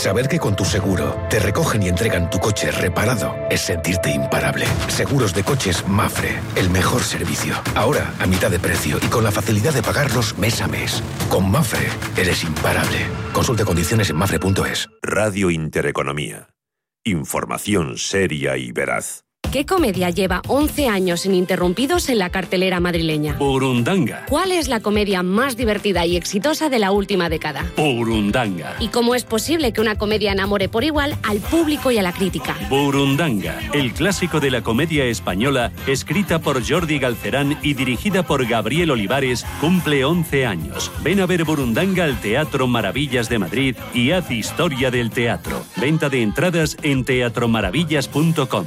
Saber 0.00 0.28
que 0.28 0.38
con 0.38 0.56
tu 0.56 0.64
seguro 0.64 1.14
te 1.28 1.38
recogen 1.38 1.82
y 1.82 1.88
entregan 1.88 2.30
tu 2.30 2.38
coche 2.38 2.70
reparado 2.70 3.36
es 3.50 3.60
sentirte 3.60 4.10
imparable. 4.10 4.64
Seguros 4.88 5.34
de 5.34 5.44
coches 5.44 5.86
Mafre, 5.86 6.40
el 6.56 6.70
mejor 6.70 7.02
servicio. 7.02 7.54
Ahora 7.74 8.14
a 8.18 8.26
mitad 8.26 8.50
de 8.50 8.58
precio 8.58 8.96
y 9.02 9.08
con 9.08 9.24
la 9.24 9.30
facilidad 9.30 9.74
de 9.74 9.82
pagarlos 9.82 10.38
mes 10.38 10.62
a 10.62 10.68
mes. 10.68 11.02
Con 11.28 11.50
Mafre 11.50 11.86
eres 12.16 12.42
imparable. 12.44 12.96
Consulta 13.34 13.66
condiciones 13.66 14.08
en 14.08 14.16
mafre.es. 14.16 14.88
Radio 15.02 15.50
Intereconomía. 15.50 16.48
Información 17.04 17.98
seria 17.98 18.56
y 18.56 18.72
veraz. 18.72 19.24
¿Qué 19.52 19.66
comedia 19.66 20.10
lleva 20.10 20.42
11 20.46 20.86
años 20.86 21.26
ininterrumpidos 21.26 22.08
en 22.08 22.20
la 22.20 22.30
cartelera 22.30 22.78
madrileña? 22.78 23.34
Burundanga. 23.34 24.24
¿Cuál 24.28 24.52
es 24.52 24.68
la 24.68 24.78
comedia 24.78 25.24
más 25.24 25.56
divertida 25.56 26.06
y 26.06 26.16
exitosa 26.16 26.68
de 26.68 26.78
la 26.78 26.92
última 26.92 27.28
década? 27.28 27.66
Burundanga. 27.76 28.76
¿Y 28.78 28.88
cómo 28.88 29.16
es 29.16 29.24
posible 29.24 29.72
que 29.72 29.80
una 29.80 29.98
comedia 29.98 30.30
enamore 30.30 30.68
por 30.68 30.84
igual 30.84 31.16
al 31.24 31.38
público 31.38 31.90
y 31.90 31.98
a 31.98 32.02
la 32.02 32.12
crítica? 32.12 32.56
Burundanga, 32.68 33.58
el 33.72 33.92
clásico 33.92 34.38
de 34.38 34.52
la 34.52 34.62
comedia 34.62 35.04
española, 35.06 35.72
escrita 35.88 36.38
por 36.38 36.64
Jordi 36.64 37.00
Galcerán 37.00 37.58
y 37.60 37.74
dirigida 37.74 38.22
por 38.22 38.46
Gabriel 38.46 38.92
Olivares, 38.92 39.44
cumple 39.60 40.04
11 40.04 40.46
años. 40.46 40.92
Ven 41.02 41.18
a 41.18 41.26
ver 41.26 41.42
Burundanga 41.42 42.04
al 42.04 42.20
Teatro 42.20 42.68
Maravillas 42.68 43.28
de 43.28 43.40
Madrid 43.40 43.76
y 43.94 44.12
haz 44.12 44.30
historia 44.30 44.92
del 44.92 45.10
teatro. 45.10 45.64
Venta 45.74 46.08
de 46.08 46.22
entradas 46.22 46.76
en 46.84 47.04
teatromaravillas.com. 47.04 48.66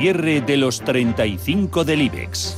cierre 0.00 0.40
de 0.40 0.56
los 0.56 0.80
35 0.80 1.84
del 1.84 2.00
IBEX. 2.00 2.56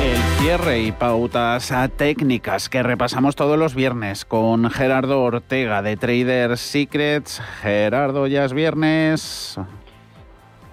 El 0.00 0.16
cierre 0.40 0.82
y 0.82 0.92
pautas 0.92 1.72
a 1.72 1.88
técnicas 1.88 2.68
que 2.68 2.80
repasamos 2.80 3.34
todos 3.34 3.58
los 3.58 3.74
viernes 3.74 4.24
con 4.24 4.70
Gerardo 4.70 5.20
Ortega 5.20 5.82
de 5.82 5.96
Trader 5.96 6.56
Secrets. 6.56 7.42
Gerardo, 7.60 8.28
ya 8.28 8.44
es 8.44 8.52
viernes. 8.52 9.58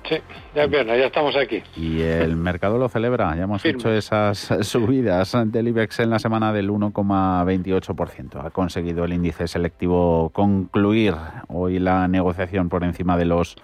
Sí, 0.08 0.18
ya 0.54 0.66
es 0.66 0.70
viernes, 0.70 1.00
ya 1.00 1.08
estamos 1.08 1.36
aquí. 1.36 1.64
Y 1.76 2.02
el 2.02 2.36
mercado 2.36 2.78
lo 2.78 2.90
celebra. 2.90 3.36
Ya 3.36 3.46
hemos 3.46 3.66
hecho 3.66 3.92
esas 3.92 4.38
subidas 4.62 5.36
del 5.46 5.70
IBEX 5.70 6.02
en 6.02 6.12
la 6.12 6.20
semana 6.20 6.54
del 6.54 6.70
1,28%. 6.70 8.46
Ha 8.46 8.52
conseguido 8.52 9.04
el 9.04 9.14
índice 9.14 9.48
selectivo 9.48 10.30
concluir 10.30 11.16
hoy 11.48 11.80
la 11.80 12.08
negociación 12.08 12.70
por 12.70 12.84
encima 12.84 13.18
de 13.18 13.26
los 13.26 13.56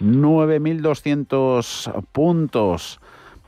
9.200 0.00 2.04
puntos. 2.12 3.00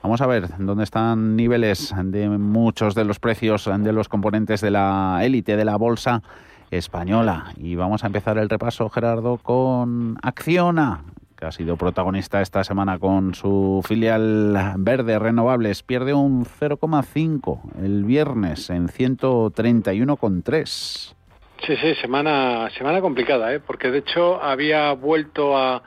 Vamos 0.03 0.21
a 0.21 0.27
ver 0.27 0.49
dónde 0.59 0.85
están 0.85 1.37
niveles 1.37 1.95
de 1.97 2.29
muchos 2.29 2.95
de 2.95 3.05
los 3.05 3.19
precios 3.21 3.71
de 3.79 3.93
los 3.93 4.09
componentes 4.09 4.61
de 4.61 4.73
la 4.73 5.21
élite 5.23 5.57
de 5.57 5.65
la 5.65 5.77
bolsa 5.77 6.23
española. 6.71 7.53
Y 7.57 7.77
vamos 7.77 8.03
a 8.03 8.09
empezar 8.09 8.37
el 8.39 8.49
repaso, 8.49 8.89
Gerardo, 8.89 9.39
con 9.39 10.17
Acciona, 10.23 11.05
que 11.39 11.47
ha 11.47 11.53
sido 11.53 11.77
protagonista 11.77 12.43
esta 12.43 12.65
semana 12.65 12.99
con 12.99 13.35
su 13.35 13.81
filial 13.87 14.75
verde 14.79 15.19
renovables. 15.19 15.83
Pierde 15.83 16.15
un 16.15 16.45
0,5 16.45 17.61
el 17.85 18.05
viernes 18.05 18.71
en 18.71 18.89
131,3. 18.89 21.15
Sí, 21.65 21.77
sí, 21.77 21.95
semana, 22.01 22.69
semana 22.77 23.01
complicada, 23.01 23.55
¿eh? 23.55 23.61
porque 23.61 23.93
de 23.93 23.99
hecho 23.99 24.43
había 24.43 24.93
vuelto 24.95 25.57
a 25.57 25.81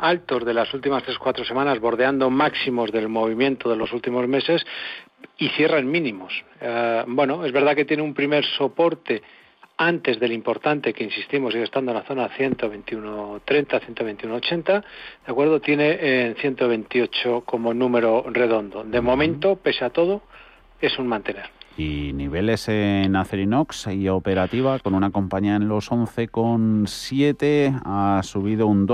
altos 0.00 0.44
de 0.44 0.54
las 0.54 0.72
últimas 0.74 1.02
tres 1.02 1.18
cuatro 1.18 1.44
semanas, 1.44 1.78
bordeando 1.78 2.30
máximos 2.30 2.90
del 2.90 3.08
movimiento 3.08 3.68
de 3.70 3.76
los 3.76 3.92
últimos 3.92 4.26
meses 4.26 4.64
y 5.38 5.48
cierra 5.50 5.78
en 5.78 5.90
mínimos. 5.90 6.32
Eh, 6.60 7.04
bueno, 7.06 7.44
es 7.44 7.52
verdad 7.52 7.76
que 7.76 7.84
tiene 7.84 8.02
un 8.02 8.14
primer 8.14 8.44
soporte 8.44 9.22
antes 9.76 10.20
del 10.20 10.32
importante 10.32 10.92
que 10.92 11.04
insistimos 11.04 11.52
sigue 11.52 11.64
estando 11.64 11.92
en 11.92 11.98
la 11.98 12.04
zona 12.04 12.28
121.30, 12.28 13.40
121.80, 13.40 14.64
¿de 14.64 14.82
acuerdo? 15.26 15.60
Tiene 15.60 16.26
en 16.26 16.34
128 16.36 17.44
como 17.46 17.72
número 17.72 18.26
redondo. 18.30 18.84
De 18.84 19.00
momento, 19.00 19.56
pese 19.56 19.86
a 19.86 19.90
todo, 19.90 20.20
es 20.82 20.98
un 20.98 21.06
mantener. 21.06 21.48
Y 21.78 22.12
niveles 22.12 22.68
en 22.68 23.16
Acerinox 23.16 23.86
y 23.86 24.08
operativa 24.10 24.78
con 24.80 24.92
una 24.92 25.10
compañía 25.10 25.56
en 25.56 25.66
los 25.66 25.90
11,7 25.90 27.80
ha 27.82 28.22
subido 28.22 28.66
un 28.66 28.84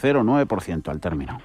2,09% 0.00 0.88
al 0.88 1.00
término. 1.00 1.40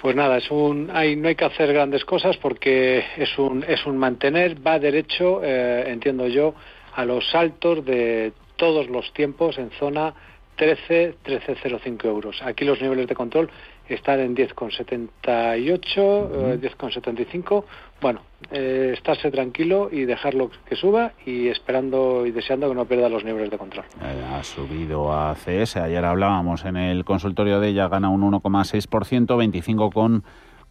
Pues 0.00 0.14
nada, 0.14 0.36
es 0.36 0.48
un, 0.50 0.90
hay, 0.92 1.16
no 1.16 1.28
hay 1.28 1.34
que 1.34 1.44
hacer 1.44 1.72
grandes 1.72 2.04
cosas 2.04 2.36
porque 2.36 3.04
es 3.16 3.36
un, 3.36 3.64
es 3.66 3.84
un 3.84 3.98
mantener, 3.98 4.64
va 4.64 4.78
derecho, 4.78 5.40
eh, 5.42 5.90
entiendo 5.90 6.28
yo, 6.28 6.54
a 6.94 7.04
los 7.04 7.28
saltos 7.30 7.84
de 7.84 8.32
todos 8.56 8.88
los 8.88 9.12
tiempos 9.12 9.58
en 9.58 9.70
zona 9.72 10.14
13, 10.54 11.16
13,05 11.24 12.04
euros. 12.04 12.40
Aquí 12.42 12.64
los 12.64 12.80
niveles 12.80 13.08
de 13.08 13.14
control 13.14 13.50
están 13.88 14.20
en 14.20 14.36
10,78, 14.36 15.10
eh, 15.24 16.58
10,75. 16.60 17.64
Bueno, 18.00 18.20
eh, 18.52 18.92
estarse 18.94 19.30
tranquilo 19.32 19.88
y 19.90 20.04
dejarlo 20.04 20.50
que 20.68 20.76
suba 20.76 21.12
y 21.26 21.48
esperando 21.48 22.24
y 22.26 22.30
deseando 22.30 22.68
que 22.68 22.74
no 22.74 22.84
pierda 22.84 23.08
los 23.08 23.24
niveles 23.24 23.50
de 23.50 23.58
control. 23.58 23.84
Eh, 24.00 24.24
ha 24.32 24.44
subido 24.44 25.12
a 25.12 25.34
CS, 25.34 25.78
ayer 25.78 26.04
hablábamos 26.04 26.64
en 26.64 26.76
el 26.76 27.04
consultorio 27.04 27.58
de 27.58 27.70
ella, 27.70 27.88
gana 27.88 28.08
un 28.08 28.22
1,6%, 28.22 29.36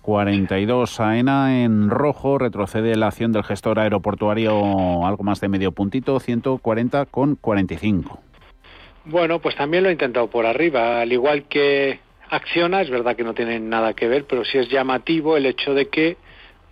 25,42. 0.02 1.00
AENA 1.02 1.64
en 1.64 1.90
rojo 1.90 2.38
retrocede 2.38 2.96
la 2.96 3.08
acción 3.08 3.34
del 3.34 3.44
gestor 3.44 3.80
aeroportuario 3.80 5.06
algo 5.06 5.24
más 5.24 5.42
de 5.42 5.50
medio 5.50 5.74
puntito, 5.74 6.18
140,45. 6.22 8.20
Bueno, 9.04 9.40
pues 9.40 9.56
también 9.56 9.84
lo 9.84 9.90
he 9.90 9.94
intentado 9.94 10.28
por 10.28 10.46
arriba, 10.46 11.02
al 11.02 11.12
igual 11.12 11.44
que 11.44 12.00
Acciona, 12.30 12.82
es 12.82 12.90
verdad 12.90 13.16
que 13.16 13.24
no 13.24 13.34
tiene 13.34 13.60
nada 13.60 13.94
que 13.94 14.08
ver, 14.08 14.26
pero 14.26 14.44
sí 14.44 14.58
es 14.58 14.70
llamativo 14.70 15.38
el 15.38 15.46
hecho 15.46 15.74
de 15.74 15.88
que 15.88 16.18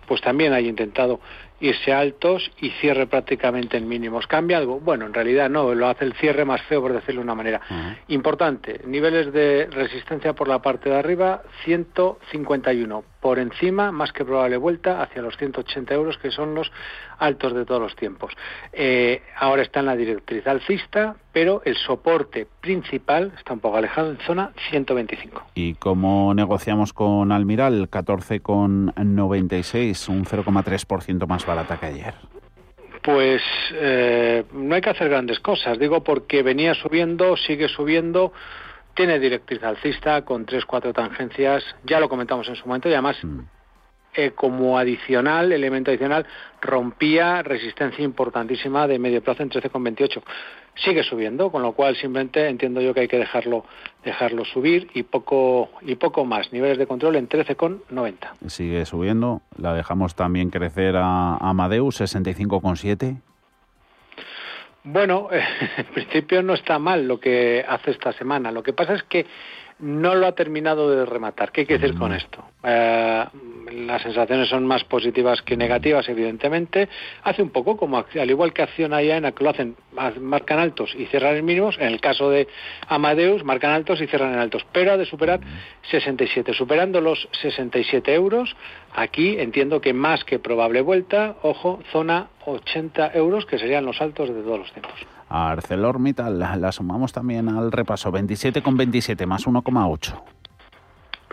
pues 0.06 0.20
también 0.20 0.52
haya 0.52 0.68
intentado 0.68 1.20
irse 1.60 1.92
altos 1.92 2.50
y 2.60 2.70
cierre 2.80 3.06
prácticamente 3.06 3.76
en 3.76 3.88
mínimos. 3.88 4.26
¿Cambia 4.26 4.58
algo? 4.58 4.80
Bueno, 4.80 5.06
en 5.06 5.14
realidad 5.14 5.48
no, 5.48 5.74
lo 5.74 5.88
hace 5.88 6.04
el 6.04 6.12
cierre 6.14 6.44
más 6.44 6.62
feo, 6.62 6.80
por 6.82 6.92
decirlo 6.92 7.20
de 7.20 7.24
una 7.24 7.34
manera. 7.34 7.60
Importante, 8.08 8.80
niveles 8.86 9.32
de 9.32 9.66
resistencia 9.70 10.34
por 10.34 10.48
la 10.48 10.60
parte 10.60 10.90
de 10.90 10.96
arriba, 10.96 11.42
151. 11.64 13.04
Por 13.26 13.40
encima, 13.40 13.90
más 13.90 14.12
que 14.12 14.24
probable 14.24 14.56
vuelta 14.56 15.02
hacia 15.02 15.20
los 15.20 15.36
180 15.36 15.92
euros, 15.92 16.16
que 16.18 16.30
son 16.30 16.54
los 16.54 16.70
altos 17.18 17.54
de 17.54 17.64
todos 17.64 17.80
los 17.80 17.96
tiempos. 17.96 18.32
Eh, 18.72 19.20
ahora 19.36 19.62
está 19.62 19.80
en 19.80 19.86
la 19.86 19.96
directriz 19.96 20.46
alcista, 20.46 21.16
pero 21.32 21.60
el 21.64 21.74
soporte 21.74 22.46
principal 22.60 23.32
está 23.36 23.54
un 23.54 23.58
poco 23.58 23.78
alejado 23.78 24.12
en 24.12 24.18
zona 24.18 24.52
125. 24.70 25.42
¿Y 25.56 25.74
cómo 25.74 26.34
negociamos 26.34 26.92
con 26.92 27.32
Almiral? 27.32 27.90
14,96, 27.90 30.08
un 30.08 30.24
0,3% 30.24 31.26
más 31.26 31.44
barata 31.44 31.80
que 31.80 31.86
ayer. 31.86 32.14
Pues 33.02 33.42
eh, 33.72 34.44
no 34.52 34.76
hay 34.76 34.80
que 34.80 34.90
hacer 34.90 35.08
grandes 35.08 35.40
cosas, 35.40 35.80
digo 35.80 36.04
porque 36.04 36.44
venía 36.44 36.74
subiendo, 36.74 37.36
sigue 37.36 37.66
subiendo, 37.66 38.32
tiene 38.96 39.20
directriz 39.20 39.62
alcista 39.62 40.22
con 40.22 40.46
tres, 40.46 40.64
cuatro 40.64 40.92
tangencias, 40.92 41.62
ya 41.84 42.00
lo 42.00 42.08
comentamos 42.08 42.48
en 42.48 42.56
su 42.56 42.66
momento 42.66 42.88
y 42.88 42.94
además 42.94 43.16
eh, 44.14 44.30
como 44.34 44.78
adicional, 44.78 45.52
elemento 45.52 45.90
adicional, 45.90 46.24
rompía 46.62 47.42
resistencia 47.42 48.02
importantísima 48.02 48.86
de 48.86 48.98
medio 48.98 49.22
plazo 49.22 49.42
en 49.42 49.50
13,28. 49.50 50.22
Sigue 50.74 51.02
subiendo, 51.02 51.50
con 51.50 51.60
lo 51.60 51.72
cual 51.72 51.94
simplemente 51.96 52.48
entiendo 52.48 52.80
yo 52.80 52.94
que 52.94 53.00
hay 53.00 53.08
que 53.08 53.18
dejarlo 53.18 53.66
dejarlo 54.02 54.46
subir 54.46 54.88
y 54.94 55.02
poco 55.02 55.68
y 55.82 55.96
poco 55.96 56.24
más. 56.24 56.50
Niveles 56.50 56.78
de 56.78 56.86
control 56.86 57.16
en 57.16 57.28
13,90. 57.28 58.48
Sigue 58.48 58.86
subiendo. 58.86 59.42
La 59.58 59.74
dejamos 59.74 60.14
también 60.14 60.48
crecer 60.48 60.96
a 60.96 61.36
Amadeus 61.36 62.00
65,7. 62.00 63.20
Bueno, 64.88 65.28
en 65.76 65.84
principio 65.86 66.44
no 66.44 66.54
está 66.54 66.78
mal 66.78 67.08
lo 67.08 67.18
que 67.18 67.64
hace 67.68 67.90
esta 67.90 68.12
semana. 68.12 68.52
Lo 68.52 68.62
que 68.62 68.72
pasa 68.72 68.94
es 68.94 69.02
que 69.02 69.26
no 69.78 70.14
lo 70.14 70.26
ha 70.26 70.32
terminado 70.32 70.90
de 70.90 71.04
rematar. 71.04 71.52
¿Qué 71.52 71.66
quiere 71.66 71.82
decir 71.82 71.98
con 71.98 72.12
esto? 72.12 72.44
Eh, 72.62 73.24
las 73.72 74.02
sensaciones 74.02 74.48
son 74.48 74.66
más 74.66 74.84
positivas 74.84 75.42
que 75.42 75.56
negativas, 75.56 76.08
evidentemente. 76.08 76.88
Hace 77.22 77.42
un 77.42 77.50
poco 77.50 77.76
como 77.76 77.98
al 77.98 78.30
igual 78.30 78.52
que 78.52 78.62
Acciona 78.62 79.02
y 79.02 79.10
AENA, 79.10 79.32
que 79.32 79.44
lo 79.44 79.50
hacen, 79.50 79.76
marcan 80.20 80.58
altos 80.58 80.94
y 80.96 81.06
cierran 81.06 81.36
en 81.36 81.44
mínimos. 81.44 81.76
En 81.78 81.88
el 81.88 82.00
caso 82.00 82.30
de 82.30 82.48
Amadeus, 82.88 83.44
marcan 83.44 83.72
altos 83.72 84.00
y 84.00 84.06
cierran 84.06 84.32
en 84.32 84.38
altos. 84.38 84.64
Pero 84.72 84.92
ha 84.92 84.96
de 84.96 85.04
superar 85.04 85.40
67. 85.90 86.54
Superando 86.54 87.00
los 87.00 87.28
67 87.42 88.14
euros, 88.14 88.56
aquí 88.94 89.36
entiendo 89.38 89.80
que 89.80 89.92
más 89.92 90.24
que 90.24 90.38
probable 90.38 90.80
vuelta, 90.80 91.36
ojo, 91.42 91.80
zona 91.92 92.28
80 92.46 93.12
euros, 93.14 93.44
que 93.44 93.58
serían 93.58 93.84
los 93.84 94.00
altos 94.00 94.28
de 94.28 94.42
todos 94.42 94.58
los 94.58 94.72
tiempos. 94.72 95.15
ArcelorMittal, 95.28 96.38
la 96.38 96.72
sumamos 96.72 97.12
también 97.12 97.48
al 97.48 97.72
repaso, 97.72 98.12
27,27 98.12 99.26
más 99.26 99.46
1,8. 99.46 100.22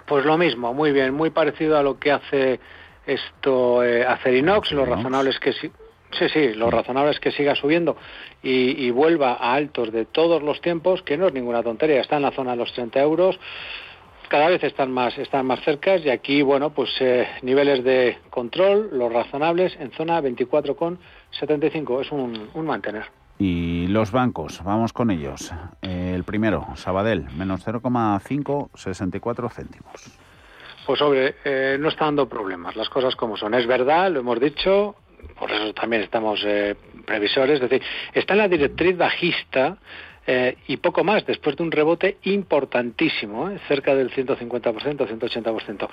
Pues 0.05 0.25
lo 0.25 0.37
mismo, 0.37 0.73
muy 0.73 0.91
bien, 0.91 1.13
muy 1.13 1.29
parecido 1.29 1.77
a 1.77 1.83
lo 1.83 1.97
que 1.97 2.11
hace 2.11 2.59
esto 3.05 3.83
eh, 3.83 4.05
Acerinox, 4.05 4.71
lo 4.71 4.85
razonable 4.85 5.29
es 5.29 5.39
que 5.39 5.53
sí, 5.53 5.71
sí, 6.17 6.29
sí, 6.29 6.53
lo 6.53 6.69
razonable 6.69 7.11
es 7.11 7.19
que 7.19 7.31
siga 7.31 7.55
subiendo 7.55 7.97
y, 8.41 8.91
vuelva 8.91 9.33
a 9.33 9.53
altos 9.53 9.91
de 9.91 10.05
todos 10.05 10.43
los 10.43 10.59
tiempos, 10.61 11.01
que 11.03 11.17
no 11.17 11.27
es 11.27 11.33
ninguna 11.33 11.63
tontería, 11.63 12.01
está 12.01 12.17
en 12.17 12.23
la 12.23 12.31
zona 12.31 12.51
de 12.51 12.57
los 12.57 12.73
30 12.73 12.99
euros, 12.99 13.39
cada 14.27 14.49
vez 14.49 14.63
están 14.63 14.91
más, 14.91 15.17
están 15.17 15.45
más 15.45 15.61
cerca 15.61 15.95
y 15.97 16.09
aquí, 16.09 16.41
bueno, 16.41 16.71
pues 16.71 16.89
eh, 16.99 17.27
niveles 17.41 17.83
de 17.83 18.17
control, 18.29 18.89
los 18.91 19.11
razonables 19.11 19.75
en 19.79 19.91
zona 19.91 20.21
24,75, 20.21 22.01
es 22.01 22.11
un, 22.11 22.49
un 22.53 22.65
mantener. 22.65 23.05
Y 23.39 23.87
los 23.87 24.11
bancos, 24.11 24.63
vamos 24.63 24.93
con 24.93 25.11
ellos. 25.11 25.51
el 25.81 26.23
primero, 26.23 26.67
Sabadell, 26.75 27.25
menos 27.35 27.65
0,5, 27.65 28.69
64 28.75 29.49
céntimos. 29.49 30.19
Pues 30.85 30.99
sobre, 30.99 31.35
eh, 31.45 31.77
no 31.79 31.89
está 31.89 32.05
dando 32.05 32.27
problemas, 32.27 32.75
las 32.75 32.89
cosas 32.89 33.15
como 33.15 33.37
son. 33.37 33.53
Es 33.53 33.65
verdad, 33.65 34.11
lo 34.11 34.19
hemos 34.19 34.39
dicho, 34.39 34.95
por 35.39 35.51
eso 35.51 35.73
también 35.73 36.03
estamos 36.03 36.41
eh, 36.45 36.75
previsores, 37.05 37.61
es 37.61 37.69
decir, 37.69 37.81
está 38.13 38.33
en 38.33 38.39
la 38.39 38.47
directriz 38.47 38.97
bajista 38.97 39.77
eh, 40.25 40.57
y 40.67 40.77
poco 40.77 41.03
más, 41.03 41.25
después 41.25 41.55
de 41.57 41.63
un 41.63 41.71
rebote 41.71 42.17
importantísimo, 42.23 43.49
¿eh? 43.49 43.59
cerca 43.67 43.93
del 43.93 44.09
150%, 44.11 44.71
180%. 44.71 45.89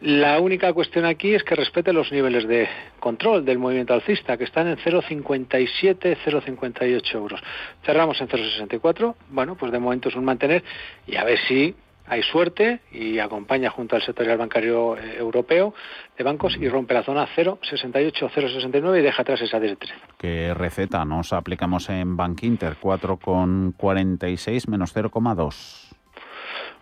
La 0.00 0.40
única 0.40 0.72
cuestión 0.72 1.04
aquí 1.04 1.34
es 1.34 1.44
que 1.44 1.54
respete 1.54 1.92
los 1.92 2.12
niveles 2.12 2.46
de 2.46 2.68
control 3.00 3.44
del 3.44 3.58
movimiento 3.58 3.94
alcista, 3.94 4.36
que 4.36 4.44
están 4.44 4.66
en 4.66 4.76
0,57, 4.76 6.16
0,58 6.24 7.14
euros. 7.14 7.40
Cerramos 7.84 8.20
en 8.20 8.28
0,64, 8.28 9.14
bueno, 9.30 9.54
pues 9.54 9.72
de 9.72 9.78
momento 9.78 10.08
es 10.08 10.16
un 10.16 10.24
mantener 10.24 10.62
y 11.06 11.16
a 11.16 11.24
ver 11.24 11.38
si 11.46 11.74
hay 12.06 12.22
suerte 12.22 12.80
y 12.92 13.18
acompaña 13.18 13.70
junto 13.70 13.96
al 13.96 14.02
sectorial 14.02 14.38
bancario 14.38 14.96
eh, 14.96 15.16
europeo 15.18 15.74
de 16.16 16.24
bancos 16.24 16.56
y 16.60 16.68
rompe 16.68 16.94
la 16.94 17.02
zona 17.02 17.26
0,68, 17.34 18.30
0,69 18.30 18.98
y 18.98 19.02
deja 19.02 19.22
atrás 19.22 19.40
esa 19.40 19.58
directriz. 19.58 19.92
¿Qué 20.18 20.52
receta 20.54 21.04
nos 21.04 21.32
aplicamos 21.32 21.88
en 21.88 22.16
Bank 22.16 22.42
Inter? 22.42 22.76
4,46 22.80 24.68
menos 24.68 24.94
0,2. 24.94 25.94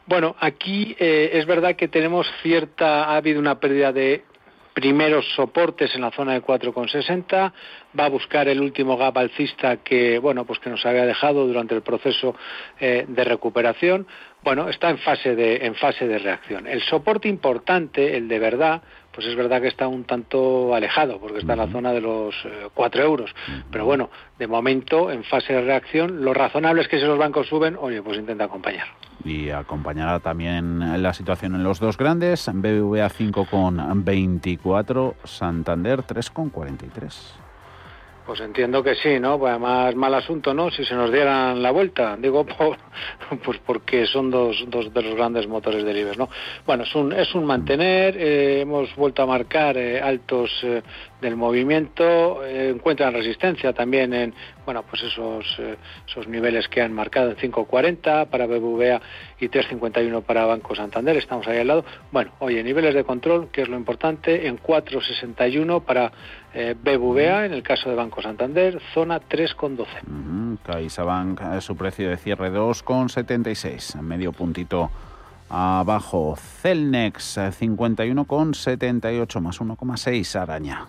Bueno, 0.07 0.35
aquí 0.41 0.97
eh, 0.99 1.31
es 1.35 1.47
verdad 1.47 1.77
que 1.77 1.87
tenemos 1.89 2.27
cierta, 2.43 3.05
ha 3.05 3.17
habido 3.17 3.39
una 3.39 3.61
pérdida 3.61 3.93
de 3.93 4.25
primeros 4.75 5.27
soportes 5.35 5.95
en 5.95 6.01
la 6.01 6.11
zona 6.11 6.33
de 6.33 6.43
4,60, 6.43 7.53
va 7.99 8.05
a 8.05 8.09
buscar 8.09 8.49
el 8.49 8.61
último 8.61 8.97
gap 8.97 9.17
alcista 9.19 9.79
que, 9.79 10.19
bueno, 10.19 10.45
pues 10.45 10.59
que 10.59 10.71
nos 10.71 10.85
había 10.87 11.05
dejado 11.05 11.47
durante 11.47 11.75
el 11.75 11.83
proceso 11.83 12.35
eh, 12.81 13.05
de 13.07 13.25
recuperación. 13.25 14.07
Bueno, 14.45 14.69
está 14.69 14.91
en 14.91 14.99
fase 14.99 15.37
de, 15.37 15.65
en 15.65 15.77
fase 15.77 16.09
de 16.09 16.19
reacción. 16.19 16.67
El 16.67 16.83
soporte 16.83 17.29
importante, 17.29 18.17
el 18.17 18.27
de 18.27 18.41
verdad, 18.41 18.83
pues 19.15 19.27
es 19.27 19.37
verdad 19.37 19.61
que 19.61 19.69
está 19.69 19.87
un 19.87 20.05
tanto 20.05 20.75
alejado, 20.75 21.21
porque 21.21 21.39
está 21.39 21.53
en 21.53 21.61
la 21.61 21.69
zona 21.69 21.93
de 21.93 22.01
los 22.01 22.35
4 22.75 23.01
eh, 23.01 23.05
euros. 23.05 23.33
Pero 23.71 23.85
bueno, 23.85 24.11
de 24.39 24.49
momento, 24.49 25.13
en 25.13 25.23
fase 25.23 25.53
de 25.53 25.63
reacción, 25.63 26.25
lo 26.25 26.35
razonable 26.35 26.83
es 26.83 26.89
que 26.89 26.99
si 26.99 27.05
los 27.05 27.19
bancos 27.19 27.47
suben, 27.47 27.77
oye, 27.79 28.03
pues 28.03 28.19
intenta 28.19 28.45
acompañar. 28.45 28.89
Y 29.25 29.51
acompañará 29.51 30.19
también 30.19 31.01
la 31.01 31.13
situación 31.13 31.55
en 31.55 31.63
los 31.63 31.79
dos 31.79 31.97
grandes, 31.97 32.51
BBVA 32.53 33.11
5,24, 33.11 35.15
Santander 35.25 36.01
3,43. 36.01 37.42
Pues 38.25 38.41
entiendo 38.41 38.85
que 38.85 38.95
sí, 38.95 39.19
¿no? 39.19 39.37
Pues 39.37 39.51
además 39.51 39.97
mal 39.97 40.15
asunto, 40.15 40.55
¿no? 40.55 40.71
Si 40.71 40.85
se 40.85 40.95
nos 40.95 41.11
dieran 41.11 41.61
la 41.61 41.73
vuelta, 41.73 42.17
digo, 42.17 42.47
pues 43.45 43.59
porque 43.67 44.07
son 44.07 44.31
dos, 44.31 44.65
dos 44.69 44.95
de 44.95 45.03
los 45.03 45.17
grandes 45.17 45.49
motores 45.49 45.85
del 45.85 45.97
IBEX, 45.97 46.19
¿no? 46.19 46.29
Bueno, 46.65 46.85
es 46.85 46.95
un, 46.95 47.13
es 47.13 47.35
un 47.35 47.45
mantener, 47.45 48.17
eh, 48.17 48.61
hemos 48.61 48.95
vuelto 48.95 49.23
a 49.23 49.27
marcar 49.27 49.77
eh, 49.77 50.01
altos 50.01 50.51
eh, 50.63 50.83
del 51.21 51.37
movimiento, 51.37 52.45
encuentran 52.45 53.13
resistencia 53.13 53.73
también 53.73 54.13
en, 54.13 54.35
bueno, 54.65 54.83
pues 54.89 55.05
esos, 55.05 55.45
esos 56.09 56.27
niveles 56.27 56.67
que 56.67 56.83
han 56.83 56.93
marcado 56.93 57.31
en 57.31 57.37
5.40 57.37 58.27
para 58.27 58.47
BBVA 58.47 59.01
y 59.39 59.49
3.51 59.49 60.23
para 60.25 60.47
Banco 60.47 60.75
Santander, 60.75 61.17
estamos 61.17 61.47
ahí 61.47 61.59
al 61.59 61.69
lado. 61.69 61.85
Bueno, 62.11 62.33
oye, 62.41 62.61
niveles 62.65 62.95
de 62.95 63.05
control, 63.05 63.51
que 63.53 63.63
es 63.63 63.69
lo 63.69 63.77
importante, 63.77 64.49
en 64.49 64.59
4.61 64.59 65.85
para 65.85 66.11
eh, 66.55 66.75
BBVA, 66.81 67.47
en 67.47 67.53
el 67.53 67.63
caso 67.63 67.89
de 67.89 67.97
Banco 67.97 68.21
Santander, 68.21 68.81
zona 68.93 69.21
3,12. 69.21 69.87
Uh 70.07 70.43
CaixaBank, 70.65 71.41
eh, 71.41 71.61
su 71.61 71.77
precio 71.77 72.09
de 72.09 72.17
cierre 72.17 72.51
2,76, 72.53 74.01
medio 74.01 74.33
puntito 74.33 74.91
abajo. 75.49 76.37
Celnex, 76.37 77.39
51,78 77.39 79.37
eh, 79.37 79.41
más 79.41 79.61
1,6 79.61 80.41
araña. 80.41 80.87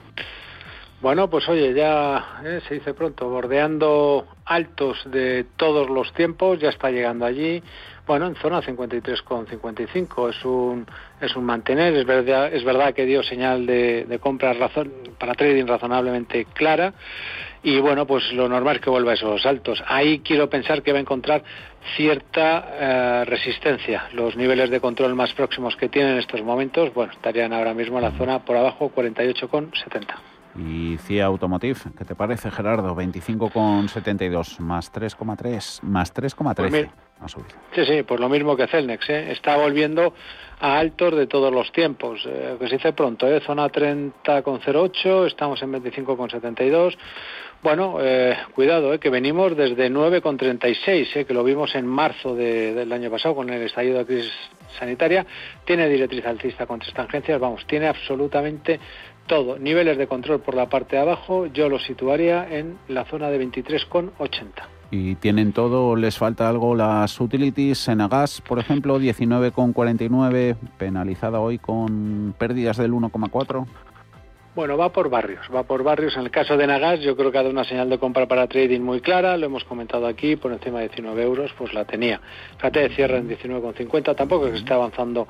Bueno, 1.01 1.30
pues 1.30 1.49
oye, 1.49 1.74
ya 1.74 2.41
se 2.68 2.76
dice 2.76 2.93
pronto, 2.93 3.28
bordeando 3.28 4.26
altos 4.45 4.97
de 5.05 5.45
todos 5.57 5.89
los 5.89 6.14
tiempos, 6.14 6.59
ya 6.59 6.70
está 6.70 6.91
llegando 6.91 7.26
allí. 7.26 7.61
Bueno, 8.06 8.28
en 8.28 8.36
zona 8.36 8.62
53,55 8.62 10.30
es 10.30 10.45
un 10.45 10.86
es 11.22 11.36
un 11.36 11.45
mantener. 11.45 11.93
Es 11.93 12.06
verdad, 12.06 12.54
es 12.54 12.64
verdad 12.64 12.93
que 12.93 13.06
dio 13.06 13.24
señal 13.24 13.66
de, 13.66 14.04
de 14.06 14.20
compra 14.20 14.51
razón, 14.54 14.91
para 15.18 15.34
trading 15.36 15.66
razonablemente 15.66 16.45
clara 16.54 16.93
y 17.64 17.80
bueno, 17.80 18.06
pues 18.06 18.32
lo 18.34 18.49
normal 18.49 18.76
es 18.76 18.82
que 18.82 18.89
vuelva 18.89 19.12
a 19.12 19.14
esos 19.14 19.45
altos. 19.45 19.82
Ahí 19.88 20.20
quiero 20.20 20.49
pensar 20.49 20.84
que 20.84 20.91
va 20.91 20.97
a 20.97 21.01
encontrar 21.01 21.43
cierta 21.95 22.68
eh, 22.74 23.26
resistencia. 23.26 24.10
Los 24.12 24.36
niveles 24.36 24.70
de 24.70 24.82
control 24.82 25.16
más 25.16 25.34
próximos 25.34 25.76
que 25.78 25.88
tiene 25.88 26.12
en 26.12 26.18
estos 26.18 26.41
momentos, 26.41 26.93
bueno, 26.93 27.14
estarían 27.14 27.54
ahora 27.54 27.74
mismo 27.74 27.97
en 27.97 28.04
la 28.04 28.12
zona 28.12 28.39
por 28.39 28.58
abajo 28.58 28.91
48,70. 28.93 30.33
Y 30.56 30.97
CIA 30.97 31.26
Automotive, 31.26 31.80
¿qué 31.97 32.06
te 32.06 32.16
parece, 32.16 32.51
Gerardo? 32.51 32.95
25,72 32.95 34.60
más 34.60 34.93
3,3 34.93 35.82
más 35.82 36.14
3,13. 36.14 36.91
Pues 37.20 37.36
sí, 37.74 37.86
sí, 37.86 38.04
pues 38.04 38.20
lo 38.20 38.30
mismo 38.30 38.56
que 38.56 38.68
Celnex. 38.68 39.10
¿eh? 39.10 39.32
Está 39.32 39.56
volviendo 39.56 40.14
a 40.60 40.78
altos 40.78 41.16
de 41.16 41.26
todos 41.26 41.54
los 41.54 41.72
tiempos. 41.72 42.24
Eh, 42.28 42.58
que 42.60 42.68
se 42.68 42.76
dice 42.76 42.93
pronto, 42.93 43.28
¿eh? 43.28 43.41
zona 43.45 43.70
30,08, 43.70 45.28
estamos 45.28 45.62
en 45.64 45.74
25,72. 45.74 46.97
Bueno, 47.64 47.99
eh, 48.01 48.36
cuidado, 48.54 48.93
eh, 48.93 48.99
que 48.99 49.10
venimos 49.10 49.56
desde 49.56 49.89
9,36, 49.89 51.16
eh, 51.16 51.24
que 51.24 51.34
lo 51.34 51.45
vimos 51.45 51.74
en 51.76 51.88
marzo 51.88 52.36
del 52.36 52.91
año 52.91 53.10
pasado 53.10 53.36
con 53.36 53.49
el 53.49 53.62
estallido 53.62 53.99
de 53.99 54.06
crisis 54.06 54.34
sanitaria. 54.78 55.26
Tiene 55.64 55.88
directriz 55.88 56.26
alcista 56.26 56.66
con 56.66 56.82
tres 56.82 56.93
tangencias, 56.93 57.39
vamos, 57.39 57.66
tiene 57.66 57.88
absolutamente 57.88 58.82
todo. 59.28 59.57
Niveles 59.57 59.97
de 59.97 60.07
control 60.07 60.39
por 60.39 60.55
la 60.55 60.69
parte 60.69 60.95
de 60.95 61.01
abajo, 61.01 61.47
yo 61.47 61.69
lo 61.69 61.80
situaría 61.80 62.47
en 62.49 62.78
la 62.88 63.05
zona 63.05 63.30
de 63.30 63.43
23,80. 63.45 64.45
Y 64.91 65.15
tienen 65.15 65.53
todo, 65.53 65.95
les 65.95 66.17
falta 66.17 66.47
algo 66.47 66.76
las 66.76 67.19
utilities, 67.19 67.88
Enagas, 67.88 68.41
por 68.41 68.59
ejemplo, 68.59 68.99
19,49, 68.99 70.55
penalizada 70.78 71.39
hoy 71.39 71.57
con 71.57 72.36
pérdidas 72.38 72.78
del 72.78 72.91
1,4. 72.91 73.65
Bueno, 74.55 74.78
va 74.78 74.89
por 74.89 75.09
barrios, 75.09 75.47
va 75.53 75.63
por 75.63 75.82
barrios. 75.82 76.15
En 76.15 76.21
el 76.21 76.30
caso 76.30 76.55
de 76.55 76.67
Nagas, 76.67 76.99
yo 76.99 77.17
creo 77.17 77.32
que 77.32 77.39
ha 77.39 77.41
dado 77.41 77.51
una 77.51 77.63
señal 77.63 77.89
de 77.89 77.97
compra 77.97 78.28
para 78.28 78.45
trading 78.45 78.82
muy 78.82 79.01
clara, 79.01 79.36
lo 79.36 79.47
hemos 79.47 79.63
comentado 79.63 80.05
aquí, 80.05 80.36
por 80.36 80.51
encima 80.51 80.80
de 80.80 80.89
19 80.89 81.24
euros, 81.24 81.51
pues 81.57 81.74
la 81.74 81.86
tenía. 81.86 82.21
Fíjate, 82.57 82.82
de 82.82 82.89
cierre 82.89 83.17
en 83.17 83.28
19,50, 83.28 84.15
tampoco 84.15 84.45
es 84.45 84.51
que 84.51 84.59
esté 84.59 84.74
avanzando 84.74 85.28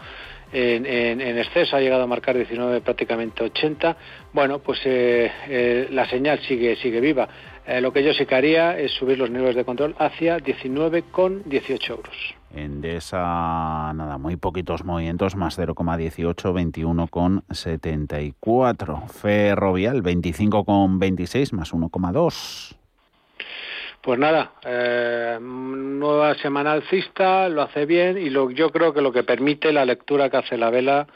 en, 0.54 1.38
exceso, 1.38 1.76
ha 1.76 1.80
llegado 1.80 2.04
a 2.04 2.08
marcar 2.08 2.36
19, 2.36 2.82
prácticamente 2.82 3.43
80. 3.43 3.97
Bueno, 4.32 4.60
pues 4.60 4.80
eh, 4.86 5.32
eh, 5.47 5.88
la 5.91 6.08
señal 6.08 6.39
sigue, 6.47 6.76
sigue 6.76 7.01
viva. 7.01 7.28
Eh, 7.66 7.82
lo 7.82 7.93
que 7.93 8.04
yo 8.04 8.14
sí 8.14 8.26
que 8.26 8.36
haría 8.36 8.78
es 8.78 8.91
subir 8.91 9.18
los 9.18 9.30
niveles 9.30 9.56
de 9.56 9.64
control 9.64 9.95
hacia 9.97 10.38
19,18 10.38 11.89
euros. 11.89 12.36
Endesa, 12.54 13.93
nada, 13.93 14.18
muy 14.18 14.36
poquitos 14.36 14.84
movimientos, 14.84 15.36
más 15.36 15.58
0,18, 15.58 16.36
21,74. 16.36 19.08
Ferrovial, 19.08 20.04
25,26, 20.04 21.54
más 21.54 21.74
1,2. 21.74 22.76
Pues 24.04 24.20
nada, 24.20 24.51
eh, 24.66 25.38
nueva 25.39 26.36
semana 26.36 26.74
alcista, 26.74 27.47
lo 27.47 27.62
hace 27.62 27.86
bien 27.86 28.18
y 28.18 28.30
lo, 28.30 28.51
yo 28.51 28.70
creo 28.70 28.93
que 28.93 29.01
lo 29.01 29.14
que 29.14 29.24
permite 29.24 29.72
la 29.72 29.86
lectura 29.86 30.30
que 30.30 30.36
hace 30.36 30.58
la 30.58 30.70
vela 30.70 31.08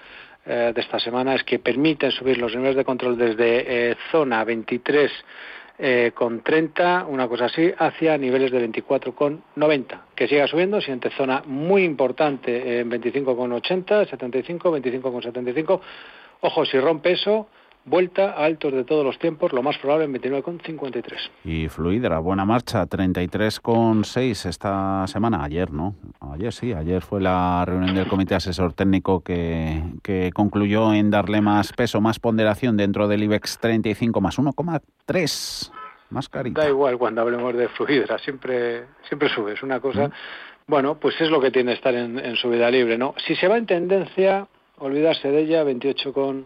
eh, 0.45 0.71
de 0.73 0.79
esta 0.79 0.97
semana 0.97 1.35
es 1.35 1.43
que 1.43 1.59
permiten 1.59 2.11
subir 2.11 2.37
los 2.37 2.55
niveles 2.55 2.77
de 2.77 2.85
control 2.85 3.17
desde 3.17 3.89
eh, 3.91 3.97
zona 4.09 4.41
23 4.45 5.11
eh, 5.79 6.11
con 6.15 6.39
30, 6.41 7.07
una 7.09 7.27
cosa 7.27 7.47
así, 7.47 7.69
hacia 7.77 8.17
niveles 8.17 8.51
de 8.51 8.59
24 8.59 9.13
con 9.13 9.43
90, 9.57 10.05
que 10.15 10.29
siga 10.29 10.47
subiendo, 10.47 10.79
siguiente 10.79 11.09
zona 11.09 11.43
muy 11.45 11.83
importante 11.83 12.79
en 12.79 12.87
25 12.87 13.35
con 13.35 13.51
80, 13.51 14.05
75, 14.05 14.71
25 14.71 15.11
con 15.11 15.21
75. 15.21 15.81
Ojo, 16.39 16.63
si 16.63 16.79
rompe 16.79 17.11
eso, 17.11 17.49
vuelta 17.87 18.33
a 18.33 18.45
altos 18.45 18.73
de 18.73 18.83
todos 18.83 19.03
los 19.03 19.17
tiempos, 19.17 19.53
lo 19.53 19.63
más 19.63 19.77
probable 19.77 20.05
en 20.05 20.13
29,53. 20.13 21.03
Y 21.45 21.69
Fluidra, 21.69 22.19
buena 22.19 22.45
marcha, 22.45 22.85
33,6 22.85 24.45
esta 24.47 25.07
semana, 25.07 25.43
ayer, 25.43 25.71
¿no? 25.71 25.95
Ayer 26.33 26.53
sí, 26.53 26.73
ayer 26.73 27.01
fue 27.01 27.21
la 27.21 27.63
reunión 27.65 27.95
del 27.95 28.07
Comité 28.07 28.35
Asesor 28.35 28.73
Técnico 28.73 29.21
que, 29.21 29.81
que 30.03 30.31
concluyó 30.33 30.93
en 30.93 31.09
darle 31.09 31.41
más 31.41 31.73
peso, 31.73 32.01
más 32.01 32.19
ponderación 32.19 32.77
dentro 32.77 33.07
del 33.07 33.23
IBEX 33.23 33.57
35 33.59 34.21
más 34.21 34.37
1,3. 34.37 35.71
Más 36.09 36.29
carita. 36.29 36.61
Da 36.61 36.69
igual 36.69 36.97
cuando 36.97 37.21
hablemos 37.21 37.55
de 37.55 37.67
Fluidra, 37.69 38.17
siempre, 38.19 38.85
siempre 39.07 39.29
sube, 39.29 39.53
es 39.53 39.63
una 39.63 39.79
cosa... 39.79 40.11
Bueno, 40.69 40.95
pues 40.99 41.15
es 41.21 41.29
lo 41.29 41.39
que 41.39 41.49
tiene 41.49 41.71
estar 41.71 41.95
en, 41.95 42.19
en 42.19 42.35
subida 42.35 42.69
libre, 42.69 42.97
¿no? 42.97 43.15
Si 43.25 43.35
se 43.35 43.47
va 43.47 43.57
en 43.57 43.65
tendencia, 43.65 44.47
olvidarse 44.79 45.31
de 45.31 45.39
ella, 45.43 45.63
28 45.63 46.11
con 46.11 46.45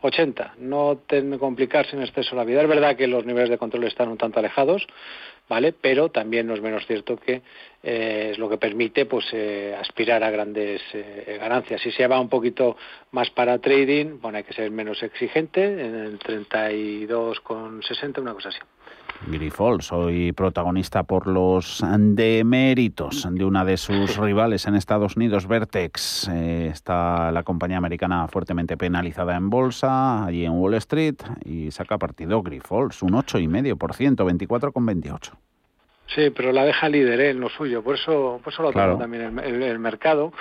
80. 0.00 0.54
No 0.58 0.98
complicarse 1.38 1.96
en 1.96 2.02
exceso 2.02 2.36
la 2.36 2.44
vida. 2.44 2.62
Es 2.62 2.68
verdad 2.68 2.96
que 2.96 3.06
los 3.06 3.24
niveles 3.24 3.50
de 3.50 3.58
control 3.58 3.84
están 3.84 4.08
un 4.08 4.18
tanto 4.18 4.38
alejados, 4.38 4.86
¿vale? 5.48 5.72
Pero 5.72 6.10
también 6.10 6.46
no 6.46 6.54
es 6.54 6.62
menos 6.62 6.86
cierto 6.86 7.16
que 7.16 7.42
eh, 7.82 8.28
es 8.32 8.38
lo 8.38 8.48
que 8.48 8.56
permite 8.56 9.06
pues 9.06 9.26
eh, 9.32 9.74
aspirar 9.78 10.22
a 10.22 10.30
grandes 10.30 10.80
eh, 10.92 11.38
ganancias. 11.40 11.80
Si 11.80 11.90
se 11.90 12.06
va 12.06 12.20
un 12.20 12.28
poquito 12.28 12.76
más 13.10 13.30
para 13.30 13.58
trading, 13.58 14.20
bueno, 14.20 14.38
hay 14.38 14.44
que 14.44 14.54
ser 14.54 14.70
menos 14.70 15.02
exigente, 15.02 15.64
en 15.64 15.94
el 15.94 16.18
32,60, 16.18 18.20
una 18.20 18.34
cosa 18.34 18.50
así. 18.50 18.58
Grifols, 19.26 19.92
hoy 19.92 20.32
protagonista 20.32 21.02
por 21.02 21.26
los 21.26 21.82
deméritos 21.98 23.28
de 23.30 23.44
una 23.44 23.64
de 23.64 23.76
sus 23.76 24.16
rivales 24.16 24.66
en 24.66 24.74
Estados 24.74 25.16
Unidos, 25.16 25.46
Vertex. 25.46 26.28
Eh, 26.28 26.68
está 26.72 27.30
la 27.30 27.42
compañía 27.42 27.76
americana 27.76 28.26
fuertemente 28.28 28.76
penalizada 28.76 29.36
en 29.36 29.50
bolsa, 29.50 30.24
allí 30.24 30.44
en 30.44 30.52
Wall 30.52 30.74
Street, 30.74 31.16
y 31.44 31.70
saca 31.70 31.98
partido 31.98 32.42
Grifols, 32.42 33.02
un 33.02 33.12
8,5%, 33.12 34.24
24,28%. 34.24 35.49
Sí, 36.14 36.30
pero 36.30 36.52
la 36.52 36.64
deja 36.64 36.88
líder 36.88 37.20
¿eh? 37.20 37.30
en 37.30 37.40
lo 37.40 37.48
suyo, 37.48 37.82
por 37.82 37.94
eso, 37.94 38.40
por 38.42 38.52
eso 38.52 38.62
lo 38.62 38.72
claro. 38.72 38.98
también 38.98 39.38
el, 39.38 39.44
el, 39.44 39.62
el, 39.62 39.78
mercado. 39.78 40.32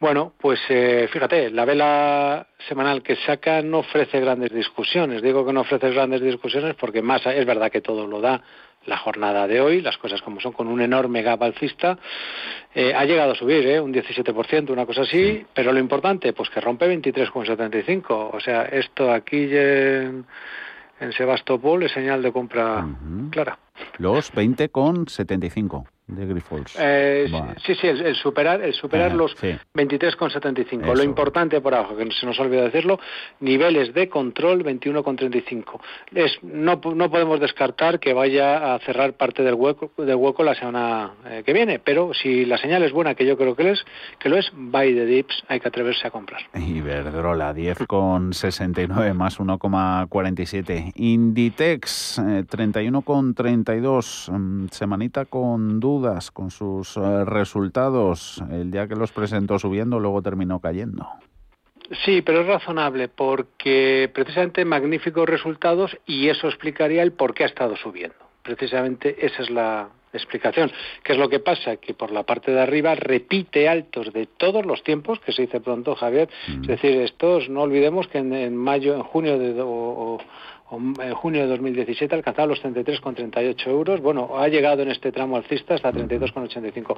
Bueno, 0.00 0.32
pues 0.40 0.58
eh, 0.68 1.08
fíjate, 1.12 1.50
la 1.50 1.64
vela 1.64 2.48
semanal 2.68 3.02
que 3.02 3.14
saca 3.16 3.62
no 3.62 3.78
ofrece 3.78 4.18
grandes 4.20 4.52
discusiones. 4.52 5.22
Digo 5.22 5.46
que 5.46 5.52
no 5.52 5.60
ofrece 5.60 5.90
grandes 5.90 6.20
discusiones 6.20 6.74
porque 6.74 7.00
más 7.00 7.24
es 7.26 7.46
verdad 7.46 7.70
que 7.70 7.80
todo 7.80 8.08
lo 8.08 8.20
da 8.20 8.42
la 8.86 8.98
jornada 8.98 9.46
de 9.46 9.60
hoy, 9.60 9.80
las 9.80 9.96
cosas 9.98 10.20
como 10.20 10.40
son, 10.40 10.52
con 10.52 10.66
un 10.66 10.80
enorme 10.80 11.22
gap 11.22 11.42
alcista, 11.42 11.96
eh, 12.74 12.92
ha 12.94 13.04
llegado 13.04 13.32
a 13.32 13.34
subir, 13.34 13.66
¿eh? 13.66 13.80
un 13.80 13.94
17%, 13.94 14.70
una 14.70 14.84
cosa 14.84 15.02
así, 15.02 15.36
sí. 15.38 15.46
pero 15.54 15.72
lo 15.72 15.78
importante, 15.78 16.32
pues 16.32 16.50
que 16.50 16.60
rompe 16.60 16.86
23,75. 16.86 18.30
O 18.32 18.40
sea, 18.40 18.64
esto 18.64 19.12
aquí 19.12 19.48
en, 19.52 20.26
en 21.00 21.12
Sebastopol 21.12 21.84
es 21.84 21.92
señal 21.92 22.20
de 22.22 22.32
compra 22.32 22.84
uh 22.84 22.88
-huh. 22.88 23.30
clara. 23.30 23.58
Los 23.98 24.32
20,75 24.32 25.84
de 26.06 26.26
Grifols. 26.26 26.76
Eh, 26.78 27.26
vale. 27.30 27.54
Sí, 27.64 27.74
sí, 27.74 27.86
el, 27.86 28.02
el, 28.02 28.14
superar, 28.14 28.60
el 28.60 28.74
superar 28.74 29.12
eh, 29.12 29.14
los 29.14 29.32
sí. 29.40 29.56
23,75. 29.74 30.94
Lo 30.94 31.02
importante 31.02 31.60
por 31.60 31.74
abajo, 31.74 31.96
que 31.96 32.10
se 32.12 32.26
nos 32.26 32.38
olvida 32.38 32.62
decirlo, 32.62 33.00
niveles 33.40 33.94
de 33.94 34.08
control 34.08 34.62
21,35. 34.64 35.80
Es, 36.14 36.38
no, 36.42 36.80
no 36.94 37.10
podemos 37.10 37.40
descartar 37.40 38.00
que 38.00 38.12
vaya 38.12 38.74
a 38.74 38.78
cerrar 38.80 39.14
parte 39.14 39.42
del 39.42 39.54
hueco, 39.54 39.92
del 39.96 40.16
hueco 40.16 40.44
la 40.44 40.54
semana 40.54 41.12
eh, 41.26 41.42
que 41.44 41.54
viene, 41.54 41.78
pero 41.78 42.12
si 42.12 42.44
la 42.44 42.58
señal 42.58 42.82
es 42.82 42.92
buena, 42.92 43.14
que 43.14 43.24
yo 43.24 43.38
creo 43.38 43.56
que, 43.56 43.70
es, 43.70 43.84
que 44.18 44.28
lo 44.28 44.36
es, 44.36 44.52
buy 44.54 44.94
the 44.94 45.06
dips, 45.06 45.42
hay 45.48 45.60
que 45.60 45.68
atreverse 45.68 46.06
a 46.06 46.10
comprar. 46.10 46.42
Iberdrola, 46.54 47.54
10,69 47.54 49.14
más 49.14 49.38
1,47. 49.38 50.92
Inditex, 50.96 52.18
eh, 52.18 52.44
31,32. 52.46 54.30
Mm, 54.30 54.66
semanita 54.70 55.24
con 55.24 55.80
dudas 55.94 56.30
con 56.30 56.50
sus 56.50 56.96
uh, 56.96 57.24
resultados. 57.24 58.42
El 58.50 58.70
día 58.70 58.88
que 58.88 58.96
los 58.96 59.12
presentó 59.12 59.58
subiendo, 59.58 60.00
luego 60.00 60.22
terminó 60.22 60.60
cayendo. 60.60 61.08
Sí, 62.04 62.22
pero 62.22 62.40
es 62.40 62.46
razonable 62.46 63.08
porque 63.08 64.10
precisamente 64.12 64.64
magníficos 64.64 65.28
resultados 65.28 65.96
y 66.06 66.28
eso 66.28 66.48
explicaría 66.48 67.02
el 67.02 67.12
por 67.12 67.34
qué 67.34 67.44
ha 67.44 67.46
estado 67.46 67.76
subiendo. 67.76 68.16
Precisamente 68.42 69.24
esa 69.24 69.42
es 69.42 69.50
la 69.50 69.88
explicación. 70.12 70.70
¿Qué 71.02 71.12
es 71.12 71.18
lo 71.18 71.28
que 71.28 71.40
pasa? 71.40 71.76
Que 71.76 71.92
por 71.92 72.10
la 72.10 72.22
parte 72.22 72.52
de 72.52 72.60
arriba 72.60 72.94
repite 72.94 73.68
altos 73.68 74.12
de 74.12 74.26
todos 74.26 74.64
los 74.64 74.82
tiempos, 74.82 75.20
que 75.20 75.32
se 75.32 75.42
dice 75.42 75.60
pronto, 75.60 75.94
Javier. 75.94 76.28
Mm. 76.48 76.62
Es 76.62 76.68
decir, 76.68 77.00
estos, 77.00 77.48
no 77.48 77.62
olvidemos 77.62 78.08
que 78.08 78.18
en, 78.18 78.32
en 78.32 78.56
mayo, 78.56 78.94
en 78.94 79.02
junio 79.02 79.38
de, 79.38 79.60
o, 79.60 79.66
o 79.66 80.18
en 80.76 81.14
junio 81.14 81.42
de 81.42 81.46
2017 81.48 82.14
alcanzaba 82.14 82.48
los 82.48 82.62
33,38 82.62 83.66
euros. 83.68 84.00
Bueno, 84.00 84.38
ha 84.38 84.48
llegado 84.48 84.82
en 84.82 84.90
este 84.90 85.12
tramo 85.12 85.36
alcista 85.36 85.74
hasta 85.74 85.92
32,85. 85.92 86.96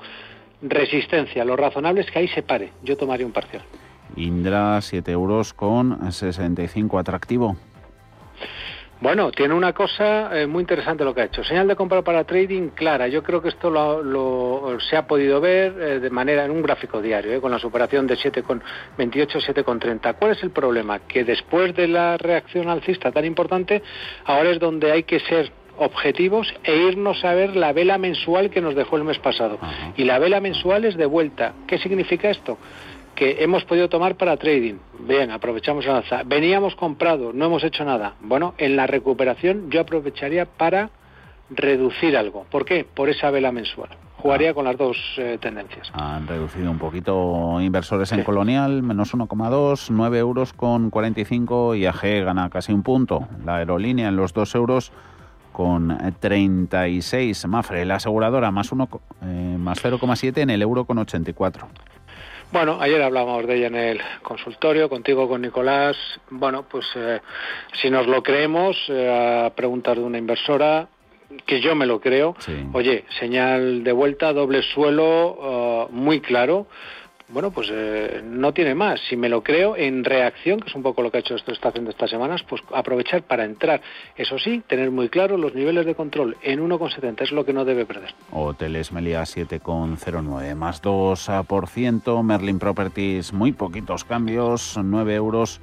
Resistencia, 0.63 1.45
lo 1.45 1.57
razonable 1.57 2.01
es 2.01 2.11
que 2.11 2.19
ahí 2.19 2.29
se 2.29 2.43
pare. 2.43 2.73
Yo 2.83 2.97
tomaría 2.97 3.27
un 3.27 3.33
parcial. 3.33 3.63
Indra, 4.17 4.81
7 4.81 5.11
euros 5.13 5.53
con 5.53 6.13
65, 6.13 6.99
atractivo. 6.99 7.57
Bueno, 8.99 9.31
tiene 9.31 9.53
una 9.53 9.75
cosa 9.75 10.31
eh, 10.35 10.47
muy 10.47 10.63
interesante 10.63 11.05
lo 11.05 11.15
que 11.15 11.21
ha 11.21 11.25
hecho. 11.25 11.45
Señal 11.45 11.69
de 11.69 11.77
compra 11.77 12.01
para 12.01 12.25
trading 12.25 12.71
clara. 12.71 13.09
Yo 13.09 13.23
creo 13.23 13.43
que 13.43 13.51
esto 13.51 13.69
lo, 13.69 14.03
lo 14.03 14.79
se 14.81 14.97
ha 14.97 15.07
podido 15.07 15.39
ver 15.39 15.75
eh, 15.79 16.01
de 16.01 16.09
manera 16.09 16.47
en 16.47 16.51
un 16.51 16.63
gráfico 16.63 17.03
diario, 17.03 17.35
eh, 17.35 17.41
con 17.41 17.51
la 17.51 17.59
superación 17.59 18.07
de 18.07 18.17
7,28, 18.17 18.59
7,30. 18.97 20.15
¿Cuál 20.19 20.33
es 20.33 20.43
el 20.43 20.51
problema? 20.51 21.01
Que 21.01 21.25
después 21.25 21.75
de 21.77 21.89
la 21.89 22.17
reacción 22.17 22.69
alcista 22.71 23.13
tan 23.13 23.27
importante, 23.27 23.83
ahora 24.25 24.51
es 24.51 24.59
donde 24.59 24.91
hay 24.91 25.03
que 25.03 25.21
ser 25.21 25.53
objetivos 25.79 26.53
e 26.65 26.75
irnos 26.75 27.23
a 27.23 27.35
ver 27.35 27.55
la 27.55 27.75
vela 27.75 27.99
mensual 27.99 28.49
que 28.49 28.63
nos 28.63 28.75
dejó 28.75 28.97
el 28.97 29.05
mes 29.05 29.19
pasado. 29.19 29.59
Y 29.99 30.05
la 30.05 30.19
vela 30.19 30.41
mensual 30.41 30.87
es 30.87 30.97
de 30.97 31.05
vuelta. 31.05 31.53
¿Qué 31.67 31.77
significa 31.77 32.31
esto? 32.31 32.57
Que 33.17 33.43
hemos 33.43 33.65
podido 33.65 33.89
tomar 33.89 34.15
para 34.17 34.37
trading. 34.37 34.75
Bien, 35.01 35.33
aprovechamos 35.33 35.85
el 35.87 35.93
alza. 35.93 36.23
Veníamos 36.25 36.77
comprado, 36.77 37.33
no 37.33 37.47
hemos 37.47 37.65
hecho 37.65 37.85
nada. 37.85 38.15
Bueno, 38.21 38.55
en 38.59 38.77
la 38.77 38.87
recuperación 38.87 39.71
yo 39.71 39.81
aprovecharía 39.81 40.45
para 40.45 40.91
reducir 41.51 42.17
algo. 42.17 42.45
¿Por 42.51 42.65
qué? 42.65 42.85
Por 42.85 43.09
esa 43.09 43.31
vela 43.31 43.51
mensual. 43.51 43.89
Jugaría 44.19 44.51
ah. 44.51 44.55
con 44.55 44.65
las 44.65 44.77
dos 44.77 44.97
eh, 45.19 45.39
tendencias. 45.41 45.91
Han 45.95 46.27
reducido 46.27 46.71
un 46.71 46.79
poquito 46.79 47.61
inversores 47.61 48.13
en. 48.13 48.23
Colonial, 48.23 48.83
menos 48.83 49.15
1,2, 49.15 49.89
9 49.91 50.19
euros 50.19 50.53
con 50.53 50.91
45 50.91 51.75
y 51.75 51.87
AG 51.87 52.25
gana 52.25 52.51
casi 52.51 52.73
un 52.73 52.83
punto. 52.83 53.27
La 53.45 53.57
aerolínea 53.57 54.09
en 54.09 54.17
los 54.17 54.33
2 54.33 54.55
euros 54.57 54.93
con 55.53 55.97
36. 56.21 57.47
Mafre, 57.47 57.87
la 57.87 57.95
aseguradora 57.95 58.51
más, 58.51 58.73
uno, 58.73 58.89
eh, 59.23 59.57
más 59.59 59.83
0,7 59.83 60.43
en 60.43 60.51
el 60.51 60.61
euro 60.61 60.85
con 60.85 60.99
84. 60.99 61.69
Bueno, 62.53 62.79
ayer 62.81 63.03
hablábamos 63.03 63.47
de 63.47 63.57
ella 63.57 63.67
en 63.67 63.75
el 63.75 64.01
consultorio, 64.23 64.89
contigo, 64.89 65.29
con 65.29 65.43
Nicolás. 65.43 65.97
Bueno, 66.31 66.65
pues 66.69 66.87
eh, 66.95 67.21
si 67.81 67.91
nos 67.91 68.07
lo 68.07 68.23
creemos, 68.23 68.77
eh, 68.89 69.47
a 69.47 69.51
preguntas 69.51 69.97
de 69.97 70.03
una 70.03 70.19
inversora, 70.19 70.89
que 71.45 71.61
yo 71.61 71.75
me 71.75 71.87
lo 71.87 72.01
creo, 72.01 72.37
sí. 72.39 72.53
oye, 72.73 73.05
señal 73.19 73.83
de 73.83 73.93
vuelta, 73.93 74.33
doble 74.33 74.63
suelo, 74.63 75.89
uh, 75.89 75.93
muy 75.93 76.21
claro. 76.21 76.69
Bueno, 77.29 77.51
pues 77.51 77.69
eh, 77.73 78.23
no 78.25 78.53
tiene 78.53 78.75
más. 78.75 79.01
Si 79.09 79.17
me 79.17 79.29
lo 79.29 79.43
creo, 79.43 79.77
en 79.77 80.05
reacción, 80.05 80.61
que 80.61 80.69
es 80.69 80.75
un 80.77 80.83
poco 80.83 81.03
lo 81.03 81.11
que 81.11 81.17
ha 81.17 81.21
hecho 81.21 81.35
esto 81.35 81.53
está 81.53 81.71
haciendo 81.71 81.91
estas 81.91 82.09
semanas, 82.09 82.45
pues 82.49 82.63
aprovechar 82.73 83.23
para 83.23 83.45
entrar. 83.45 83.81
Eso 84.17 84.39
sí, 84.39 84.63
tener 84.67 84.93
muy 84.93 85.09
claro 85.09 85.37
los 85.37 85.55
niveles 85.55 85.87
de 85.87 85.97
control 85.97 86.37
en 86.43 86.61
1,70 86.61 87.23
es 87.23 87.33
lo 87.33 87.45
que 87.45 87.53
no 87.53 87.65
debe 87.65 87.85
perder. 87.85 88.15
Hoteles 88.31 88.93
Melia 88.93 89.23
7,09 89.23 90.55
más 90.55 90.83
2%. 90.83 92.23
Merlin 92.23 92.59
Properties, 92.61 93.33
muy 93.33 93.51
poquitos 93.53 94.05
cambios, 94.05 94.79
9 94.81 95.15
euros 95.15 95.61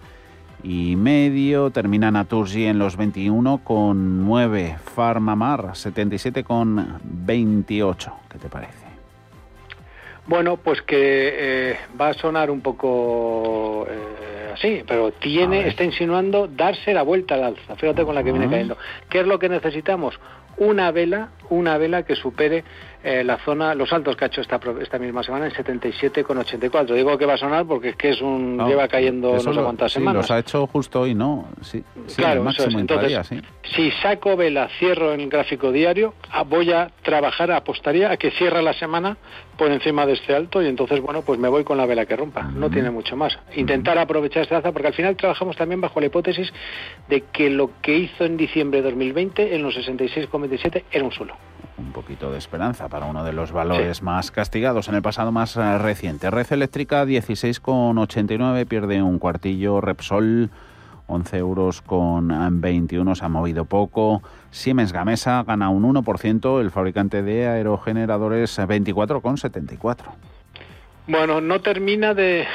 y 0.63 0.97
medio. 0.97 1.71
Termina 1.71 2.11
Naturgy 2.11 2.65
en 2.65 2.77
los 2.77 2.97
21 2.97 3.59
con 3.63 4.25
9. 4.25 4.77
Farmamar 4.95 5.75
77 5.75 6.43
con 6.43 6.99
28. 7.03 8.13
¿Qué 8.29 8.37
te 8.37 8.49
parece? 8.49 8.82
Bueno, 10.25 10.57
pues 10.57 10.81
que 10.81 10.95
eh, 11.71 11.77
va 11.99 12.09
a 12.09 12.13
sonar 12.13 12.49
un 12.49 12.61
poco 12.61 13.85
eh, 13.89 14.51
así, 14.53 14.83
pero 14.87 15.11
tiene, 15.11 15.67
está 15.67 15.83
insinuando 15.83 16.47
darse 16.47 16.93
la 16.93 17.03
vuelta 17.03 17.35
al 17.35 17.43
alza. 17.43 17.75
Fíjate 17.75 18.05
con 18.05 18.15
la 18.15 18.23
que 18.23 18.31
viene 18.31 18.49
cayendo. 18.49 18.77
¿Qué 19.09 19.19
es 19.19 19.27
lo 19.27 19.37
que 19.37 19.49
necesitamos? 19.49 20.17
una 20.57 20.91
vela, 20.91 21.29
una 21.49 21.77
vela 21.77 22.03
que 22.03 22.15
supere 22.15 22.63
eh, 23.03 23.23
la 23.23 23.37
zona, 23.39 23.75
los 23.75 23.91
altos 23.91 24.15
que 24.15 24.23
ha 24.23 24.27
hecho 24.27 24.39
esta, 24.39 24.59
esta 24.81 24.97
misma 24.97 25.23
semana 25.23 25.47
en 25.47 25.51
77,84. 25.51 26.93
Digo 26.93 27.17
que 27.17 27.25
va 27.25 27.33
a 27.33 27.37
sonar 27.37 27.65
porque 27.65 27.89
es 27.89 27.95
que 27.97 28.11
es 28.11 28.21
un 28.21 28.57
lleva 28.65 28.87
cayendo 28.87 29.33
no 29.33 29.39
sé 29.53 29.61
cuántas 29.61 29.91
sí, 29.91 29.99
semanas. 29.99 30.23
los 30.23 30.31
ha 30.31 30.39
hecho 30.39 30.65
justo 30.67 31.01
hoy, 31.01 31.13
¿no? 31.13 31.49
Sí, 31.61 31.83
claro, 32.15 32.43
máximo 32.43 32.79
Entonces, 32.79 33.27
sí. 33.27 33.41
si 33.75 33.91
saco 34.01 34.37
vela, 34.37 34.69
cierro 34.79 35.13
en 35.13 35.19
el 35.19 35.29
gráfico 35.29 35.71
diario, 35.73 36.13
voy 36.47 36.71
a 36.71 36.91
trabajar, 37.01 37.51
apostaría 37.51 38.09
a 38.09 38.15
que 38.15 38.31
cierra 38.31 38.61
la 38.61 38.73
semana 38.73 39.17
por 39.57 39.69
encima 39.69 40.05
de 40.05 40.13
este 40.13 40.33
alto 40.33 40.61
y 40.61 40.67
entonces, 40.67 41.01
bueno, 41.01 41.23
pues 41.23 41.37
me 41.39 41.49
voy 41.49 41.65
con 41.65 41.77
la 41.77 41.85
vela 41.85 42.05
que 42.05 42.15
rompa. 42.15 42.43
No 42.43 42.69
tiene 42.69 42.89
mucho 42.89 43.17
más. 43.17 43.37
Intentar 43.55 43.97
aprovechar 43.97 44.43
esta 44.43 44.57
alza 44.57 44.71
porque 44.71 44.87
al 44.87 44.93
final 44.93 45.17
trabajamos 45.17 45.57
también 45.57 45.81
bajo 45.81 45.99
la 45.99 46.05
hipótesis 46.05 46.53
de 47.09 47.21
que 47.33 47.49
lo 47.49 47.69
que 47.81 47.97
hizo 47.97 48.23
en 48.23 48.37
diciembre 48.37 48.81
de 48.81 48.89
2020 48.89 49.55
en 49.55 49.61
los 49.61 49.75
66,27 49.75 50.83
era 50.91 51.03
un 51.03 51.11
suelo 51.11 51.35
un 51.83 51.91
poquito 51.91 52.31
de 52.31 52.37
esperanza 52.37 52.87
para 52.87 53.05
uno 53.05 53.23
de 53.23 53.33
los 53.33 53.51
valores 53.51 54.01
más 54.01 54.31
castigados 54.31 54.87
en 54.87 54.95
el 54.95 55.01
pasado 55.01 55.31
más 55.31 55.55
eh, 55.57 55.77
reciente. 55.77 56.31
Red 56.31 56.51
Eléctrica 56.51 57.05
16,89 57.05 58.65
pierde 58.65 59.01
un 59.01 59.19
cuartillo, 59.19 59.81
Repsol 59.81 60.49
11 61.07 61.37
euros 61.37 61.81
con 61.81 62.31
21 62.61 63.15
se 63.15 63.25
ha 63.25 63.29
movido 63.29 63.65
poco. 63.65 64.21
Siemens 64.51 64.93
Gamesa 64.93 65.43
gana 65.43 65.69
un 65.69 65.83
1%, 65.83 66.61
el 66.61 66.71
fabricante 66.71 67.21
de 67.21 67.47
aerogeneradores 67.47 68.57
24,74. 68.57 70.32
Bueno, 71.05 71.41
no 71.41 71.59
termina 71.59 72.13
de 72.13 72.47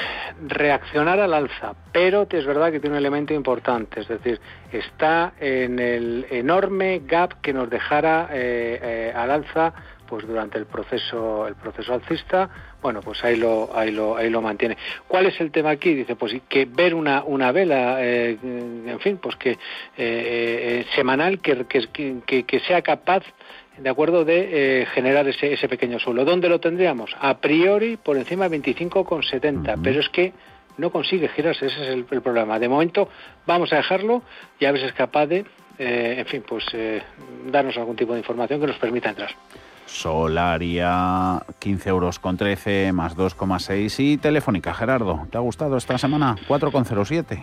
reaccionar 0.46 1.20
al 1.20 1.34
alza, 1.34 1.74
pero 1.92 2.26
es 2.30 2.46
verdad 2.46 2.72
que 2.72 2.80
tiene 2.80 2.94
un 2.94 2.98
elemento 2.98 3.34
importante, 3.34 4.00
es 4.00 4.08
decir, 4.08 4.40
está 4.72 5.34
en 5.38 5.78
el 5.78 6.26
enorme 6.30 7.02
gap 7.04 7.42
que 7.42 7.52
nos 7.52 7.68
dejara 7.68 8.30
eh, 8.32 8.78
eh, 8.82 9.12
al 9.14 9.30
alza 9.32 9.74
pues 10.06 10.26
durante 10.26 10.56
el 10.56 10.64
proceso 10.64 11.46
el 11.46 11.56
proceso 11.56 11.92
alcista. 11.92 12.48
Bueno 12.80 13.02
pues 13.02 13.22
ahí 13.22 13.36
lo 13.36 13.68
ahí 13.76 13.90
lo 13.90 14.16
ahí 14.16 14.30
lo 14.30 14.40
mantiene. 14.40 14.78
Cuál 15.06 15.26
es 15.26 15.38
el 15.42 15.50
tema 15.50 15.68
aquí 15.68 15.92
dice 15.92 16.16
pues 16.16 16.34
que 16.48 16.64
ver 16.64 16.94
una 16.94 17.22
una 17.24 17.52
vela 17.52 17.98
eh, 18.02 18.38
en 18.42 18.98
fin 19.00 19.18
pues 19.18 19.36
que 19.36 19.58
semanal 20.96 21.40
que, 21.40 21.66
que, 21.66 22.44
que 22.44 22.60
sea 22.60 22.80
capaz 22.80 23.22
de 23.80 23.88
acuerdo 23.88 24.24
de 24.24 24.82
eh, 24.82 24.86
generar 24.86 25.28
ese, 25.28 25.52
ese 25.52 25.68
pequeño 25.68 25.98
suelo. 25.98 26.24
¿Dónde 26.24 26.48
lo 26.48 26.60
tendríamos? 26.60 27.14
A 27.20 27.38
priori 27.38 27.96
por 27.96 28.16
encima 28.16 28.48
de 28.48 28.60
25,70, 28.60 29.80
pero 29.82 30.00
es 30.00 30.08
que 30.08 30.32
no 30.78 30.90
consigue 30.90 31.28
girarse, 31.28 31.66
ese 31.66 31.82
es 31.82 31.88
el, 31.88 32.04
problema. 32.04 32.58
De 32.58 32.68
momento 32.68 33.08
vamos 33.46 33.72
a 33.72 33.76
dejarlo 33.76 34.22
y 34.58 34.64
a 34.64 34.72
ver 34.72 34.80
si 34.80 34.86
es 34.86 34.92
capaz 34.92 35.26
de, 35.26 35.44
eh, 35.78 36.16
en 36.18 36.26
fin, 36.26 36.44
pues 36.48 36.64
eh, 36.72 37.02
darnos 37.46 37.76
algún 37.76 37.96
tipo 37.96 38.12
de 38.12 38.20
información 38.20 38.60
que 38.60 38.66
nos 38.66 38.76
permita 38.76 39.10
entrar. 39.10 39.30
Solaria, 39.86 41.42
15 41.58 41.88
euros 41.88 42.18
con 42.18 42.36
13 42.36 42.92
más 42.92 43.16
2,6 43.16 43.94
y 43.98 44.18
Telefónica, 44.18 44.74
Gerardo, 44.74 45.26
¿te 45.30 45.38
ha 45.38 45.40
gustado 45.40 45.76
esta 45.78 45.96
semana? 45.96 46.36
4,07. 46.46 47.42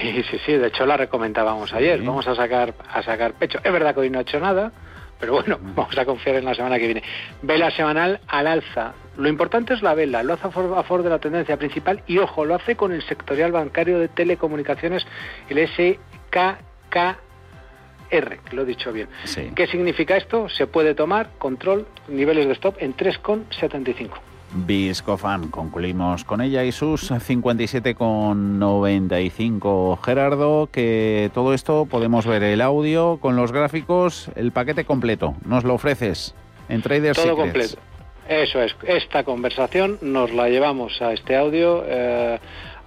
Sí, 0.00 0.22
sí, 0.30 0.38
sí, 0.46 0.52
de 0.52 0.68
hecho 0.68 0.86
la 0.86 0.96
recomendábamos 0.96 1.72
ayer, 1.72 2.00
vamos 2.02 2.26
a 2.26 2.34
sacar, 2.34 2.74
a 2.88 3.02
sacar 3.02 3.34
pecho. 3.34 3.58
Es 3.62 3.72
verdad 3.72 3.94
que 3.94 4.00
hoy 4.00 4.10
no 4.10 4.18
ha 4.18 4.22
hecho 4.22 4.40
nada, 4.40 4.72
pero 5.22 5.34
bueno, 5.34 5.56
vamos 5.76 5.96
a 5.96 6.04
confiar 6.04 6.34
en 6.34 6.44
la 6.44 6.52
semana 6.52 6.80
que 6.80 6.86
viene. 6.86 7.04
Vela 7.42 7.70
semanal 7.70 8.18
al 8.26 8.48
alza. 8.48 8.92
Lo 9.16 9.28
importante 9.28 9.72
es 9.72 9.80
la 9.80 9.94
vela, 9.94 10.24
lo 10.24 10.32
hace 10.32 10.48
a 10.48 10.50
favor, 10.50 11.04
de 11.04 11.10
la 11.10 11.20
tendencia 11.20 11.56
principal 11.56 12.02
y 12.08 12.18
ojo, 12.18 12.44
lo 12.44 12.56
hace 12.56 12.74
con 12.74 12.90
el 12.90 13.02
sectorial 13.02 13.52
bancario 13.52 14.00
de 14.00 14.08
telecomunicaciones, 14.08 15.06
el 15.48 15.64
SKKR, 15.68 17.18
que 18.10 18.56
lo 18.56 18.62
he 18.62 18.64
dicho 18.64 18.92
bien. 18.92 19.06
¿Qué 19.54 19.68
significa 19.68 20.16
esto? 20.16 20.48
Se 20.48 20.66
puede 20.66 20.96
tomar 20.96 21.30
control, 21.38 21.86
niveles 22.08 22.48
de 22.48 22.54
stop 22.54 22.74
en 22.80 22.96
3,75. 22.96 24.31
Viscofan. 24.54 25.48
Concluimos 25.48 26.24
con 26.24 26.40
ella 26.40 26.64
y 26.64 26.72
sus 26.72 27.10
57,95. 27.10 29.98
Gerardo, 30.02 30.68
que 30.70 31.30
todo 31.34 31.54
esto 31.54 31.86
podemos 31.86 32.26
ver 32.26 32.42
el 32.42 32.60
audio 32.60 33.18
con 33.20 33.36
los 33.36 33.52
gráficos, 33.52 34.30
el 34.36 34.52
paquete 34.52 34.84
completo. 34.84 35.34
Nos 35.44 35.64
lo 35.64 35.74
ofreces 35.74 36.34
en 36.68 36.82
Traders 36.82 37.20
Todo 37.22 37.36
completo. 37.36 37.78
Eso 38.28 38.62
es. 38.62 38.76
Esta 38.84 39.24
conversación 39.24 39.98
nos 40.00 40.32
la 40.32 40.48
llevamos 40.48 41.02
a 41.02 41.12
este 41.12 41.36
audio. 41.36 41.82
Eh, 41.86 42.38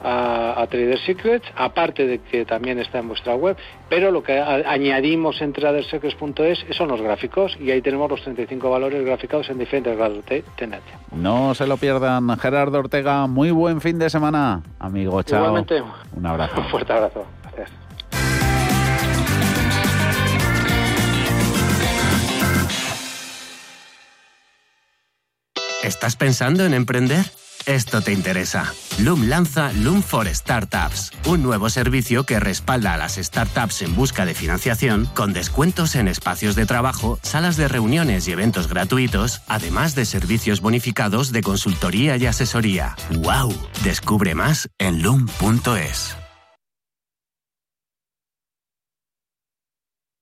a, 0.01 0.65
Trader 0.69 0.99
Secrets, 0.99 1.45
aparte 1.55 2.07
de 2.07 2.19
que 2.19 2.45
también 2.45 2.79
está 2.79 2.99
en 2.99 3.07
vuestra 3.07 3.35
web, 3.35 3.55
pero 3.89 4.11
lo 4.11 4.23
que 4.23 4.39
añadimos 4.39 5.41
en 5.41 5.53
tradersecrets.es 5.53 6.65
son 6.75 6.89
los 6.89 7.01
gráficos 7.01 7.55
y 7.59 7.71
ahí 7.71 7.81
tenemos 7.81 8.09
los 8.09 8.21
35 8.21 8.69
valores 8.69 9.05
graficados 9.05 9.49
en 9.49 9.59
diferentes 9.59 9.95
grados 9.95 10.25
de 10.25 10.43
tendencia. 10.55 10.99
No 11.11 11.53
se 11.53 11.67
lo 11.67 11.77
pierdan, 11.77 12.35
Gerardo 12.37 12.79
Ortega, 12.79 13.27
muy 13.27 13.51
buen 13.51 13.81
fin 13.81 13.99
de 13.99 14.09
semana, 14.09 14.61
amigo, 14.79 15.21
chao. 15.23 15.39
Igualmente, 15.39 15.83
un 16.15 16.25
abrazo. 16.25 16.61
Un 16.61 16.67
fuerte 16.67 16.93
abrazo. 16.93 17.25
Gracias. 17.43 17.71
¿Estás 25.83 26.15
pensando 26.15 26.65
en 26.65 26.73
emprender? 26.73 27.25
Esto 27.65 28.01
te 28.01 28.13
interesa. 28.13 28.71
Loom 28.99 29.27
lanza 29.27 29.73
Loom 29.73 30.03
for 30.03 30.27
Startups, 30.27 31.11
un 31.25 31.41
nuevo 31.41 31.69
servicio 31.71 32.23
que 32.23 32.39
respalda 32.39 32.93
a 32.93 32.97
las 32.97 33.15
startups 33.15 33.81
en 33.81 33.95
busca 33.95 34.23
de 34.25 34.35
financiación 34.35 35.07
con 35.15 35.33
descuentos 35.33 35.95
en 35.95 36.07
espacios 36.07 36.55
de 36.55 36.67
trabajo, 36.67 37.19
salas 37.23 37.57
de 37.57 37.67
reuniones 37.67 38.27
y 38.27 38.33
eventos 38.33 38.67
gratuitos, 38.67 39.41
además 39.47 39.95
de 39.95 40.05
servicios 40.05 40.61
bonificados 40.61 41.31
de 41.31 41.41
consultoría 41.41 42.17
y 42.17 42.27
asesoría. 42.27 42.95
¡Wow! 43.17 43.51
Descubre 43.83 44.35
más 44.35 44.69
en 44.77 45.01
loom.es. 45.01 46.15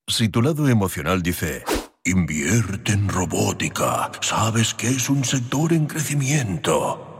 Si 0.08 0.30
tu 0.30 0.42
lado 0.42 0.70
emocional 0.70 1.22
dice, 1.22 1.66
invierte 2.06 2.94
en 2.94 3.10
robótica, 3.10 4.12
sabes 4.22 4.74
que 4.74 4.88
es 4.88 5.10
un 5.10 5.26
sector 5.26 5.74
en 5.74 5.88
crecimiento 5.88 7.13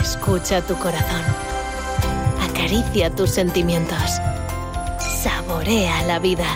Escucha 0.00 0.62
tu 0.62 0.74
corazón. 0.76 1.22
Acaricia 2.40 3.14
tus 3.14 3.30
sentimientos. 3.30 4.18
Saborea 5.22 6.02
la 6.04 6.18
vida. 6.18 6.46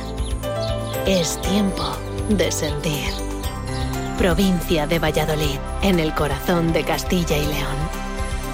Es 1.06 1.40
tiempo 1.42 1.84
de 2.30 2.50
sentir. 2.50 3.10
Provincia 4.16 4.86
de 4.86 4.98
Valladolid, 4.98 5.58
en 5.82 6.00
el 6.00 6.14
corazón 6.14 6.72
de 6.72 6.84
Castilla 6.84 7.36
y 7.36 7.46
León. 7.46 7.76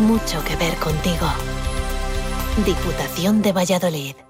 Mucho 0.01 0.43
que 0.45 0.57
ver 0.57 0.74
contigo. 0.76 1.28
Diputación 2.66 3.43
de 3.43 3.53
Valladolid. 3.53 4.30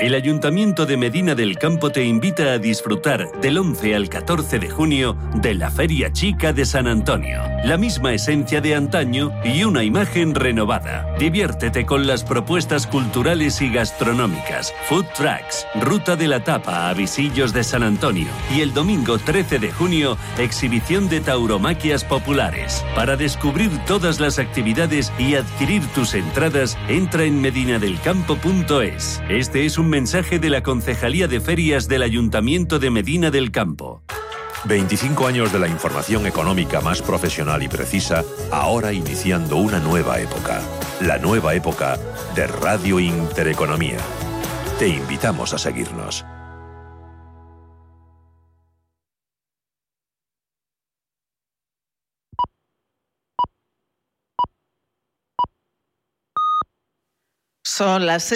El 0.00 0.16
Ayuntamiento 0.16 0.86
de 0.86 0.96
Medina 0.96 1.36
del 1.36 1.56
Campo 1.56 1.90
te 1.90 2.02
invita 2.04 2.52
a 2.52 2.58
disfrutar 2.58 3.30
del 3.40 3.58
11 3.58 3.94
al 3.94 4.08
14 4.08 4.58
de 4.58 4.68
junio 4.68 5.16
de 5.36 5.54
la 5.54 5.70
Feria 5.70 6.12
Chica 6.12 6.52
de 6.52 6.66
San 6.66 6.88
Antonio. 6.88 7.40
La 7.64 7.78
misma 7.78 8.12
esencia 8.12 8.60
de 8.60 8.74
antaño 8.74 9.30
y 9.44 9.62
una 9.62 9.84
imagen 9.84 10.34
renovada. 10.34 11.06
Diviértete 11.20 11.86
con 11.86 12.08
las 12.08 12.24
propuestas 12.24 12.88
culturales 12.88 13.62
y 13.62 13.72
gastronómicas, 13.72 14.74
food 14.88 15.06
trucks, 15.16 15.64
ruta 15.80 16.16
de 16.16 16.26
la 16.26 16.42
tapa 16.42 16.88
a 16.88 16.94
Visillos 16.94 17.52
de 17.52 17.62
San 17.62 17.84
Antonio 17.84 18.28
y 18.54 18.62
el 18.62 18.74
domingo 18.74 19.18
13 19.18 19.60
de 19.60 19.70
junio, 19.70 20.18
exhibición 20.38 21.08
de 21.08 21.20
tauromaquias 21.20 22.02
populares. 22.02 22.84
Para 22.96 23.16
descubrir 23.16 23.70
todas 23.86 24.18
las 24.18 24.40
actividades 24.40 25.12
y 25.20 25.36
adquirir 25.36 25.86
tus 25.94 26.14
entradas, 26.14 26.76
entra 26.88 27.24
en 27.24 27.40
medinadelcampo.es. 27.40 29.22
Este 29.28 29.64
es 29.64 29.78
un 29.84 29.90
mensaje 29.90 30.38
de 30.38 30.48
la 30.48 30.62
Concejalía 30.62 31.28
de 31.28 31.42
Ferias 31.42 31.88
del 31.88 32.02
Ayuntamiento 32.02 32.78
de 32.78 32.88
Medina 32.88 33.30
del 33.30 33.50
Campo. 33.50 34.02
25 34.64 35.26
años 35.26 35.52
de 35.52 35.58
la 35.58 35.68
información 35.68 36.26
económica 36.26 36.80
más 36.80 37.02
profesional 37.02 37.62
y 37.62 37.68
precisa, 37.68 38.24
ahora 38.50 38.94
iniciando 38.94 39.58
una 39.58 39.80
nueva 39.80 40.20
época. 40.20 40.62
La 41.02 41.18
nueva 41.18 41.54
época 41.54 41.98
de 42.34 42.46
Radio 42.46 42.98
Intereconomía. 42.98 43.98
Te 44.78 44.88
invitamos 44.88 45.52
a 45.52 45.58
seguirnos. 45.58 46.24
Son 57.76 58.06
las 58.06 58.30